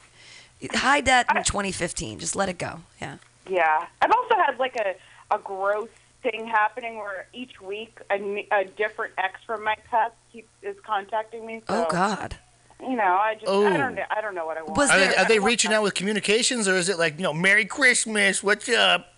[0.73, 2.19] Hide that in 2015.
[2.19, 2.81] Just let it go.
[3.01, 3.19] Yeah.
[3.49, 4.95] Yeah, I've also had like a
[5.35, 5.91] a growth
[6.23, 11.47] thing happening where each week a, a different ex from my past keep, is contacting
[11.47, 11.63] me.
[11.69, 12.37] Oh, so, Oh God.
[12.81, 13.67] You know, I just Oh.
[13.67, 13.95] I don't oh.
[13.95, 14.79] know I don't know what I want.
[14.79, 17.65] are, they, are they reaching out with communications, or is it like you know, Merry
[17.65, 18.43] Christmas?
[18.43, 19.15] What's up?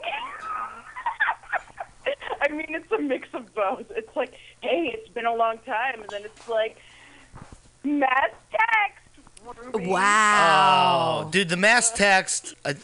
[2.40, 3.86] I mean, it's a mix of both.
[3.90, 6.78] It's like, hey, it's been a long time, and then it's like,
[7.84, 8.97] mass text.
[9.56, 9.86] Ruby.
[9.86, 11.24] Wow.
[11.26, 12.74] Oh, dude, the mass text, uh,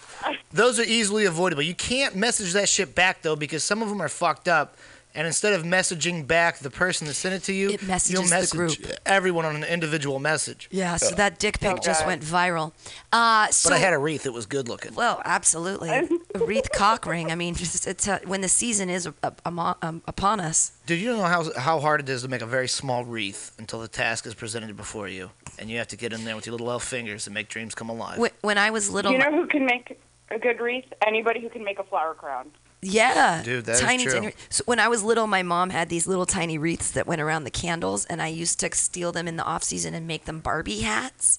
[0.53, 1.63] those are easily avoidable.
[1.63, 4.77] You can't message that shit back though, because some of them are fucked up.
[5.17, 8.41] And instead of messaging back the person that sent it to you, It messages you'll
[8.41, 8.73] the group.
[9.07, 10.67] everyone on an individual message.
[10.73, 10.97] Yeah.
[10.97, 12.73] So that dick pic just went viral.
[13.13, 14.93] Uh, so, but I had a wreath; it was good looking.
[14.97, 15.91] Well, absolutely.
[16.35, 17.31] A wreath cock ring.
[17.31, 20.73] I mean, just it's uh when the season is uh, amo- um, upon us.
[20.87, 23.53] Dude, you don't know how how hard it is to make a very small wreath
[23.57, 26.47] until the task is presented before you, and you have to get in there with
[26.47, 28.19] your little elf fingers and make dreams come alive.
[28.19, 29.99] Wh- When I was little, you know who can make
[30.31, 30.87] a good wreath?
[31.07, 32.51] Anybody who can make a flower crown.
[32.87, 34.13] Yeah, Dude, that is tiny, true.
[34.13, 34.33] tiny.
[34.51, 37.45] So when I was little, my mom had these little tiny wreaths that went around
[37.45, 40.41] the candles, and I used to steal them in the off season and make them
[40.41, 41.39] Barbie hats.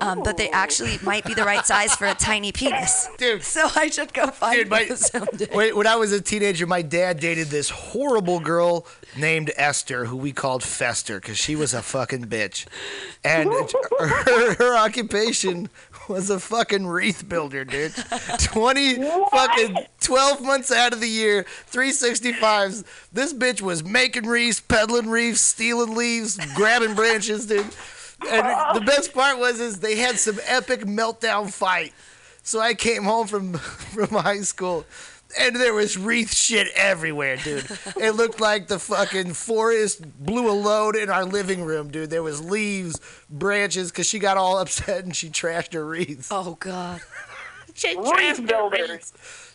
[0.00, 3.08] Um, but they actually might be the right size for a tiny penis.
[3.18, 5.48] Dude, so I should go find Dude, my, those someday.
[5.52, 10.16] wait, when I was a teenager, my dad dated this horrible girl named Esther, who
[10.16, 12.66] we called Fester because she was a fucking bitch,
[13.24, 13.50] and
[13.98, 15.68] her, her occupation
[16.08, 17.92] was a fucking wreath builder, dude.
[18.38, 18.96] Twenty
[19.30, 22.84] fucking twelve months out of the year, three sixty fives.
[23.12, 27.66] This bitch was making wreaths, peddling wreaths, stealing leaves, grabbing branches, dude.
[28.26, 31.92] And the best part was is they had some epic meltdown fight.
[32.42, 34.86] So I came home from from high school,
[35.38, 37.66] and there was wreath shit everywhere, dude.
[37.96, 42.10] It looked like the fucking forest blew a load in our living room, dude.
[42.10, 46.28] There was leaves, branches, because she got all upset and she trashed her wreaths.
[46.30, 47.00] Oh God.
[47.74, 49.00] she Wreath builder.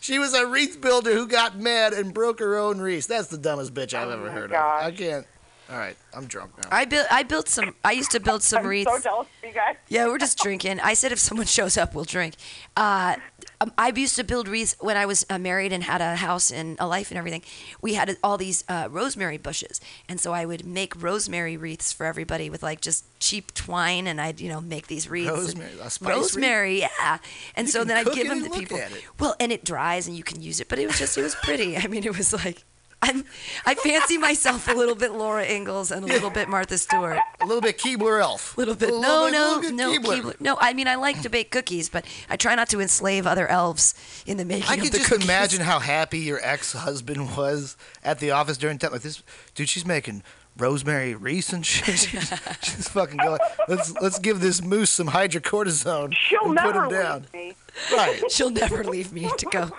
[0.00, 3.06] She was a wreath builder who got mad and broke her own wreaths.
[3.06, 4.56] That's the dumbest bitch I've ever oh, heard of.
[4.56, 5.26] I can't.
[5.70, 6.68] All right, I'm drunk now.
[6.70, 7.06] I built.
[7.10, 7.74] I built some.
[7.82, 8.90] I used to build some I'm wreaths.
[8.92, 9.76] so jealous of you guys.
[9.88, 10.78] Yeah, we're just drinking.
[10.80, 12.34] I said if someone shows up, we'll drink.
[12.76, 13.16] Uh,
[13.62, 16.50] um, I used to build wreaths when I was uh, married and had a house
[16.50, 17.42] and a life and everything.
[17.80, 22.04] We had all these uh, rosemary bushes, and so I would make rosemary wreaths for
[22.04, 25.28] everybody with like just cheap twine, and I'd you know make these wreaths.
[25.30, 26.16] and- Rosemary, a spice wreath?
[26.18, 27.18] rosemary, yeah.
[27.56, 28.78] And You so then I'd give them to people.
[29.18, 31.34] Well, and it dries and you can use it, but it was just it was
[31.36, 31.76] pretty.
[31.78, 32.64] I mean, it was like.
[33.02, 33.24] I'm,
[33.66, 37.18] I fancy myself a little bit Laura Ingalls and a little bit Martha Stewart.
[37.40, 38.56] A little bit Keebler Elf.
[38.56, 38.88] A little bit.
[38.88, 40.20] A no, bit- no, bit no, Keebler.
[40.22, 40.40] Keebler.
[40.40, 43.46] No, I mean I like to bake cookies, but I try not to enslave other
[43.46, 43.94] elves
[44.26, 45.24] in the making I the just cookies.
[45.24, 49.22] imagine how happy your ex-husband was at the office during time like this.
[49.54, 50.22] Dude, she's making
[50.56, 51.98] rosemary wreaths and shit.
[51.98, 52.32] She's,
[52.62, 53.38] she's fucking going.
[53.68, 57.20] Let's let's give this moose some hydrocortisone She'll and put never him down.
[57.20, 57.56] leave me.
[57.92, 58.22] Right.
[58.30, 59.70] She'll never leave me to go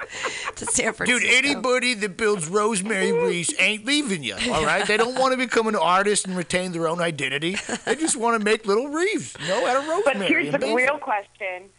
[0.55, 1.05] to San Francisco.
[1.05, 4.35] Dude, anybody that builds rosemary wreaths ain't leaving you.
[4.51, 7.55] All right, they don't want to become an artist and retain their own identity.
[7.85, 10.19] They just want to make little wreaths, you know, out of rosemary.
[10.19, 11.69] But here's the real question: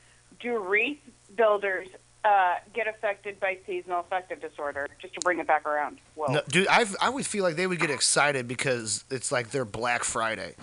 [0.40, 0.98] Do wreath
[1.36, 1.88] builders
[2.26, 4.88] uh, get affected by seasonal affective disorder?
[5.00, 5.98] Just to bring it back around.
[6.14, 6.32] Whoa.
[6.32, 9.64] No, dude, I I would feel like they would get excited because it's like their
[9.64, 10.54] Black Friday.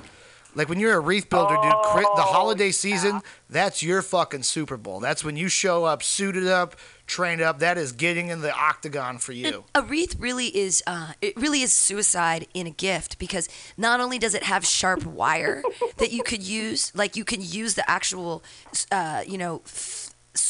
[0.56, 4.78] Like when you're a wreath builder, dude, cri- the holiday season, that's your fucking Super
[4.78, 5.00] Bowl.
[5.00, 6.76] That's when you show up suited up,
[7.08, 7.58] trained up.
[7.58, 9.64] That is getting in the octagon for you.
[9.74, 14.20] A wreath really is uh, it really is suicide in a gift because not only
[14.20, 15.64] does it have sharp wire
[15.98, 18.44] that you could use, like you can use the actual,
[18.92, 20.03] uh, you know, f- s-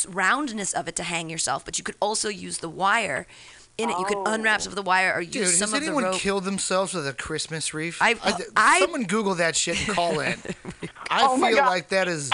[0.10, 3.28] roundness of it to hang yourself, but you could also use the wire
[3.78, 3.98] in it.
[4.00, 5.96] You could unwrap some of the wire or use Dude, some has of the rope.
[5.96, 7.98] Has anyone killed themselves with a Christmas wreath?
[8.02, 10.38] I've- I- I- someone Google that shit and call in.
[11.10, 12.30] I Oh feel like that is.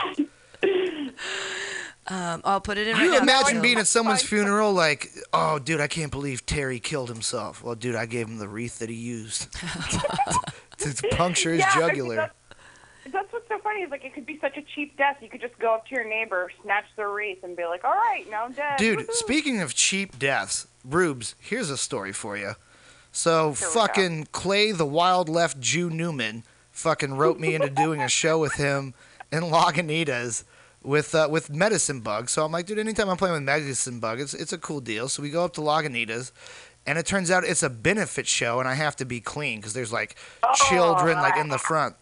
[2.08, 3.40] Um, I'll put it in You right now.
[3.42, 7.64] imagine being at someone's funeral, like, oh, dude, I can't believe Terry killed himself.
[7.64, 9.52] Well, dude, I gave him the wreath that he used
[10.80, 12.32] to, to puncture his Yeah, I mean, jugular.
[13.12, 15.18] That's, what's so funny is like it could be such a cheap death.
[15.22, 17.92] You could just go up to your neighbor, snatch their wreath, and be like, "All
[17.92, 22.38] right, now I'm dead." Dude, Woohoo." speaking of cheap deaths, Rubes, here's a story for
[22.38, 22.54] you.
[23.12, 28.38] So, fucking Clay, the wild left Jew Newman, fucking wrote me into doing a show
[28.38, 28.94] with him
[29.32, 30.44] in Lagunitas
[30.82, 32.30] with uh, with Medicine Bug.
[32.30, 35.10] So I'm like, dude, anytime I'm playing with Medicine Bug, it's it's a cool deal.
[35.10, 36.32] So we go up to Lagunitas.
[36.88, 39.74] And it turns out it's a benefit show, and I have to be clean because
[39.74, 40.16] there's like
[40.56, 41.96] children like in the front.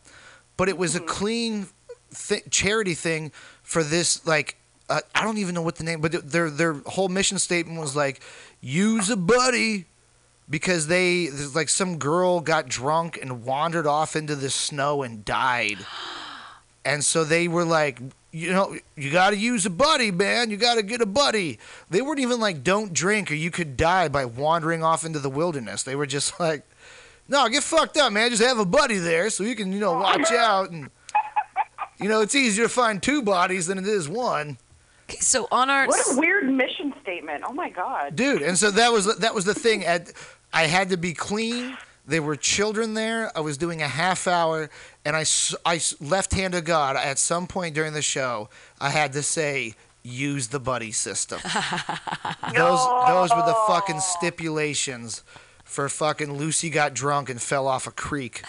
[0.57, 1.67] But it was a clean
[2.13, 3.31] th- charity thing
[3.63, 4.57] for this like
[4.89, 7.95] uh, I don't even know what the name, but their their whole mission statement was
[7.95, 8.21] like
[8.61, 9.85] use a buddy
[10.49, 15.77] because they like some girl got drunk and wandered off into the snow and died.
[16.85, 17.99] And so they were like,
[18.31, 20.49] you know, you got to use a buddy, man.
[20.49, 21.59] You got to get a buddy.
[21.89, 25.29] They weren't even like, don't drink or you could die by wandering off into the
[25.29, 25.83] wilderness.
[25.83, 26.63] They were just like,
[27.27, 28.29] no, get fucked up, man.
[28.29, 30.69] Just have a buddy there so you can, you know, watch out.
[30.71, 30.89] And,
[31.99, 34.57] you know, it's easier to find two bodies than it is one.
[35.09, 37.43] Okay, so on our What a weird mission statement.
[37.47, 38.15] Oh my god.
[38.15, 40.11] dude and so that was that was the thing at
[40.51, 44.69] i had to be clean there were children there i was doing a half hour
[45.05, 45.23] and I
[45.65, 48.49] I left hand of god at some point during the show
[48.81, 51.39] i had to say use the buddy system
[52.53, 55.23] those those were the fucking stipulations
[55.67, 58.41] for fucking lucy got drunk and fell off a creek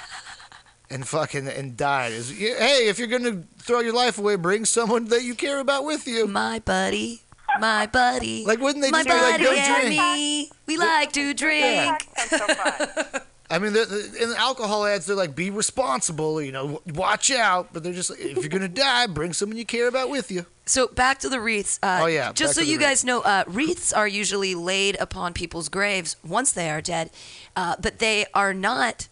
[0.90, 5.04] and fucking and died is hey if you're gonna throw your life away bring someone
[5.06, 7.20] that you care about with you my buddy
[7.60, 10.76] my buddy like wouldn't they my just be like buddy don't and drink me, we
[10.76, 12.06] like to drink.
[13.50, 16.98] I mean, the, the, in the alcohol ads, they're like, be responsible, you know, w-
[16.98, 17.72] watch out.
[17.72, 20.30] But they're just like, if you're going to die, bring someone you care about with
[20.30, 20.44] you.
[20.68, 21.78] So back to the wreaths.
[21.82, 24.96] Uh, Oh, yeah, Just so to the you guys know, uh, wreaths are usually laid
[25.00, 27.10] upon people's graves once they are dead,
[27.56, 29.08] uh, but they are not,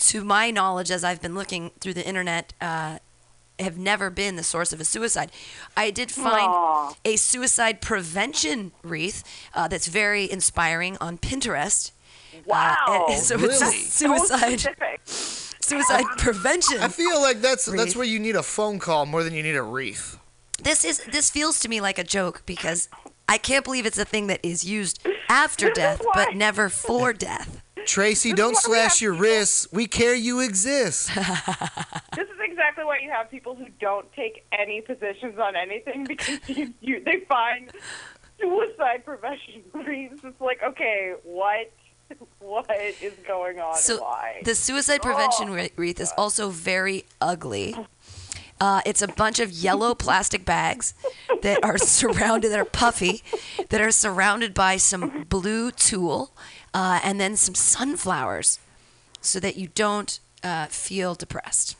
[0.00, 2.98] to my knowledge, as I've been looking through the internet, uh,
[3.58, 5.30] have never been the source of a suicide.
[5.76, 6.94] I did find Aw.
[7.04, 9.22] a suicide prevention wreath
[9.54, 11.92] uh, that's very inspiring on Pinterest.
[12.46, 12.76] Wow.
[12.86, 13.76] Uh, and so it's Really?
[13.76, 14.60] suicide
[15.60, 16.78] suicide prevention.
[16.80, 19.56] I feel like that's that's where you need a phone call more than you need
[19.56, 20.18] a wreath.
[20.62, 22.88] This is this feels to me like a joke because
[23.28, 27.62] I can't believe it's a thing that is used after death but never for death.
[27.86, 29.66] Tracy, don't slash your wrists.
[29.72, 31.10] We care you exist.
[32.16, 36.40] This is exactly why you have people who don't take any positions on anything because
[36.48, 37.70] you, you they find
[38.38, 40.20] suicide prevention wreaths.
[40.24, 41.72] It's like, okay, what
[42.40, 42.68] what
[43.00, 43.76] is going on?
[43.76, 44.42] So why?
[44.44, 47.76] the suicide prevention oh, wre- wreath is also very ugly.
[48.60, 50.92] Uh, it's a bunch of yellow plastic bags
[51.42, 53.22] that are surrounded, that are puffy,
[53.70, 56.30] that are surrounded by some blue tulle,
[56.74, 58.58] uh, and then some sunflowers,
[59.22, 61.76] so that you don't uh, feel depressed.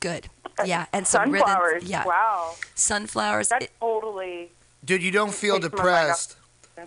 [0.00, 0.28] Good.
[0.64, 1.72] Yeah, and some Sunflowers.
[1.74, 1.90] ribbons.
[1.90, 2.54] Yeah, Wow.
[2.74, 3.48] sunflowers.
[3.48, 4.50] That's totally.
[4.84, 6.36] Dude, you don't feel Takes my mind off depressed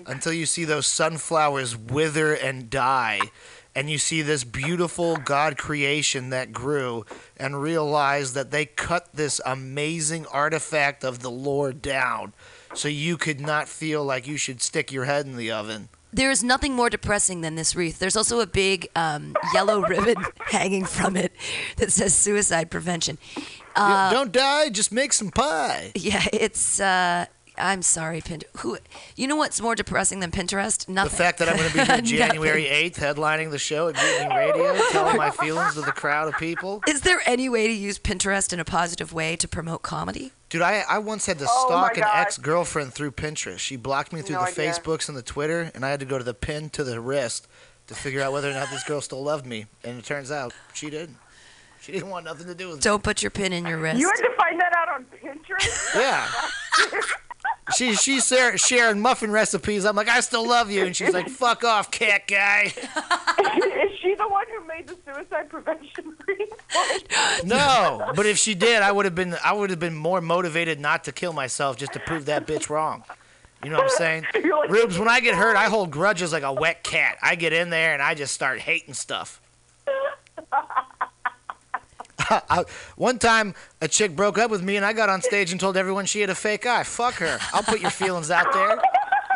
[0.06, 3.22] until you see those sunflowers wither and die.
[3.76, 9.42] And you see this beautiful God creation that grew and realize that they cut this
[9.46, 12.34] amazing artifact of the Lord down
[12.74, 15.90] so you could not feel like you should stick your head in the oven.
[16.14, 18.00] There is nothing more depressing than this wreath.
[18.00, 20.16] There's also a big um, yellow ribbon
[20.46, 21.34] hanging from it
[21.76, 23.18] that says suicide prevention.
[23.76, 25.92] Uh, don't die, just make some pie.
[25.96, 26.80] Yeah, it's.
[26.80, 27.26] Uh,
[27.58, 28.60] I'm sorry, Pinterest.
[28.60, 28.78] Who?
[29.16, 30.88] You know what's more depressing than Pinterest?
[30.88, 31.10] Nothing.
[31.10, 34.36] The fact that I'm going to be here January 8th headlining the show at Mutiny
[34.36, 36.82] Radio, telling my feelings to the crowd of people.
[36.88, 40.32] Is there any way to use Pinterest in a positive way to promote comedy?
[40.50, 43.60] Dude, I, I once had to Oh stalk an ex girlfriend through Pinterest.
[43.60, 44.72] She blocked me through No the idea.
[44.72, 47.48] Facebooks and the Twitter, and I had to go to the pin to the wrist
[47.88, 49.66] to figure out whether or not this girl still loved me.
[49.84, 51.18] And it turns out she didn't.
[51.82, 52.82] She didn't want nothing to do with me.
[52.82, 54.00] Don't put your pin in your wrist.
[54.00, 55.96] You had to find that out on Pinterest.
[55.96, 56.28] Yeah.
[57.74, 59.86] She she's sharing muffin recipes.
[59.86, 62.66] I'm like, I still love you, and she's like, fuck off, cat guy.
[62.66, 67.44] is she the one who made the suicide prevention wreath?
[67.44, 70.80] No, but if she did, I would have been I would have been more motivated
[70.80, 73.04] not to kill myself just to prove that bitch wrong.
[73.64, 74.26] You know what I'm saying?
[74.70, 77.18] Rubes, when I get hurt, I hold grudges like a wet cat.
[77.24, 79.42] I get in there and I just start hating stuff.
[82.50, 82.64] I,
[82.96, 85.78] one time, a chick broke up with me, and I got on stage and told
[85.78, 86.84] everyone she had a fake eye.
[86.84, 87.38] Fuck her.
[87.54, 88.82] I'll put your feelings out there.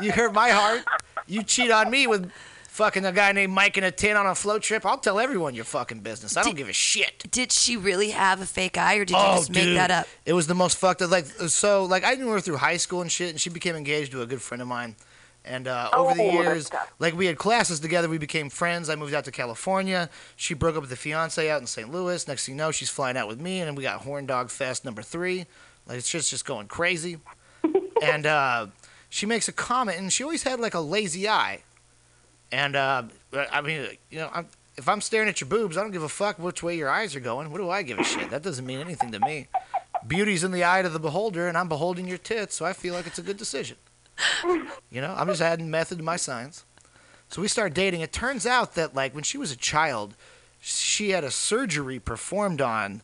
[0.01, 0.83] You hurt my heart.
[1.27, 2.31] You cheat on me with
[2.79, 4.85] fucking a guy named Mike in a tin on a float trip.
[4.85, 6.37] I'll tell everyone your fucking business.
[6.37, 7.29] I don't give a shit.
[7.29, 9.77] Did she really have a fake eye, or did you oh, just make dude.
[9.77, 10.07] that up?
[10.25, 11.11] It was the most fucked up.
[11.11, 14.13] Like so, like I knew her through high school and shit, and she became engaged
[14.13, 14.95] to a good friend of mine.
[15.49, 16.69] And uh, over the Oh, years,
[16.99, 18.87] like we had classes together, we became friends.
[18.87, 20.07] I moved out to California.
[20.35, 21.91] She broke up with the fiance out in St.
[21.91, 22.27] Louis.
[22.27, 24.51] Next thing you know, she's flying out with me, and then we got Horn Dog
[24.51, 25.47] Fest number three.
[25.87, 27.17] Like it's just just going crazy.
[28.03, 28.67] and uh,
[29.09, 31.63] she makes a comment, and she always had like a lazy eye.
[32.51, 33.03] And uh,
[33.51, 34.47] I mean, you know, I'm,
[34.77, 37.15] if I'm staring at your boobs, I don't give a fuck which way your eyes
[37.15, 37.49] are going.
[37.51, 38.29] What do I give a shit?
[38.29, 39.47] That doesn't mean anything to me.
[40.07, 42.93] Beauty's in the eye of the beholder, and I'm beholding your tits, so I feel
[42.93, 43.77] like it's a good decision.
[44.91, 46.65] You know, I'm just adding method to my science.
[47.29, 48.01] So we start dating.
[48.01, 50.15] It turns out that like when she was a child,
[50.59, 53.01] she had a surgery performed on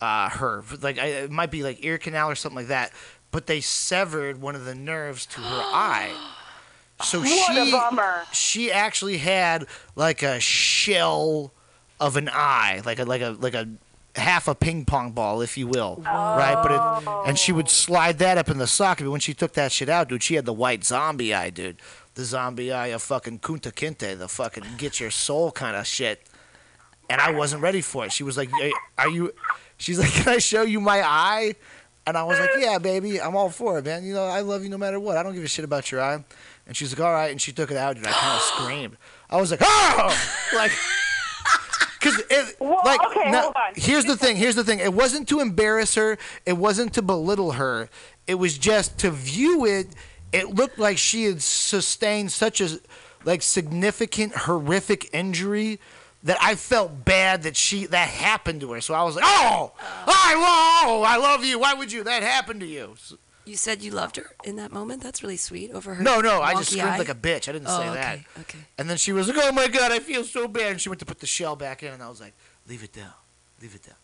[0.00, 0.62] uh, her.
[0.82, 2.92] Like I, it might be like ear canal or something like that.
[3.30, 6.14] But they severed one of the nerves to her eye.
[7.02, 8.22] So What she a bummer.
[8.32, 9.66] she actually had
[9.96, 11.52] like a shell
[11.98, 13.68] of an eye, like a like a like a
[14.16, 16.36] half a ping pong ball, if you will, oh.
[16.36, 16.54] right?
[16.62, 19.06] But it, and she would slide that up in the socket.
[19.06, 21.76] But when she took that shit out, dude, she had the white zombie eye, dude.
[22.14, 26.22] The zombie eye of fucking Kunta Kinte, the fucking get your soul kind of shit.
[27.08, 28.12] And I wasn't ready for it.
[28.12, 28.50] She was like,
[28.98, 29.32] "Are you?"
[29.78, 31.54] She's like, "Can I show you my eye?"
[32.06, 34.04] And I was like, "Yeah, baby, I'm all for it, man.
[34.04, 35.16] You know, I love you no matter what.
[35.16, 36.22] I don't give a shit about your eye."
[36.66, 38.06] And she's like, "All right." And she took it out, dude.
[38.06, 38.96] I kind of screamed.
[39.30, 40.72] I was like, "Oh!" Like,
[42.02, 44.36] because it, like, okay, now, here's the thing.
[44.36, 44.80] Here's the thing.
[44.80, 46.18] It wasn't to embarrass her.
[46.44, 47.88] It wasn't to belittle her.
[48.26, 49.88] It was just to view it.
[50.32, 52.80] It looked like she had sustained such a
[53.24, 55.78] like significant, horrific injury
[56.24, 58.80] that I felt bad that she that happened to her.
[58.80, 61.58] So I was like, "Oh, I love, I love you.
[61.58, 62.02] Why would you?
[62.04, 65.02] That happened to you." So- You said you loved her in that moment.
[65.02, 66.02] That's really sweet over her.
[66.02, 66.98] no, no, I just wonky screamed eye?
[66.98, 67.48] like a bitch.
[67.48, 68.40] I didn't Oh, say okay, that.
[68.42, 68.58] Okay.
[68.78, 71.00] And then she was like, "Oh my god, I feel so bad." And she went
[71.00, 72.34] to put the shell back in, and I was like,
[72.68, 73.12] "Leave it down,
[73.60, 73.96] leave it down."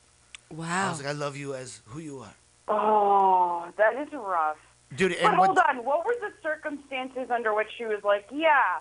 [0.50, 0.64] Wow.
[0.66, 0.88] I Wow.
[0.90, 2.34] was like, "I love you as who you are,
[2.68, 4.56] Oh, that is rough.
[4.96, 8.26] dude." But And hold what, on, what were the circumstances under which she was like,
[8.32, 8.80] "Yeah,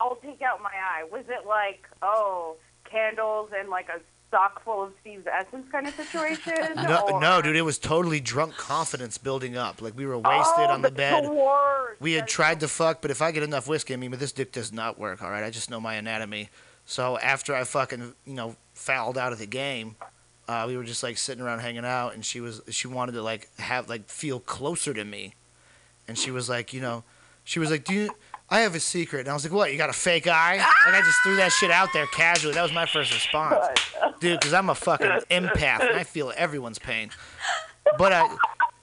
[0.00, 1.04] I'll take out my eye"?
[1.10, 5.94] Was it like, oh, candles and like a sock full of Steve's Essence kind of
[5.94, 6.54] situation?
[6.76, 9.80] no, or- no, dude, it was totally drunk confidence building up.
[9.82, 11.24] Like we were wasted Oh, on the bed.
[11.24, 12.00] the worst.
[12.00, 14.32] We had tried to fuck, but if I get enough whiskey, I mean, but this
[14.32, 15.22] dick does not work.
[15.22, 16.50] All right, I just know my anatomy.
[16.84, 19.96] So after I fucking you know fouled out of the game,
[20.48, 23.22] uh, we were just like sitting around hanging out, and she was she wanted to
[23.22, 25.34] like have like feel closer to me,
[26.06, 27.04] and she was like, you know,
[27.44, 28.10] she was like, do you?
[28.50, 29.72] I have a secret, and I was like, what?
[29.72, 30.56] You got a fake eye?
[30.56, 32.54] Like I just threw that shit out there casually.
[32.54, 33.66] That was my first response,
[34.20, 37.10] dude, because I'm a fucking empath and I feel everyone's pain.
[37.98, 38.36] But I,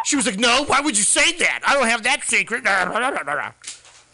[0.04, 1.62] she was like, no, why would you say that?
[1.66, 2.64] I don't have that secret.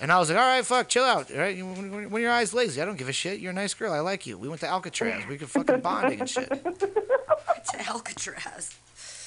[0.02, 1.30] And I was like, all right, fuck, chill out.
[1.32, 3.40] All right, when, when your eyes lazy, I don't give a shit.
[3.40, 3.92] You're a nice girl.
[3.92, 4.38] I like you.
[4.38, 5.28] We went to Alcatraz.
[5.28, 6.50] We could fucking bonding and shit.
[7.72, 8.76] to Alcatraz.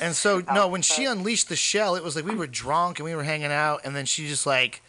[0.01, 3.05] And so no, when she unleashed the shell, it was like we were drunk and
[3.05, 4.83] we were hanging out, and then she just like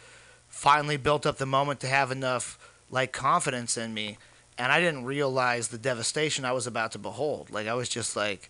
[0.56, 2.58] finally built up the moment to have enough
[2.90, 4.16] like confidence in me,
[4.58, 7.50] and I didn't realize the devastation I was about to behold.
[7.50, 8.48] Like I was just like,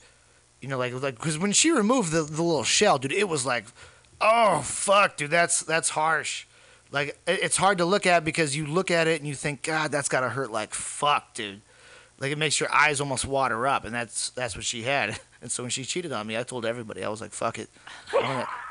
[0.61, 3.45] you know, like like because when she removed the the little shell, dude, it was
[3.45, 3.65] like,
[4.21, 6.47] oh fuck, dude, that's that's harsh.
[6.93, 9.63] Like it- it's hard to look at because you look at it and you think,
[9.63, 11.61] God, that's gotta hurt like fuck, dude.
[12.19, 15.19] Like it makes your eyes almost water up, and that's that's what she had.
[15.43, 17.05] And so when she cheated on me, I told everybody.
[17.05, 17.69] I was like, "Fuck it,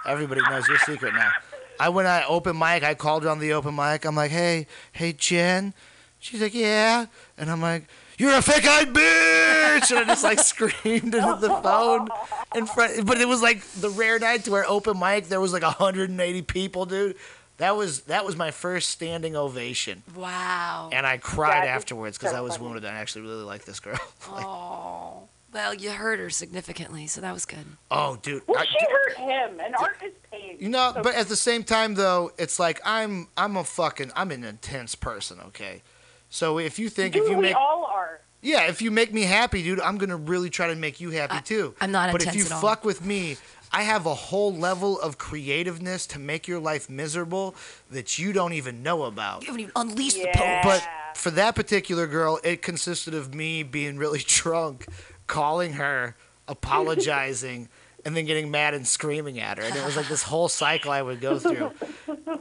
[0.06, 1.32] everybody knows your secret now."
[1.80, 2.84] I went on open mic.
[2.84, 4.06] I called her on the open mic.
[4.06, 5.74] I'm like, "Hey, hey, Jen."
[6.20, 7.06] She's like, "Yeah,"
[7.38, 7.84] and I'm like,
[8.18, 12.08] "You're a fake-eyed bitch!" And I just like screamed into the phone
[12.56, 13.06] in front.
[13.06, 16.42] But it was like the rare night to where open mic there was like 180
[16.44, 17.16] people, dude.
[17.58, 20.04] That was that was my first standing ovation.
[20.16, 20.90] Wow.
[20.92, 22.66] And I cried That afterwards because so I was funny.
[22.72, 22.86] wounded.
[22.86, 24.00] I actually really like this girl.
[24.30, 25.25] Oh.
[25.56, 27.66] Well, you hurt her significantly, so that was good.
[27.90, 28.44] oh, dude.
[28.46, 30.58] Well, I- she hurt him, and art is pain.
[30.60, 34.12] You know, So- but at the same time though, it's like I'm I'm a fucking
[34.18, 35.82] I'm an intense person, okay?
[36.30, 38.20] So if you think Dude, if you we make all are.
[38.42, 41.42] yeah, if you make me happy, dude, I'm gonna really try to make you happy
[41.42, 41.74] too.
[41.80, 42.60] I'm not But if you at all.
[42.60, 43.38] fuck with me,
[43.72, 47.56] I have a whole level of creativeness to make your life miserable
[47.92, 49.42] that you don't even know about.
[49.44, 50.62] You haven't even unleashed the Yeah.
[50.64, 50.84] post.
[50.84, 54.86] But for that particular girl, it consisted of me being really drunk,
[55.28, 56.16] calling her,
[56.48, 57.70] apologizing,
[58.06, 59.64] and then getting mad and screaming at her.
[59.64, 61.72] And it was like this whole cycle I would go through.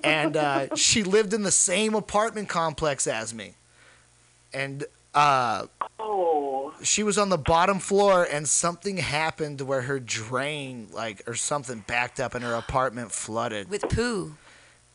[0.03, 3.55] And uh, she lived in the same apartment complex as me.
[4.53, 4.85] And
[5.15, 5.67] uh,
[5.99, 6.75] Oh.
[6.83, 11.83] she was on the bottom floor, and something happened where her drain, like, or something
[11.87, 14.37] backed up, and her apartment flooded With poo.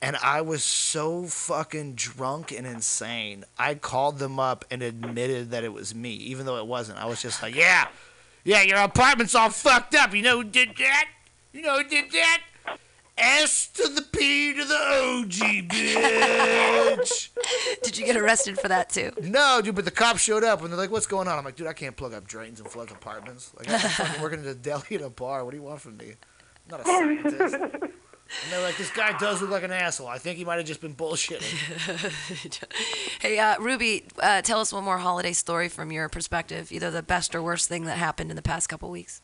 [0.02, 3.44] And I was so fucking drunk and insane.
[3.58, 7.00] I called them up and admitted that it was me, even though it wasn't.
[7.00, 7.88] I was just like, yeah,
[8.44, 10.14] yeah, your apartment's all fucked up.
[10.14, 11.10] You know who did that?
[11.52, 12.42] You know who did that?
[13.18, 17.30] S to the P to the OG, bitch.
[17.84, 19.12] Did you get arrested for that too?
[19.22, 21.38] No, dude, but the cops showed up and they're like, what's going on?
[21.38, 23.52] I'm like, dude, I can't plug up drains and flood apartments.
[23.58, 25.44] Like, I'm fucking working at a deli at a bar.
[25.44, 26.14] What do you want from me?
[26.72, 27.56] I'm not a scientist.
[28.44, 30.08] And they're like, this guy does look like an asshole.
[30.08, 32.66] I think he might have just been bullshitting.
[33.22, 37.04] Hey, uh, Ruby, uh, tell us one more holiday story from your perspective, either the
[37.04, 39.22] best or worst thing that happened in the past couple weeks.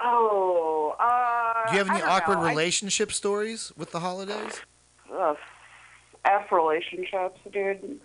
[0.00, 2.44] Oh, uh, Do you have any awkward know.
[2.44, 4.60] I- relationship stories with the holidays?
[5.12, 5.36] Ugh,
[6.24, 8.00] F relationships, dude.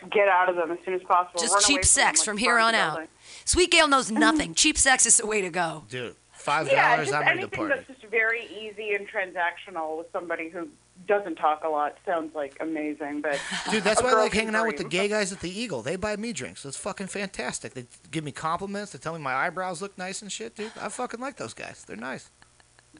[0.00, 1.40] Just get out of them as soon as possible.
[1.40, 3.08] Just Run cheap from sex them from like here on out.
[3.44, 4.54] Sweet Gail knows nothing.
[4.54, 5.84] cheap sex is the way to go.
[5.88, 7.08] Dude, five dollars.
[7.08, 7.74] just I'm ready to anything party.
[7.88, 10.68] that's just very easy and transactional with somebody who
[11.08, 13.20] doesn't talk a lot sounds like amazing.
[13.20, 15.82] But Dude, that's why I like hanging out with the gay guys at the Eagle.
[15.82, 16.64] They buy me drinks.
[16.64, 17.74] It's fucking fantastic.
[17.74, 18.92] They give me compliments.
[18.92, 20.72] They tell me my eyebrows look nice and shit, dude.
[20.80, 21.84] I fucking like those guys.
[21.86, 22.30] They're nice.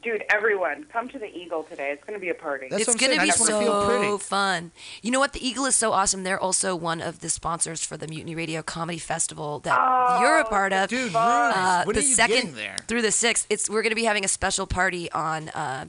[0.03, 1.91] Dude, everyone, come to the Eagle today.
[1.91, 2.67] It's going to be a party.
[2.69, 4.03] That's it's gonna be just wanna feel pretty.
[4.05, 4.71] so fun.
[5.01, 5.33] You know what?
[5.33, 6.23] The Eagle is so awesome.
[6.23, 10.37] They're also one of the sponsors for the Mutiny Radio Comedy Festival that Oh, you're
[10.37, 10.89] a part of.
[10.89, 12.77] Dude, uh, when the are you second getting there?
[12.87, 13.47] through the sixth.
[13.49, 15.85] It's we're gonna be having a special party on uh,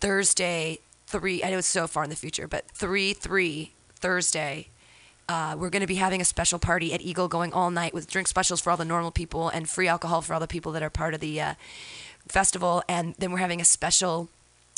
[0.00, 0.80] Thursday.
[1.06, 1.42] Three.
[1.42, 4.68] I know it's so far in the future, but three three Thursday.
[5.26, 8.08] Uh, we're going to be having a special party at Eagle going all night with
[8.10, 10.82] drink specials for all the normal people and free alcohol for all the people that
[10.82, 11.54] are part of the uh,
[12.32, 12.82] festival.
[12.88, 14.28] And then we're having a special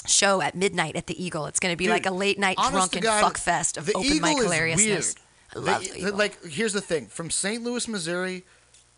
[0.06, 1.46] show at midnight at the Eagle.
[1.46, 3.92] It's going to be Dude, like a late night drunken God, fuck fest of the
[3.94, 5.14] open Eagle mic hilariousness.
[5.54, 6.16] I love The- the the- Eagle.
[6.18, 7.62] Like, here's the thing: from St.
[7.62, 8.44] Louis, Missouri,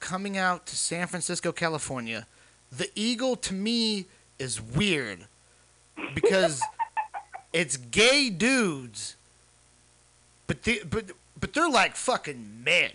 [0.01, 2.27] coming out to San Francisco, California,
[2.71, 4.07] the Eagle to me
[4.39, 5.27] is weird
[6.15, 6.61] because
[7.53, 9.17] it's gay dudes,
[10.47, 12.91] but they, but but they're like fucking men.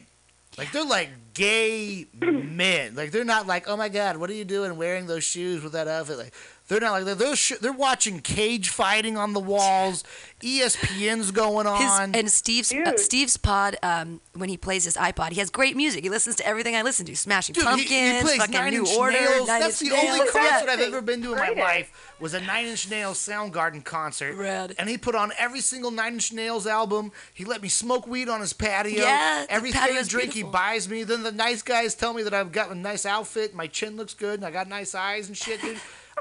[0.57, 2.95] Like they're like gay men.
[2.95, 5.73] Like they're not like, oh my god, what are you doing wearing those shoes with
[5.73, 6.18] that outfit?
[6.18, 6.34] Like
[6.68, 7.18] they're not like that.
[7.18, 10.03] They're sh- they're watching cage fighting on the walls.
[10.41, 12.14] ESPN's going His, on.
[12.15, 16.03] and Steve's uh, Steve's pod um, when he plays his iPod, he has great music.
[16.03, 17.15] He listens to everything I listen to.
[17.15, 19.48] Smashing Dude, he- Pumpkins, he, plays fucking Nine New Inch Order, Nails.
[19.48, 20.72] Nine That's Inch the only concert Yeah.
[20.73, 24.35] I've ever been to in my life was a Nine Inch Nails Soundgarden concert.
[24.77, 27.11] And he put on every single Nine Inch Nails album.
[27.34, 29.02] He let me smoke weed on his patio.
[29.02, 30.49] Yeah, the every patio's third drink beautiful.
[30.52, 31.03] he buys me.
[31.03, 34.14] Then the nice guys tell me that I've got a nice outfit, my chin looks
[34.14, 35.77] good, and I got nice eyes and shit, dude.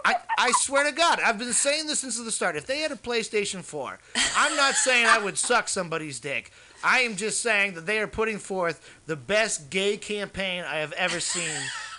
[0.07, 2.55] I, I swear to God, I've been saying this since the start.
[2.55, 3.99] If they had a PlayStation 4,
[4.37, 6.53] I'm not saying I would suck somebody's dick.
[6.85, 10.93] I am just saying that they are putting forth the best gay campaign I have
[10.93, 11.51] ever seen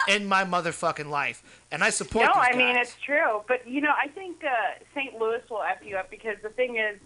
[0.07, 1.43] in my motherfucking life.
[1.69, 5.19] And I support No, I mean it's true, but you know, I think uh, St.
[5.19, 6.97] Louis will f you up because the thing is,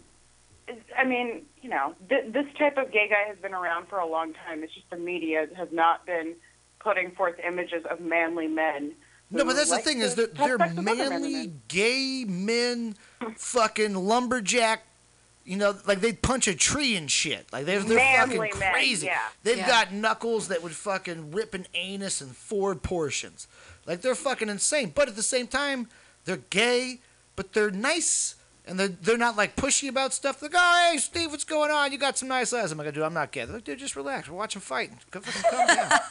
[0.67, 3.97] is I mean, you know, th- this type of gay guy has been around for
[3.97, 4.63] a long time.
[4.63, 6.35] It's just the media has not been
[6.79, 8.93] putting forth images of manly men.
[9.31, 12.25] No, but that's the thing is they're, they're sex with other men and manly gay
[12.27, 12.95] men,
[13.37, 14.83] fucking lumberjack.
[15.43, 17.47] You know, like they punch a tree and shit.
[17.51, 19.07] Like they're they're Manly fucking men, crazy.
[19.07, 19.19] yeah.
[19.43, 19.67] They've Yeah.
[19.67, 23.47] got knuckles that would fucking rip an anus in four portions.
[23.87, 24.91] Like they're fucking insane.
[24.93, 25.87] But at the same time,
[26.25, 26.99] they're gay,
[27.35, 28.35] but they're nice.
[28.67, 30.39] And they're, they're not like pushy about stuff.
[30.39, 31.91] They're like, oh, hey, Steve, what's going on?
[31.91, 32.71] You got some nice eyes.
[32.71, 33.43] I'm like, dude, I'm not gay.
[33.45, 34.29] They're like, dude, just relax.
[34.29, 34.91] We're watching fight.
[35.09, 35.99] Go fucking calm down.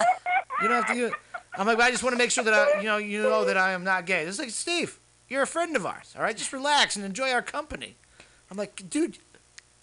[0.61, 1.15] You don't have to do it.
[1.55, 3.57] I'm like, I just want to make sure that I, you know, you know that
[3.57, 4.23] I am not gay.
[4.25, 4.99] It's like, Steve,
[5.29, 6.15] you're a friend of ours.
[6.17, 7.97] All right, just relax and enjoy our company.
[8.51, 9.19] I'm like, dude,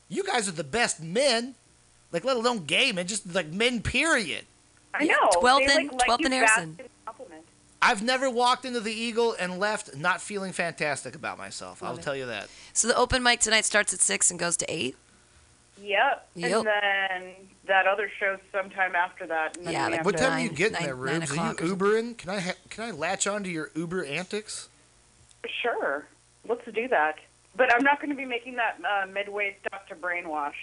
[0.10, 1.56] you guys are the best men.
[2.12, 3.82] Like, let alone gay men, just like men.
[3.82, 4.46] Period.
[4.94, 5.16] I know.
[5.40, 6.72] Twelfth they, and- like, like Twelfth you and Harrison.
[6.72, 7.44] bastard compliment.
[7.82, 11.84] I've never walked into the Eagle and left not feeling fantastic about myself.
[11.84, 12.02] I'll it.
[12.02, 12.48] tell you that.
[12.74, 14.96] So the open mic tonight starts at six and goes to eight.
[15.82, 16.30] Yep.
[16.36, 16.52] Yep.
[16.52, 17.34] And then
[17.68, 19.58] that other show sometime after that.
[19.58, 21.32] And then Yeah, like have What to- time are you getting nine- there, nine Rubes?
[21.32, 21.36] Are
[21.66, 22.18] you Ubering?
[22.18, 24.70] Can I ha- can I latch on to your Uber antics?
[25.62, 26.06] Sure.
[26.48, 27.20] Let's do that.
[27.56, 30.54] But I'm not going to be making that uh, midway stop to brainwash.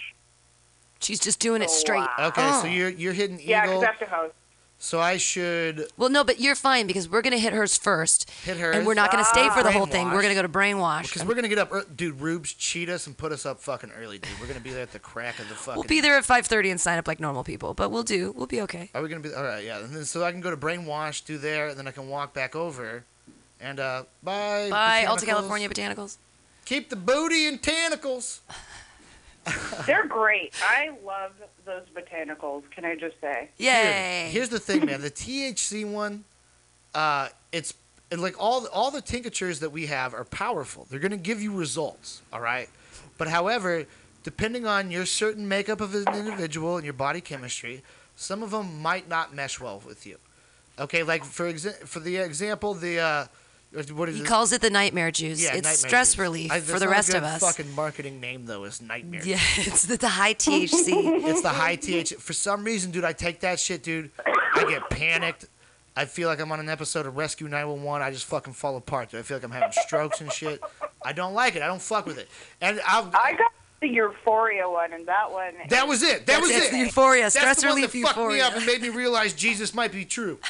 [0.99, 2.07] She's just doing it straight.
[2.17, 2.65] uh, Okay, so Oh.
[2.65, 3.49] you're you're hitting Eagle.
[3.51, 4.33] Yeah, because I have to host.
[4.77, 8.57] So I should Well, no, but you're fine because we're gonna hit hers first, hit
[8.57, 8.75] hers.
[8.75, 10.11] and we're not gonna stay for the whole thing.
[10.11, 11.03] We're gonna go to brainwash.
[11.03, 12.19] Because we're gonna get up, ear- dude.
[12.21, 14.31] Rubes cheat us and put us up fucking early, dude.
[14.39, 15.75] We're gonna be there at the crack of the fucking.
[15.79, 18.31] We'll be there at 5:30 and sign up like normal people, but we'll do.
[18.35, 18.91] We'll be okay.
[18.93, 19.63] Are we gonna be all right?
[19.63, 19.79] Yeah.
[19.79, 22.33] And then so I can go to brainwash, do there, and then I can walk
[22.33, 23.05] back over,
[23.59, 24.67] and uh, bye.
[24.69, 25.29] Bye, Alta botanicals.
[25.29, 26.17] California Botanicals.
[26.65, 28.41] Keep the booty and tentacles.
[29.85, 30.53] They're great.
[30.63, 31.31] I love
[31.65, 32.63] those botanicals.
[32.71, 33.49] Can I just say?
[33.57, 34.23] Yay!
[34.25, 35.01] Dude, here's the thing, man.
[35.01, 36.23] The THC one,
[36.93, 37.73] uh, it's
[38.11, 40.87] and like all all the tinctures that we have are powerful.
[40.89, 42.69] They're going to give you results, all right?
[43.17, 43.85] But however,
[44.23, 47.83] depending on your certain makeup of an individual and your body chemistry,
[48.15, 50.17] some of them might not mesh well with you.
[50.79, 53.25] Okay, like for exa- for the example, the uh,
[53.93, 54.27] what is He it?
[54.27, 55.41] calls it the nightmare juice.
[55.41, 56.19] Yeah, it's nightmare stress juice.
[56.19, 57.41] relief I- for the not a rest good of us.
[57.41, 59.21] Fucking marketing name though is nightmare.
[59.23, 60.69] Yeah, it's the, the high THC.
[61.27, 62.15] it's the high THC.
[62.17, 64.11] For some reason, dude, I take that shit, dude.
[64.25, 65.45] I get panicked.
[65.97, 68.01] I feel like I'm on an episode of Rescue 911.
[68.05, 69.11] I just fucking fall apart.
[69.11, 69.21] Dude.
[69.21, 70.61] I feel like I'm having strokes and shit.
[71.03, 71.61] I don't like it.
[71.61, 72.27] I don't fuck with it.
[72.59, 75.53] And I'll, I got the Euphoria one, and that one.
[75.69, 76.25] that was it.
[76.25, 76.71] That was That's it.
[76.71, 79.33] the Euphoria, That's stress the one relief that fucked me up and made me realize
[79.33, 80.39] Jesus might be true.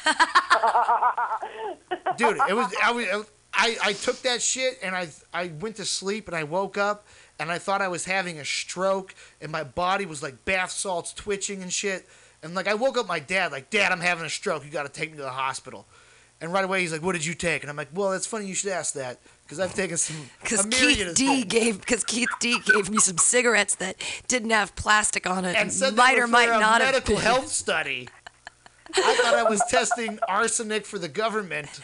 [2.16, 3.26] dude it was i was
[3.58, 7.06] I, I took that shit and I I went to sleep and I woke up
[7.38, 11.14] and I thought I was having a stroke and my body was like bath salts
[11.14, 12.06] twitching and shit
[12.42, 14.82] and like I woke up my dad like dad I'm having a stroke you got
[14.82, 15.86] to take me to the hospital
[16.40, 18.46] and right away he's like what did you take and I'm like well that's funny
[18.46, 22.58] you should ask that because I've taken some Because Keith D gave because Keith D
[22.64, 23.96] gave me some cigarettes that
[24.26, 28.08] didn't have plastic on it and said might or might not have medical health study.
[28.94, 31.80] I thought I was testing arsenic for the government,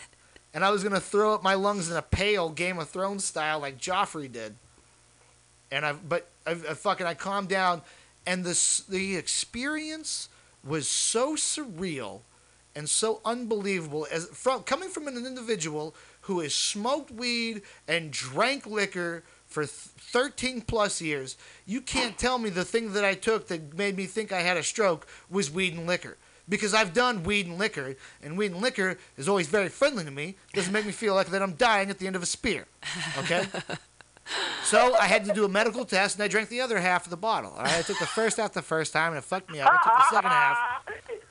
[0.52, 3.60] and I was gonna throw up my lungs in a pail, Game of Thrones style,
[3.60, 4.56] like Joffrey did.
[5.70, 7.82] And I, but I, I fucking, I calmed down,
[8.26, 10.28] and this the experience
[10.64, 12.20] was so surreal
[12.74, 18.66] and so unbelievable as from coming from an individual who has smoked weed and drank
[18.66, 21.36] liquor for th- 13 plus years
[21.66, 24.56] you can't tell me the thing that i took that made me think i had
[24.56, 26.16] a stroke was weed and liquor
[26.48, 30.10] because i've done weed and liquor and weed and liquor is always very friendly to
[30.10, 32.66] me doesn't make me feel like that i'm dying at the end of a spear
[33.18, 33.46] okay
[34.64, 37.10] so I had to do a medical test, and I drank the other half of
[37.10, 37.54] the bottle.
[37.56, 37.78] Right?
[37.78, 39.70] I took the first half the first time, and it fucked me up.
[39.72, 40.58] I took the second half,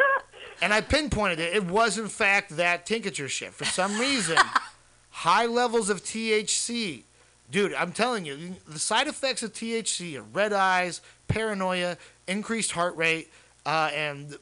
[0.62, 1.56] and I pinpointed it.
[1.56, 3.54] It was, in fact, that tincture shit.
[3.54, 4.38] For some reason,
[5.12, 7.04] high levels of THC.
[7.50, 11.98] Dude, I'm telling you, the side effects of THC are red eyes, paranoia,
[12.28, 13.30] increased heart rate,
[13.66, 14.38] uh, and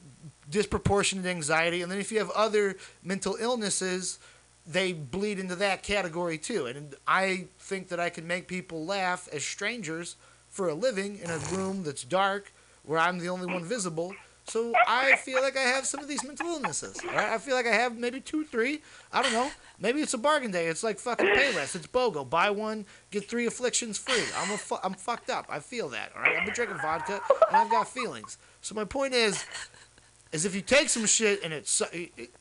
[0.49, 1.81] disproportionate anxiety.
[1.81, 4.19] And then if you have other mental illnesses,
[4.65, 6.67] they bleed into that category too.
[6.67, 10.15] And I think that I can make people laugh as strangers
[10.49, 12.51] for a living in a room that's dark
[12.83, 14.13] where I'm the only one visible.
[14.49, 16.97] So I feel like I have some of these mental illnesses.
[17.05, 17.29] right?
[17.29, 18.81] I feel like I have maybe two, three.
[19.13, 19.49] I don't know.
[19.79, 20.67] Maybe it's a bargain day.
[20.67, 21.75] It's like fucking Payless.
[21.75, 22.29] It's BOGO.
[22.29, 24.23] Buy one, get three afflictions free.
[24.37, 25.45] I'm a fu- I'm fucked up.
[25.49, 26.11] I feel that.
[26.15, 26.35] All right.
[26.35, 28.37] I've been drinking vodka and I've got feelings.
[28.61, 29.45] So my point is,
[30.31, 31.87] is if you take some shit and it's uh,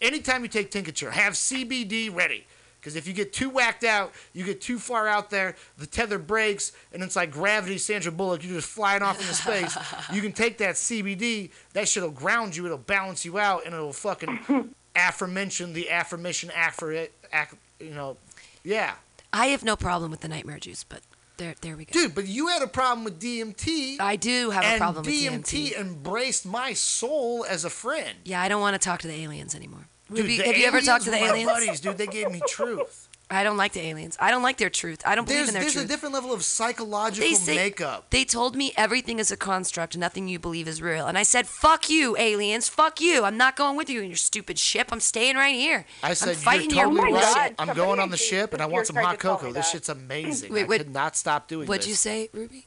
[0.01, 2.47] anytime you take tincture, have CBD ready.
[2.81, 6.19] Because if you get too whacked out, you get too far out there, the tether
[6.19, 8.45] breaks, and it's like gravity, Sandra Bullock.
[8.45, 9.77] You're just flying off into space.
[10.13, 11.51] you can take that CBD.
[11.73, 12.65] That shit'll ground you.
[12.67, 18.17] It'll balance you out, and it'll fucking aforemention the affirmation, affer it, ac- you know,
[18.65, 18.95] yeah.
[19.33, 21.01] I have no problem with the nightmare juice, but
[21.37, 21.93] there, there we go.
[21.93, 24.01] Dude, but you had a problem with DMT.
[24.01, 25.73] I do have a problem with DMT.
[25.73, 25.79] DMT.
[25.79, 28.19] embraced my soul as a friend.
[28.25, 29.87] Yeah, I don't want to talk to the aliens anymore.
[30.09, 31.99] Dude, Ruby, the have you ever talked to the aliens my buddies, dude.
[31.99, 33.09] They gave me truth.
[33.31, 34.17] I don't like the aliens.
[34.19, 35.03] I don't like their truth.
[35.05, 35.83] I don't believe There's, in their there's truth.
[35.87, 38.07] There's a different level of psychological they say, makeup.
[38.09, 41.07] They told me everything is a construct, nothing you believe is real.
[41.07, 42.71] And I said, "Fuck you, aliens!
[42.71, 43.25] Fuck you!
[43.25, 44.89] I'm not going with you in your stupid ship.
[44.93, 45.85] I'm staying right here.
[46.03, 47.55] I said, I'm fighting you're totally your right.
[47.59, 49.53] I'm going on the ship and I want some hot to tell me cocoa.
[49.53, 50.51] This shit's amazing.
[50.51, 51.89] Wait, I could not stop doing What'd this.
[51.89, 52.65] you say, Ruby?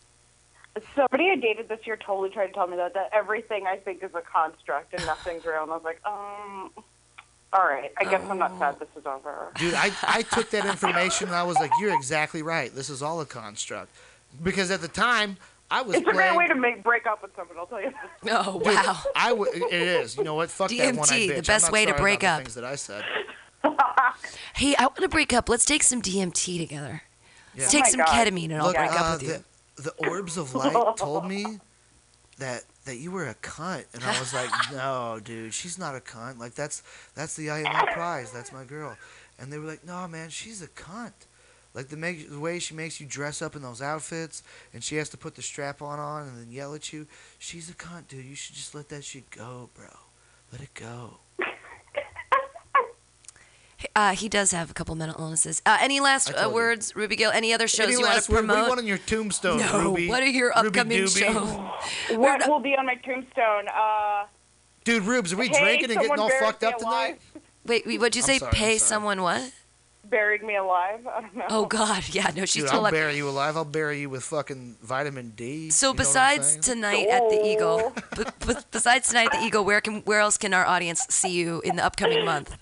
[0.95, 4.03] Somebody I dated this year totally tried to tell me that that everything I think
[4.03, 6.72] is a construct and nothing's real, and I was like, um,
[7.53, 9.52] all right, I guess I'm not sad this is over.
[9.57, 12.73] Dude, I, I took that information and I was like, you're exactly right.
[12.73, 13.90] This is all a construct.
[14.41, 15.36] Because at the time,
[15.69, 17.57] I was It's a great way to make break up with someone.
[17.57, 17.91] I'll tell you.
[18.30, 18.98] Oh Dude, wow!
[19.15, 20.15] I w- it is.
[20.18, 20.49] You know what?
[20.49, 20.99] Fuck that one.
[20.99, 21.28] I DMT, bitch.
[21.28, 22.38] the I'm best not way to sorry about break up.
[22.41, 23.03] Things that I said.
[24.56, 25.49] Hey, I want to break up.
[25.49, 27.03] Let's take some DMT together.
[27.56, 27.61] Yeah.
[27.61, 28.07] Let's take Oh my some God.
[28.28, 29.44] ketamine and I'll break uh, up with you.
[29.78, 31.60] the, the orbs of light told me
[32.38, 35.99] that that you were a cunt, and I was like, no, dude, she's not a
[35.99, 36.39] cunt.
[36.39, 36.83] Like that's
[37.15, 38.31] that's the I IMO prize.
[38.31, 38.97] That's my girl.
[39.39, 41.13] And they were like, no, man, she's a cunt.
[41.73, 44.43] Like the make the way she makes you dress up in those outfits,
[44.73, 47.07] and she has to put the strap on on and then yell at you.
[47.39, 48.25] She's a cunt, dude.
[48.25, 49.87] You should just let that shit go, bro.
[50.51, 51.19] Let it go.
[53.95, 55.61] Uh, he does have a couple mental illnesses.
[55.65, 57.31] Uh, any last uh, words, Ruby Gill?
[57.31, 58.35] Any other shows Any you want last to word?
[58.35, 58.63] What do promote?
[58.63, 59.83] you want on your tombstone, no.
[59.83, 60.07] Ruby?
[60.09, 61.53] What are your upcoming shows?
[62.11, 63.67] What will be on my tombstone?
[63.73, 64.25] Uh,
[64.83, 66.91] Dude, Rubes, are we Hey, drinking and getting all fucked up tonight?
[66.91, 67.41] alive.
[67.65, 68.39] Wait, wait, what'd you say?
[68.39, 69.51] sorry, Pay someone what?
[70.03, 71.05] buried me alive.
[71.07, 71.45] I don't know.
[71.49, 72.91] Oh God, yeah, no, she's Dude, still I'll alive.
[72.93, 73.55] bury you alive.
[73.55, 75.69] I'll bury you with fucking vitamin D.
[75.69, 76.61] So You know what I'm besides saying?
[76.63, 78.01] tonight at the Eagle, Oh.
[78.17, 81.29] b- b- besides tonight at the Eagle, where can where else can our audience see
[81.31, 82.57] you in the upcoming month?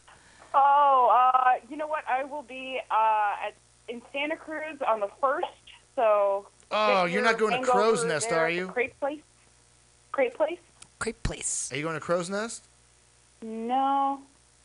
[0.54, 2.04] Oh, uh, you know what?
[2.08, 3.56] I I will be uh, at
[3.88, 5.48] in Santa Cruz on the first.
[5.96, 6.48] So.
[6.72, 8.68] Oh, you're not going to Crow's Nest, there are you?
[8.68, 9.22] Crepe place.
[10.12, 10.60] Crepe place.
[11.00, 11.70] Crepe place.
[11.72, 12.68] Are you going to Crow's Nest?
[13.42, 14.20] No.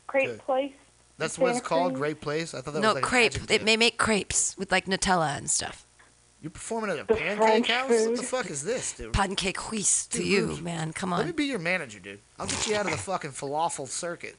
[0.06, 0.38] Crepe Good.
[0.40, 0.72] place.
[1.16, 2.00] That's what it's called, Cruz.
[2.00, 2.54] Great Place.
[2.54, 3.50] I thought that no, was like an crepe.
[3.50, 5.86] It may make crepes with like Nutella and stuff.
[6.42, 7.88] You're performing at a The pancake French house?
[7.88, 9.14] What the fuck is this, dude?
[9.14, 10.92] Pancake whiz to Dude, you, man.
[10.92, 11.20] Come on.
[11.20, 12.20] Let me be your manager, dude.
[12.38, 14.36] I'll get you out of the fucking falafel circuit.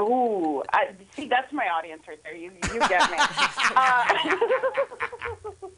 [0.00, 2.36] Ooh, I, see, that's my audience right there.
[2.36, 3.16] You, you get me.
[3.76, 4.04] uh,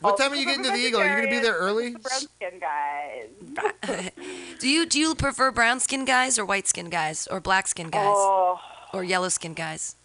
[0.00, 1.00] What time are you getting to the Eagle?
[1.00, 1.90] Are you going to be there early?
[1.90, 4.10] brown skin guys.
[4.58, 7.88] Do you do you prefer brown skin guys or white skin guys or black skin
[7.90, 8.58] guys Oh.
[8.92, 9.96] or yellow skin guys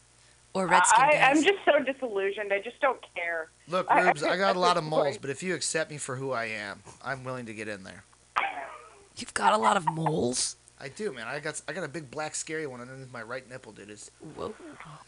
[0.54, 1.38] or red skin I, guys?
[1.38, 2.52] I'm just so disillusioned.
[2.54, 3.50] I just don't care.
[3.68, 6.16] Look, I- Rubes, I got a lot of moles, but if you accept me for
[6.16, 8.04] who I am, I'm willing to get in there.
[9.18, 10.56] You've got a lot of moles.
[10.80, 11.28] I do, man.
[11.28, 13.90] I got I got a big black scary one underneath my right nipple, dude.
[13.90, 14.54] It's Whoa.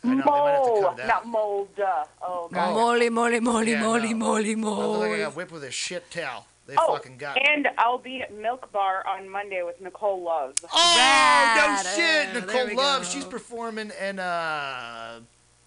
[0.04, 1.08] I know, they might have to Mole, cut it out.
[1.08, 1.70] not mold.
[1.80, 2.74] Uh, oh, God.
[2.74, 4.16] Moly, moly, moly, Yeah, moly, no.
[4.16, 6.48] moly, I look like I got whipped with a shit towel.
[6.66, 7.44] They oh, fucking got me.
[7.48, 10.54] and I'll be at Milk Bar on Monday with Nicole Love.
[10.72, 11.84] Oh Rad.
[11.86, 12.30] no shit!
[12.36, 13.08] Uh, Nicole Love, go.
[13.08, 15.20] she's performing in uh,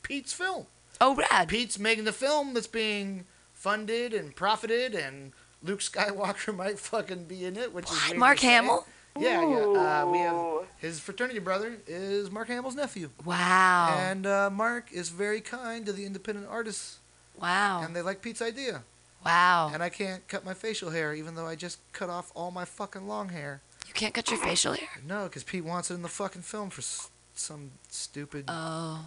[0.03, 0.66] Pete's film.
[1.01, 1.49] Oh, rad.
[1.49, 7.45] Pete's making the film that's being funded and profited, and Luke Skywalker might fucking be
[7.45, 8.49] in it, which is Mark to say.
[8.49, 8.87] Hamill?
[9.19, 9.57] Yeah, yeah.
[10.05, 13.11] Uh, we have his fraternity brother is Mark Hamill's nephew.
[13.25, 13.95] Wow.
[13.99, 16.99] And uh, Mark is very kind to the independent artists,
[17.41, 17.83] Wow.
[17.85, 18.83] and they like Pete's idea.
[19.25, 19.71] Wow.
[19.73, 22.65] And I can't cut my facial hair, even though I just cut off all my
[22.65, 23.61] fucking long hair.
[23.87, 24.89] You can't cut your facial hair.
[25.07, 28.47] No, because Pete wants it in the fucking film for s- some stupid.
[28.49, 29.05] Oh.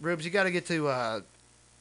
[0.00, 1.20] Rubes, you got to get to, uh,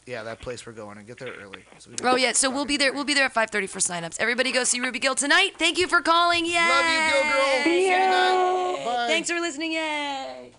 [0.09, 1.63] yeah, that place we're going and get there early.
[1.77, 2.91] So Oh yeah, so we'll be there.
[2.91, 4.19] We'll be there at 5:30 for signups.
[4.19, 5.51] Everybody go see Ruby Gill tonight.
[5.57, 6.45] Thank you for calling.
[6.45, 6.53] Yay!
[6.53, 7.63] Love you, Gill girl.
[7.63, 8.85] Tonight.
[8.85, 9.07] Bye.
[9.07, 9.73] Thanks for listening.
[9.73, 10.51] Yay!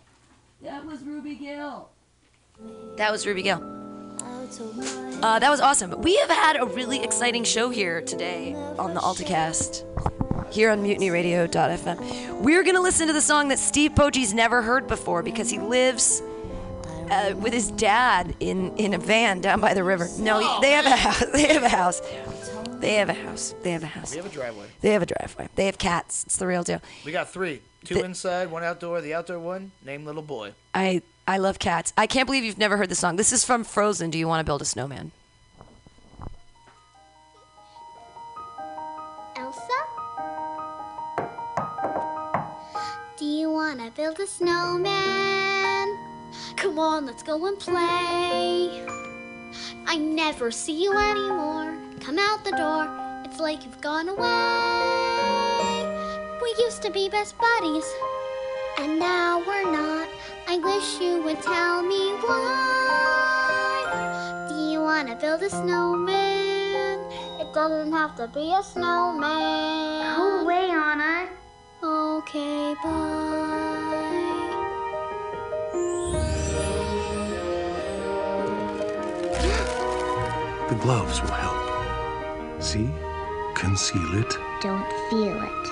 [0.63, 1.89] That was Ruby Gill.
[2.97, 3.61] That was Ruby Gill.
[5.23, 6.01] Uh, that was awesome.
[6.01, 9.85] We have had a really exciting show here today on the AltaCast.
[10.53, 12.41] Here on MutinyRadio.fm.
[12.41, 16.23] We're gonna listen to the song that Steve Poggi's never heard before because he lives
[17.11, 20.09] uh, with his dad in, in a van down by the river.
[20.19, 21.25] No, they have a house.
[21.33, 22.01] They have a house.
[22.81, 23.55] They have a house.
[23.63, 24.11] They have a house.
[24.13, 24.67] We have a driveway.
[24.81, 25.49] They have a driveway.
[25.55, 26.25] They have cats.
[26.25, 26.81] It's the real deal.
[27.05, 27.61] We got three.
[27.85, 29.01] Two The- inside, one outdoor.
[29.01, 30.53] The outdoor one, named Little Boy.
[30.75, 31.93] I I love cats.
[31.97, 33.17] I can't believe you've never heard the song.
[33.17, 34.11] This is from Frozen.
[34.11, 35.13] Do you want to build a snowman?
[39.37, 39.61] Elsa?
[43.19, 45.30] Do you want to build a snowman?
[46.57, 48.85] Come on, let's go and play.
[49.87, 51.77] I never see you anymore.
[52.01, 52.89] Come out the door,
[53.25, 54.21] it's like you've gone away.
[56.43, 57.85] We used to be best buddies,
[58.79, 60.09] and now we're not.
[60.49, 62.87] I wish you would tell me why.
[64.49, 66.99] Do you want to build a snowman?
[67.41, 70.03] It doesn't have to be a snowman.
[70.17, 71.29] Oh, go away, Anna.
[71.83, 73.70] Okay, bye.
[80.71, 82.63] The gloves will help.
[82.63, 82.89] See?
[83.57, 84.39] Conceal it.
[84.61, 85.65] Don't feel it.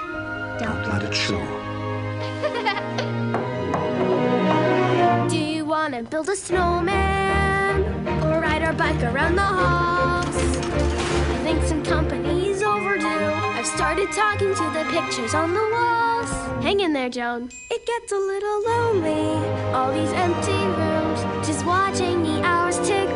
[0.58, 1.38] Don't let it show.
[5.30, 7.84] Do you want to build a snowman?
[8.24, 10.36] Or ride our bike around the halls?
[10.36, 13.06] I think some company's overdue.
[13.06, 16.28] I've started talking to the pictures on the walls.
[16.64, 17.50] Hang in there, Joan.
[17.70, 19.46] It gets a little lonely.
[19.72, 23.08] All these empty rooms, just watching the hours tick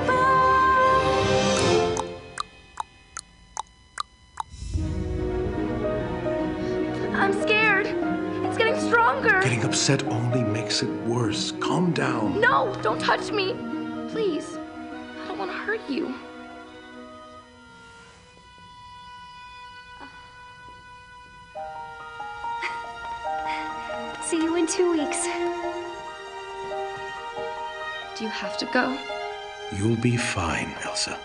[7.23, 7.87] I'm scared.
[7.87, 9.41] It's getting stronger.
[9.43, 11.53] Getting upset only makes it worse.
[11.61, 12.41] Calm down.
[12.41, 13.55] No, don't touch me.
[14.09, 14.59] Please.
[15.23, 16.13] I don't want to hurt you.
[24.25, 25.23] See you in two weeks.
[28.17, 28.99] Do you have to go?
[29.77, 31.17] You'll be fine, Elsa.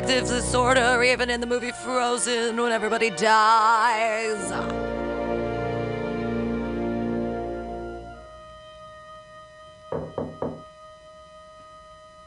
[0.00, 4.50] Defective disorder, even in the movie Frozen, when everybody dies.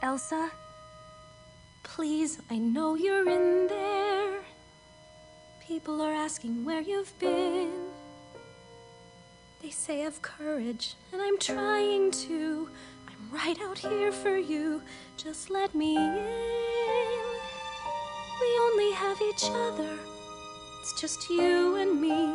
[0.03, 0.51] Elsa,
[1.81, 4.43] Please, I know you're in there.
[5.59, 7.71] People are asking where you've been.
[9.63, 12.69] They say have courage, and I'm trying to.
[13.07, 14.83] I'm right out here for you.
[15.17, 17.32] Just let me in.
[18.41, 19.99] We only have each other.
[20.81, 22.33] It's just you and me.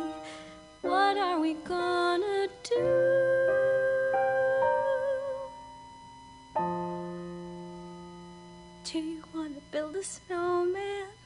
[0.81, 3.29] What are we gonna do?
[8.85, 11.18] Do you wanna build a snowman?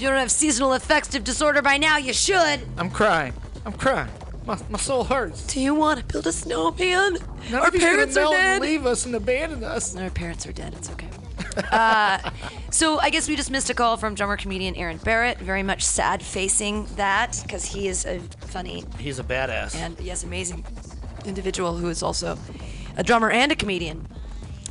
[0.00, 2.60] If you don't have seasonal affective disorder by now, you should.
[2.78, 3.34] I'm crying.
[3.66, 4.08] I'm crying.
[4.46, 5.46] My, my soul hurts.
[5.46, 7.18] Do you want to build a snowman?
[7.50, 8.66] None Our of parents are melt and dead.
[8.66, 9.94] leave us and abandon us.
[9.94, 10.72] Our parents are dead.
[10.72, 11.06] It's okay.
[11.70, 12.30] uh,
[12.70, 15.36] so I guess we just missed a call from drummer comedian Aaron Barrett.
[15.36, 19.76] Very much sad facing that because he is a funny He's a badass.
[19.76, 20.64] and yes, amazing
[21.26, 22.38] individual who is also
[22.96, 24.08] a drummer and a comedian.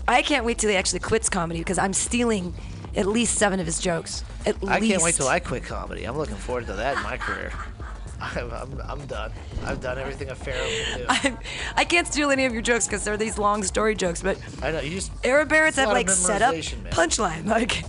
[0.07, 2.55] I can't wait till he actually quits comedy because I'm stealing
[2.95, 4.23] at least seven of his jokes.
[4.45, 4.91] At least I least.
[4.91, 6.05] can't wait till I quit comedy.
[6.05, 7.51] I'm looking forward to that in my career.
[8.21, 9.31] I'm, I'm, I'm done.
[9.63, 11.05] I've done everything a pharaoh can do.
[11.09, 11.37] I'm,
[11.75, 14.71] I can't steal any of your jokes because they're these long story jokes, but I
[14.71, 15.11] know you just.
[15.23, 17.83] Aaron Barrett's have like set up punchline, like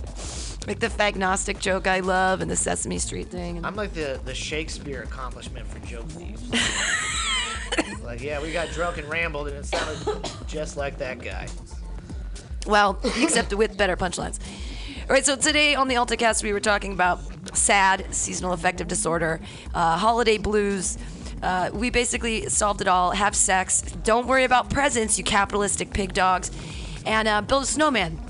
[0.67, 3.63] like the fagnostic joke I love and the Sesame Street thing.
[3.65, 6.49] I'm like the, the Shakespeare accomplishment for joke thieves.
[8.03, 11.47] like, yeah, we got drunk and rambled, and it sounded just like that guy.
[12.67, 14.39] Well, except with better punchlines.
[15.11, 17.19] All right, so today on the AltaCast, we were talking about
[17.53, 19.41] sad seasonal affective disorder,
[19.73, 20.97] uh, holiday blues.
[21.43, 23.11] Uh, we basically solved it all.
[23.11, 23.81] Have sex.
[23.81, 26.49] Don't worry about presents, you capitalistic pig dogs.
[27.05, 28.21] And uh, build a snowman.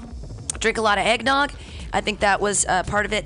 [0.57, 1.51] Drink a lot of eggnog.
[1.93, 3.25] I think that was uh, part of it.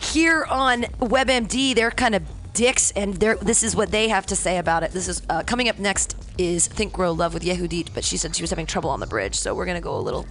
[0.00, 2.22] Here on WebMD, they're kind of
[2.52, 4.92] dicks, and this is what they have to say about it.
[4.92, 8.36] This is uh, coming up next is Think Grow Love with Yehudit, but she said
[8.36, 10.26] she was having trouble on the bridge, so we're gonna go a little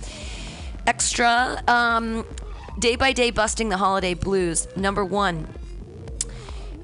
[0.88, 1.62] extra.
[1.68, 2.26] Um,
[2.80, 4.68] day by day, busting the holiday blues.
[4.76, 5.48] Number one,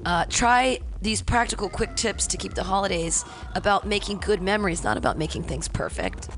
[0.04, 4.96] uh, try these practical, quick tips to keep the holidays about making good memories, not
[4.96, 6.28] about making things perfect.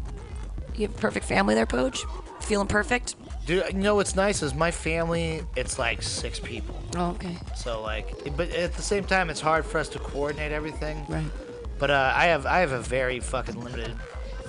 [0.75, 2.05] You have a perfect family there, Poach?
[2.41, 3.17] Feeling perfect?
[3.47, 5.43] Dude, you know what's nice is my family.
[5.57, 6.75] It's like six people.
[6.97, 7.37] Oh, okay.
[7.57, 11.05] So like, but at the same time, it's hard for us to coordinate everything.
[11.09, 11.27] Right.
[11.79, 13.97] But uh, I have I have a very fucking limited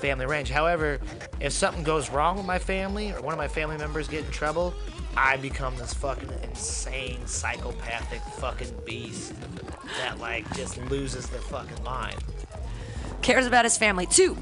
[0.02, 0.49] family range.
[0.49, 0.99] However,
[1.40, 4.32] if something goes wrong with my family or one of my family members get in
[4.32, 4.73] trouble,
[5.15, 9.34] I become this fucking insane psychopathic fucking beast
[9.99, 12.18] that like just loses their fucking mind.
[13.22, 14.07] Cares about his family.
[14.07, 14.36] Two,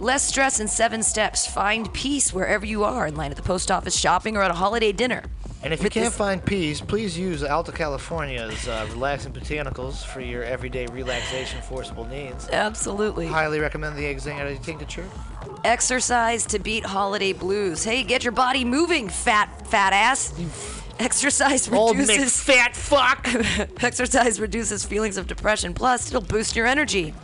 [0.00, 1.46] less stress in seven steps.
[1.46, 4.54] Find peace wherever you are, in line at the post office, shopping, or at a
[4.54, 5.22] holiday dinner.
[5.64, 10.20] And if you can't this- find peace, please use Alta California's uh, relaxing botanicals for
[10.20, 12.48] your everyday relaxation forcible needs.
[12.50, 13.26] Absolutely.
[13.26, 15.08] Highly recommend the anxiety tincture.
[15.64, 17.82] Exercise to beat holiday blues.
[17.82, 20.34] Hey, get your body moving, fat fat ass.
[20.98, 23.26] Exercise Old reduces fat fuck.
[23.82, 25.74] Exercise reduces feelings of depression.
[25.74, 27.14] Plus, it'll boost your energy.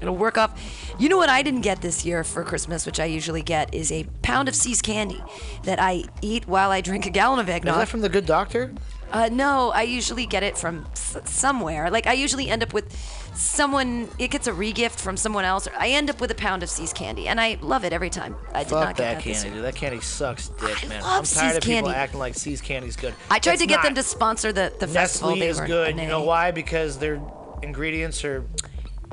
[0.00, 0.94] It'll work off.
[0.98, 3.90] You know what I didn't get this year for Christmas, which I usually get, is
[3.90, 5.22] a pound of See's candy
[5.64, 7.76] that I eat while I drink a gallon of Is eggnog.
[7.76, 8.72] that from the good doctor?
[9.12, 11.90] Uh, no, I usually get it from s- somewhere.
[11.90, 12.92] Like I usually end up with
[13.34, 14.08] someone.
[14.18, 15.68] It gets a regift from someone else.
[15.78, 18.34] I end up with a pound of See's candy, and I love it every time.
[18.52, 19.56] I did Fuck not get that that, this candy, year.
[19.58, 19.64] dude.
[19.64, 21.02] That candy sucks dick, man.
[21.02, 21.90] love I'm tired See's of people candy.
[21.94, 23.14] acting like See's candy's good.
[23.30, 24.02] I tried It's to get them not.
[24.02, 25.30] to sponsor the the festival.
[25.36, 25.96] Nestle They is good.
[25.98, 26.50] You know why?
[26.50, 27.20] Because their
[27.62, 28.44] ingredients are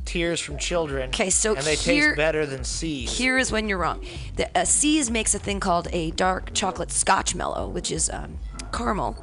[0.05, 1.09] tears from children.
[1.09, 3.17] Okay, so and they here- taste better than See's.
[3.17, 4.05] Here is when you're wrong.
[4.35, 8.39] The uh, See's makes a thing called a dark chocolate Scotchmallow, which is um,
[8.71, 9.15] caramel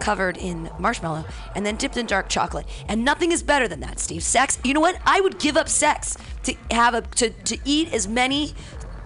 [0.00, 1.24] covered in marshmallow
[1.56, 2.66] and then dipped in dark chocolate.
[2.86, 4.22] And nothing is better than that, Steve.
[4.22, 4.58] Sex.
[4.62, 5.00] You know what?
[5.04, 8.54] I would give up sex to have a to, to eat as many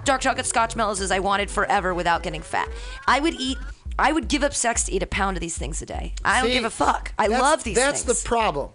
[0.04, 2.68] dark chocolate Scotchmallows as I wanted forever without getting fat.
[3.06, 3.58] I would eat.
[3.98, 6.14] I would give up sex to eat a pound of these things a day.
[6.24, 7.12] I don't give a fuck.
[7.18, 7.86] I love these things.
[7.86, 8.22] That's things.
[8.22, 8.70] the problem.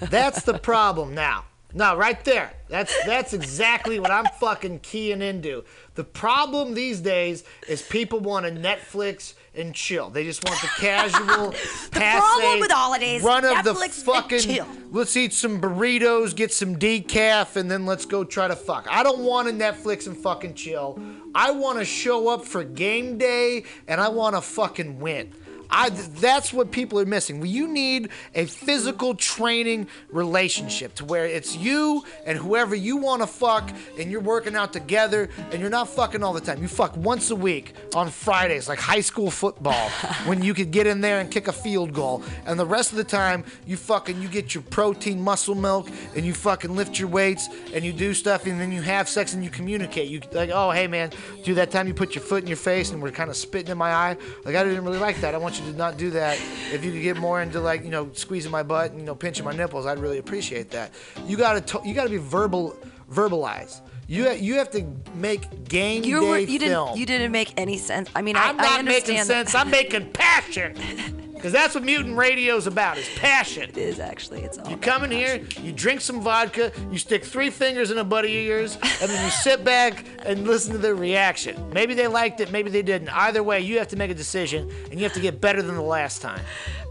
[0.00, 1.44] That's the problem now.
[1.74, 2.52] No, right there.
[2.68, 5.64] That's that's exactly what I'm fucking keying into.
[5.94, 10.08] The problem these days is people want to Netflix and chill.
[10.10, 14.38] They just want the casual, The problem with holidays, run of the Netflix fucking.
[14.40, 14.66] chill.
[14.90, 18.86] Let's eat some burritos, get some decaf, and then let's go try to fuck.
[18.90, 20.98] I don't want to Netflix and fucking chill.
[21.34, 25.32] I want to show up for game day, and I want to fucking win.
[25.72, 27.44] I, that's what people are missing.
[27.44, 33.26] You need a physical training relationship to where it's you and whoever you want to
[33.26, 36.60] fuck, and you're working out together, and you're not fucking all the time.
[36.60, 39.88] You fuck once a week on Fridays, like high school football,
[40.26, 42.98] when you could get in there and kick a field goal, and the rest of
[42.98, 47.08] the time you fucking you get your protein muscle milk, and you fucking lift your
[47.08, 50.08] weights, and you do stuff, and then you have sex and you communicate.
[50.08, 51.10] You like, oh hey man,
[51.44, 53.70] do that time you put your foot in your face and we're kind of spitting
[53.70, 54.16] in my eye.
[54.44, 55.34] Like I didn't really like that.
[55.34, 56.38] I want you to not do that.
[56.72, 59.14] If you could get more into like you know squeezing my butt and you know
[59.14, 60.90] pinching my nipples, I'd really appreciate that.
[61.26, 62.76] You gotta to- you gotta be verbal
[63.10, 63.80] verbalize.
[64.12, 64.84] You ha- you have to
[65.14, 66.88] make game You day you film.
[66.88, 68.10] didn't you didn't make any sense.
[68.14, 69.54] I mean, I, I'm I not understand making sense.
[69.54, 70.76] I'm making passion.
[71.42, 72.98] Because that's what mutant radio's about.
[72.98, 73.68] Is passion.
[73.70, 74.42] It is actually.
[74.42, 74.70] It's all.
[74.70, 78.38] You come in here, you drink some vodka, you stick three fingers in a buddy
[78.38, 81.68] of yours, and then you sit back and listen to their reaction.
[81.72, 83.08] Maybe they liked it, maybe they didn't.
[83.08, 85.74] Either way, you have to make a decision, and you have to get better than
[85.74, 86.42] the last time.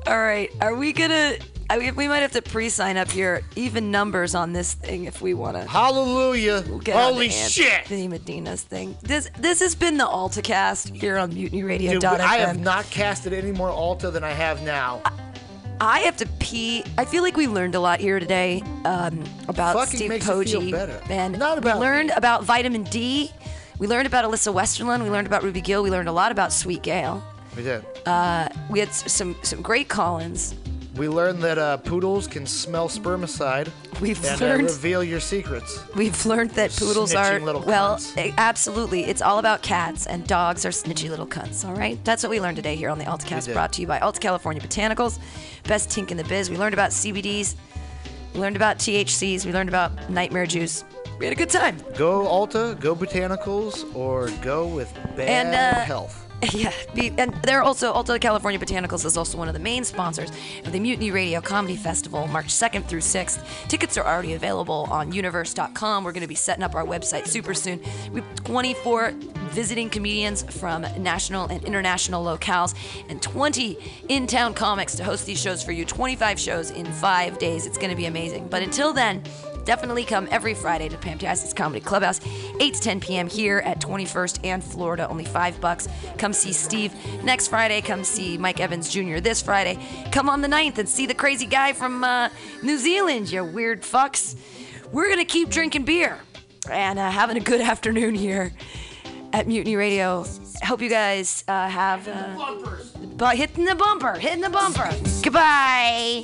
[0.07, 1.35] All right, are we gonna?
[1.69, 5.21] I mean, we might have to pre-sign up your even numbers on this thing if
[5.21, 5.63] we want to.
[5.63, 6.63] Hallelujah!
[6.91, 7.85] Holy shit!
[7.85, 8.97] The Medina's thing.
[9.01, 11.99] This this has been the AltaCast here on MutinyRadio.fm.
[11.99, 15.01] Dude, I have not casted any more Alta than I have now.
[15.79, 16.83] I have to pee.
[16.97, 20.43] I feel like we learned a lot here today um, about Fucking Steve makes you
[20.43, 20.71] feel Poggi.
[20.71, 21.01] better.
[21.09, 21.33] And
[21.63, 23.31] we learned about vitamin D.
[23.79, 25.03] We learned about Alyssa Westerlund.
[25.03, 25.81] We learned about Ruby Gill.
[25.81, 27.23] We learned a lot about Sweet Gale.
[27.55, 27.85] We did.
[28.05, 30.55] Uh, we had s- some some great call-ins.
[30.95, 33.69] We learned that uh, poodles can smell spermicide.
[34.01, 35.79] We've and learned- uh, reveal your secrets.
[35.95, 38.17] We've learned that poodles Snitching are little well, cunts.
[38.17, 39.05] eh, absolutely.
[39.05, 41.65] It's all about cats, and dogs are snitchy little cunts.
[41.65, 43.53] All right, that's what we learned today here on the AltaCast, did.
[43.53, 45.17] brought to you by Alta California Botanicals,
[45.63, 46.49] best tink in the biz.
[46.49, 47.55] We learned about CBDs,
[48.33, 50.83] we learned about THCs, we learned about nightmare juice.
[51.19, 51.77] We had a good time.
[51.95, 56.27] Go Alta, go Botanicals, or go with bad And, uh, health.
[56.53, 56.73] Yeah,
[57.17, 60.31] and they're also Alta California Botanicals is also one of the main sponsors
[60.65, 63.67] of the Mutiny Radio Comedy Festival, March 2nd through 6th.
[63.67, 66.03] Tickets are already available on universe.com.
[66.03, 67.79] We're going to be setting up our website super soon.
[68.11, 69.11] We have 24
[69.51, 72.73] visiting comedians from national and international locales
[73.07, 73.77] and 20
[74.09, 75.85] in-town comics to host these shows for you.
[75.85, 77.65] 25 shows in five days.
[77.65, 78.47] It's going to be amazing.
[78.47, 79.23] But until then.
[79.65, 82.19] Definitely come every Friday to Pamtastic's Comedy Clubhouse,
[82.59, 83.27] 8 to 10 p.m.
[83.27, 85.87] here at 21st and Florida, only five bucks.
[86.17, 86.93] Come see Steve
[87.23, 87.81] next Friday.
[87.81, 89.19] Come see Mike Evans Jr.
[89.19, 89.77] this Friday.
[90.11, 92.29] Come on the 9th and see the crazy guy from uh,
[92.63, 94.35] New Zealand, you weird fucks.
[94.91, 96.19] We're going to keep drinking beer
[96.69, 98.53] and uh, having a good afternoon here
[99.33, 100.25] at Mutiny Radio.
[100.63, 102.07] Hope you guys uh, have.
[102.07, 102.65] Uh,
[103.15, 104.89] but hitting the bumper, hitting the bumper.
[105.23, 106.23] Goodbye.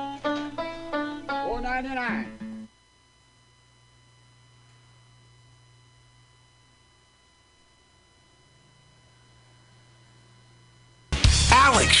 [1.81, 2.67] Four ninety nine.
[11.51, 12.00] Alex!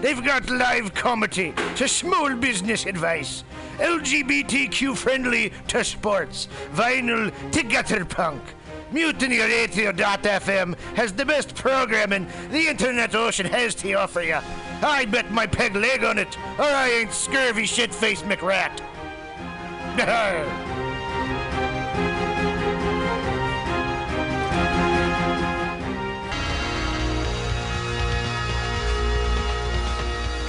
[0.00, 3.44] They've got live comedy to small business advice,
[3.78, 8.42] LGBTQ friendly to sports, vinyl to gutter punk.
[8.92, 14.38] Mutiny Radio.fm has the best programming the internet ocean has to offer you.
[14.82, 18.80] I bet my peg leg on it, or I ain't scurvy shit faced McRat.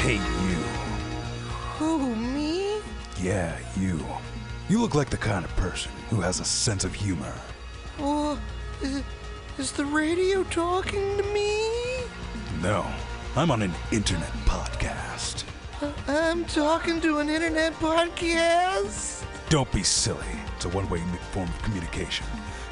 [0.07, 0.55] Hey, you.
[1.79, 2.79] Who, me?
[3.19, 3.99] Yeah, you.
[4.69, 7.33] You look like the kind of person who has a sense of humor.
[7.99, 8.39] Oh,
[8.81, 9.03] is,
[9.57, 12.05] is the radio talking to me?
[12.61, 12.85] No,
[13.35, 15.43] I'm on an internet podcast.
[15.81, 19.25] Uh, I'm talking to an internet podcast.
[19.49, 20.23] Don't be silly.
[20.55, 21.01] It's a one way
[21.33, 22.25] form of communication.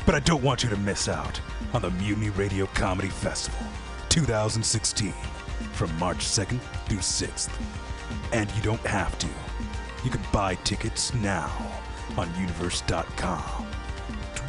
[0.05, 1.41] But I don't want you to miss out
[1.73, 3.59] on the Mutiny Radio Comedy Festival
[4.07, 5.13] 2016
[5.75, 7.49] from March 2nd through 6th.
[8.31, 9.27] And you don't have to.
[10.03, 11.51] You can buy tickets now
[12.17, 13.67] on universe.com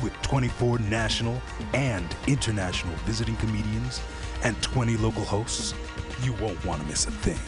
[0.02, 1.40] with 24 national
[1.74, 4.00] and international visiting comedians
[4.44, 5.74] and 20 local hosts.
[6.22, 7.38] You won't want to miss a thing.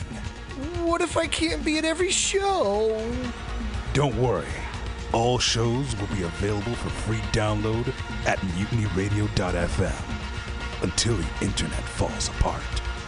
[0.84, 3.06] What if I can't be at every show?
[3.92, 4.46] Don't worry.
[5.12, 7.88] All shows will be available for free download
[8.26, 10.18] at mutinyradio.fm
[10.82, 12.62] until the internet falls apart.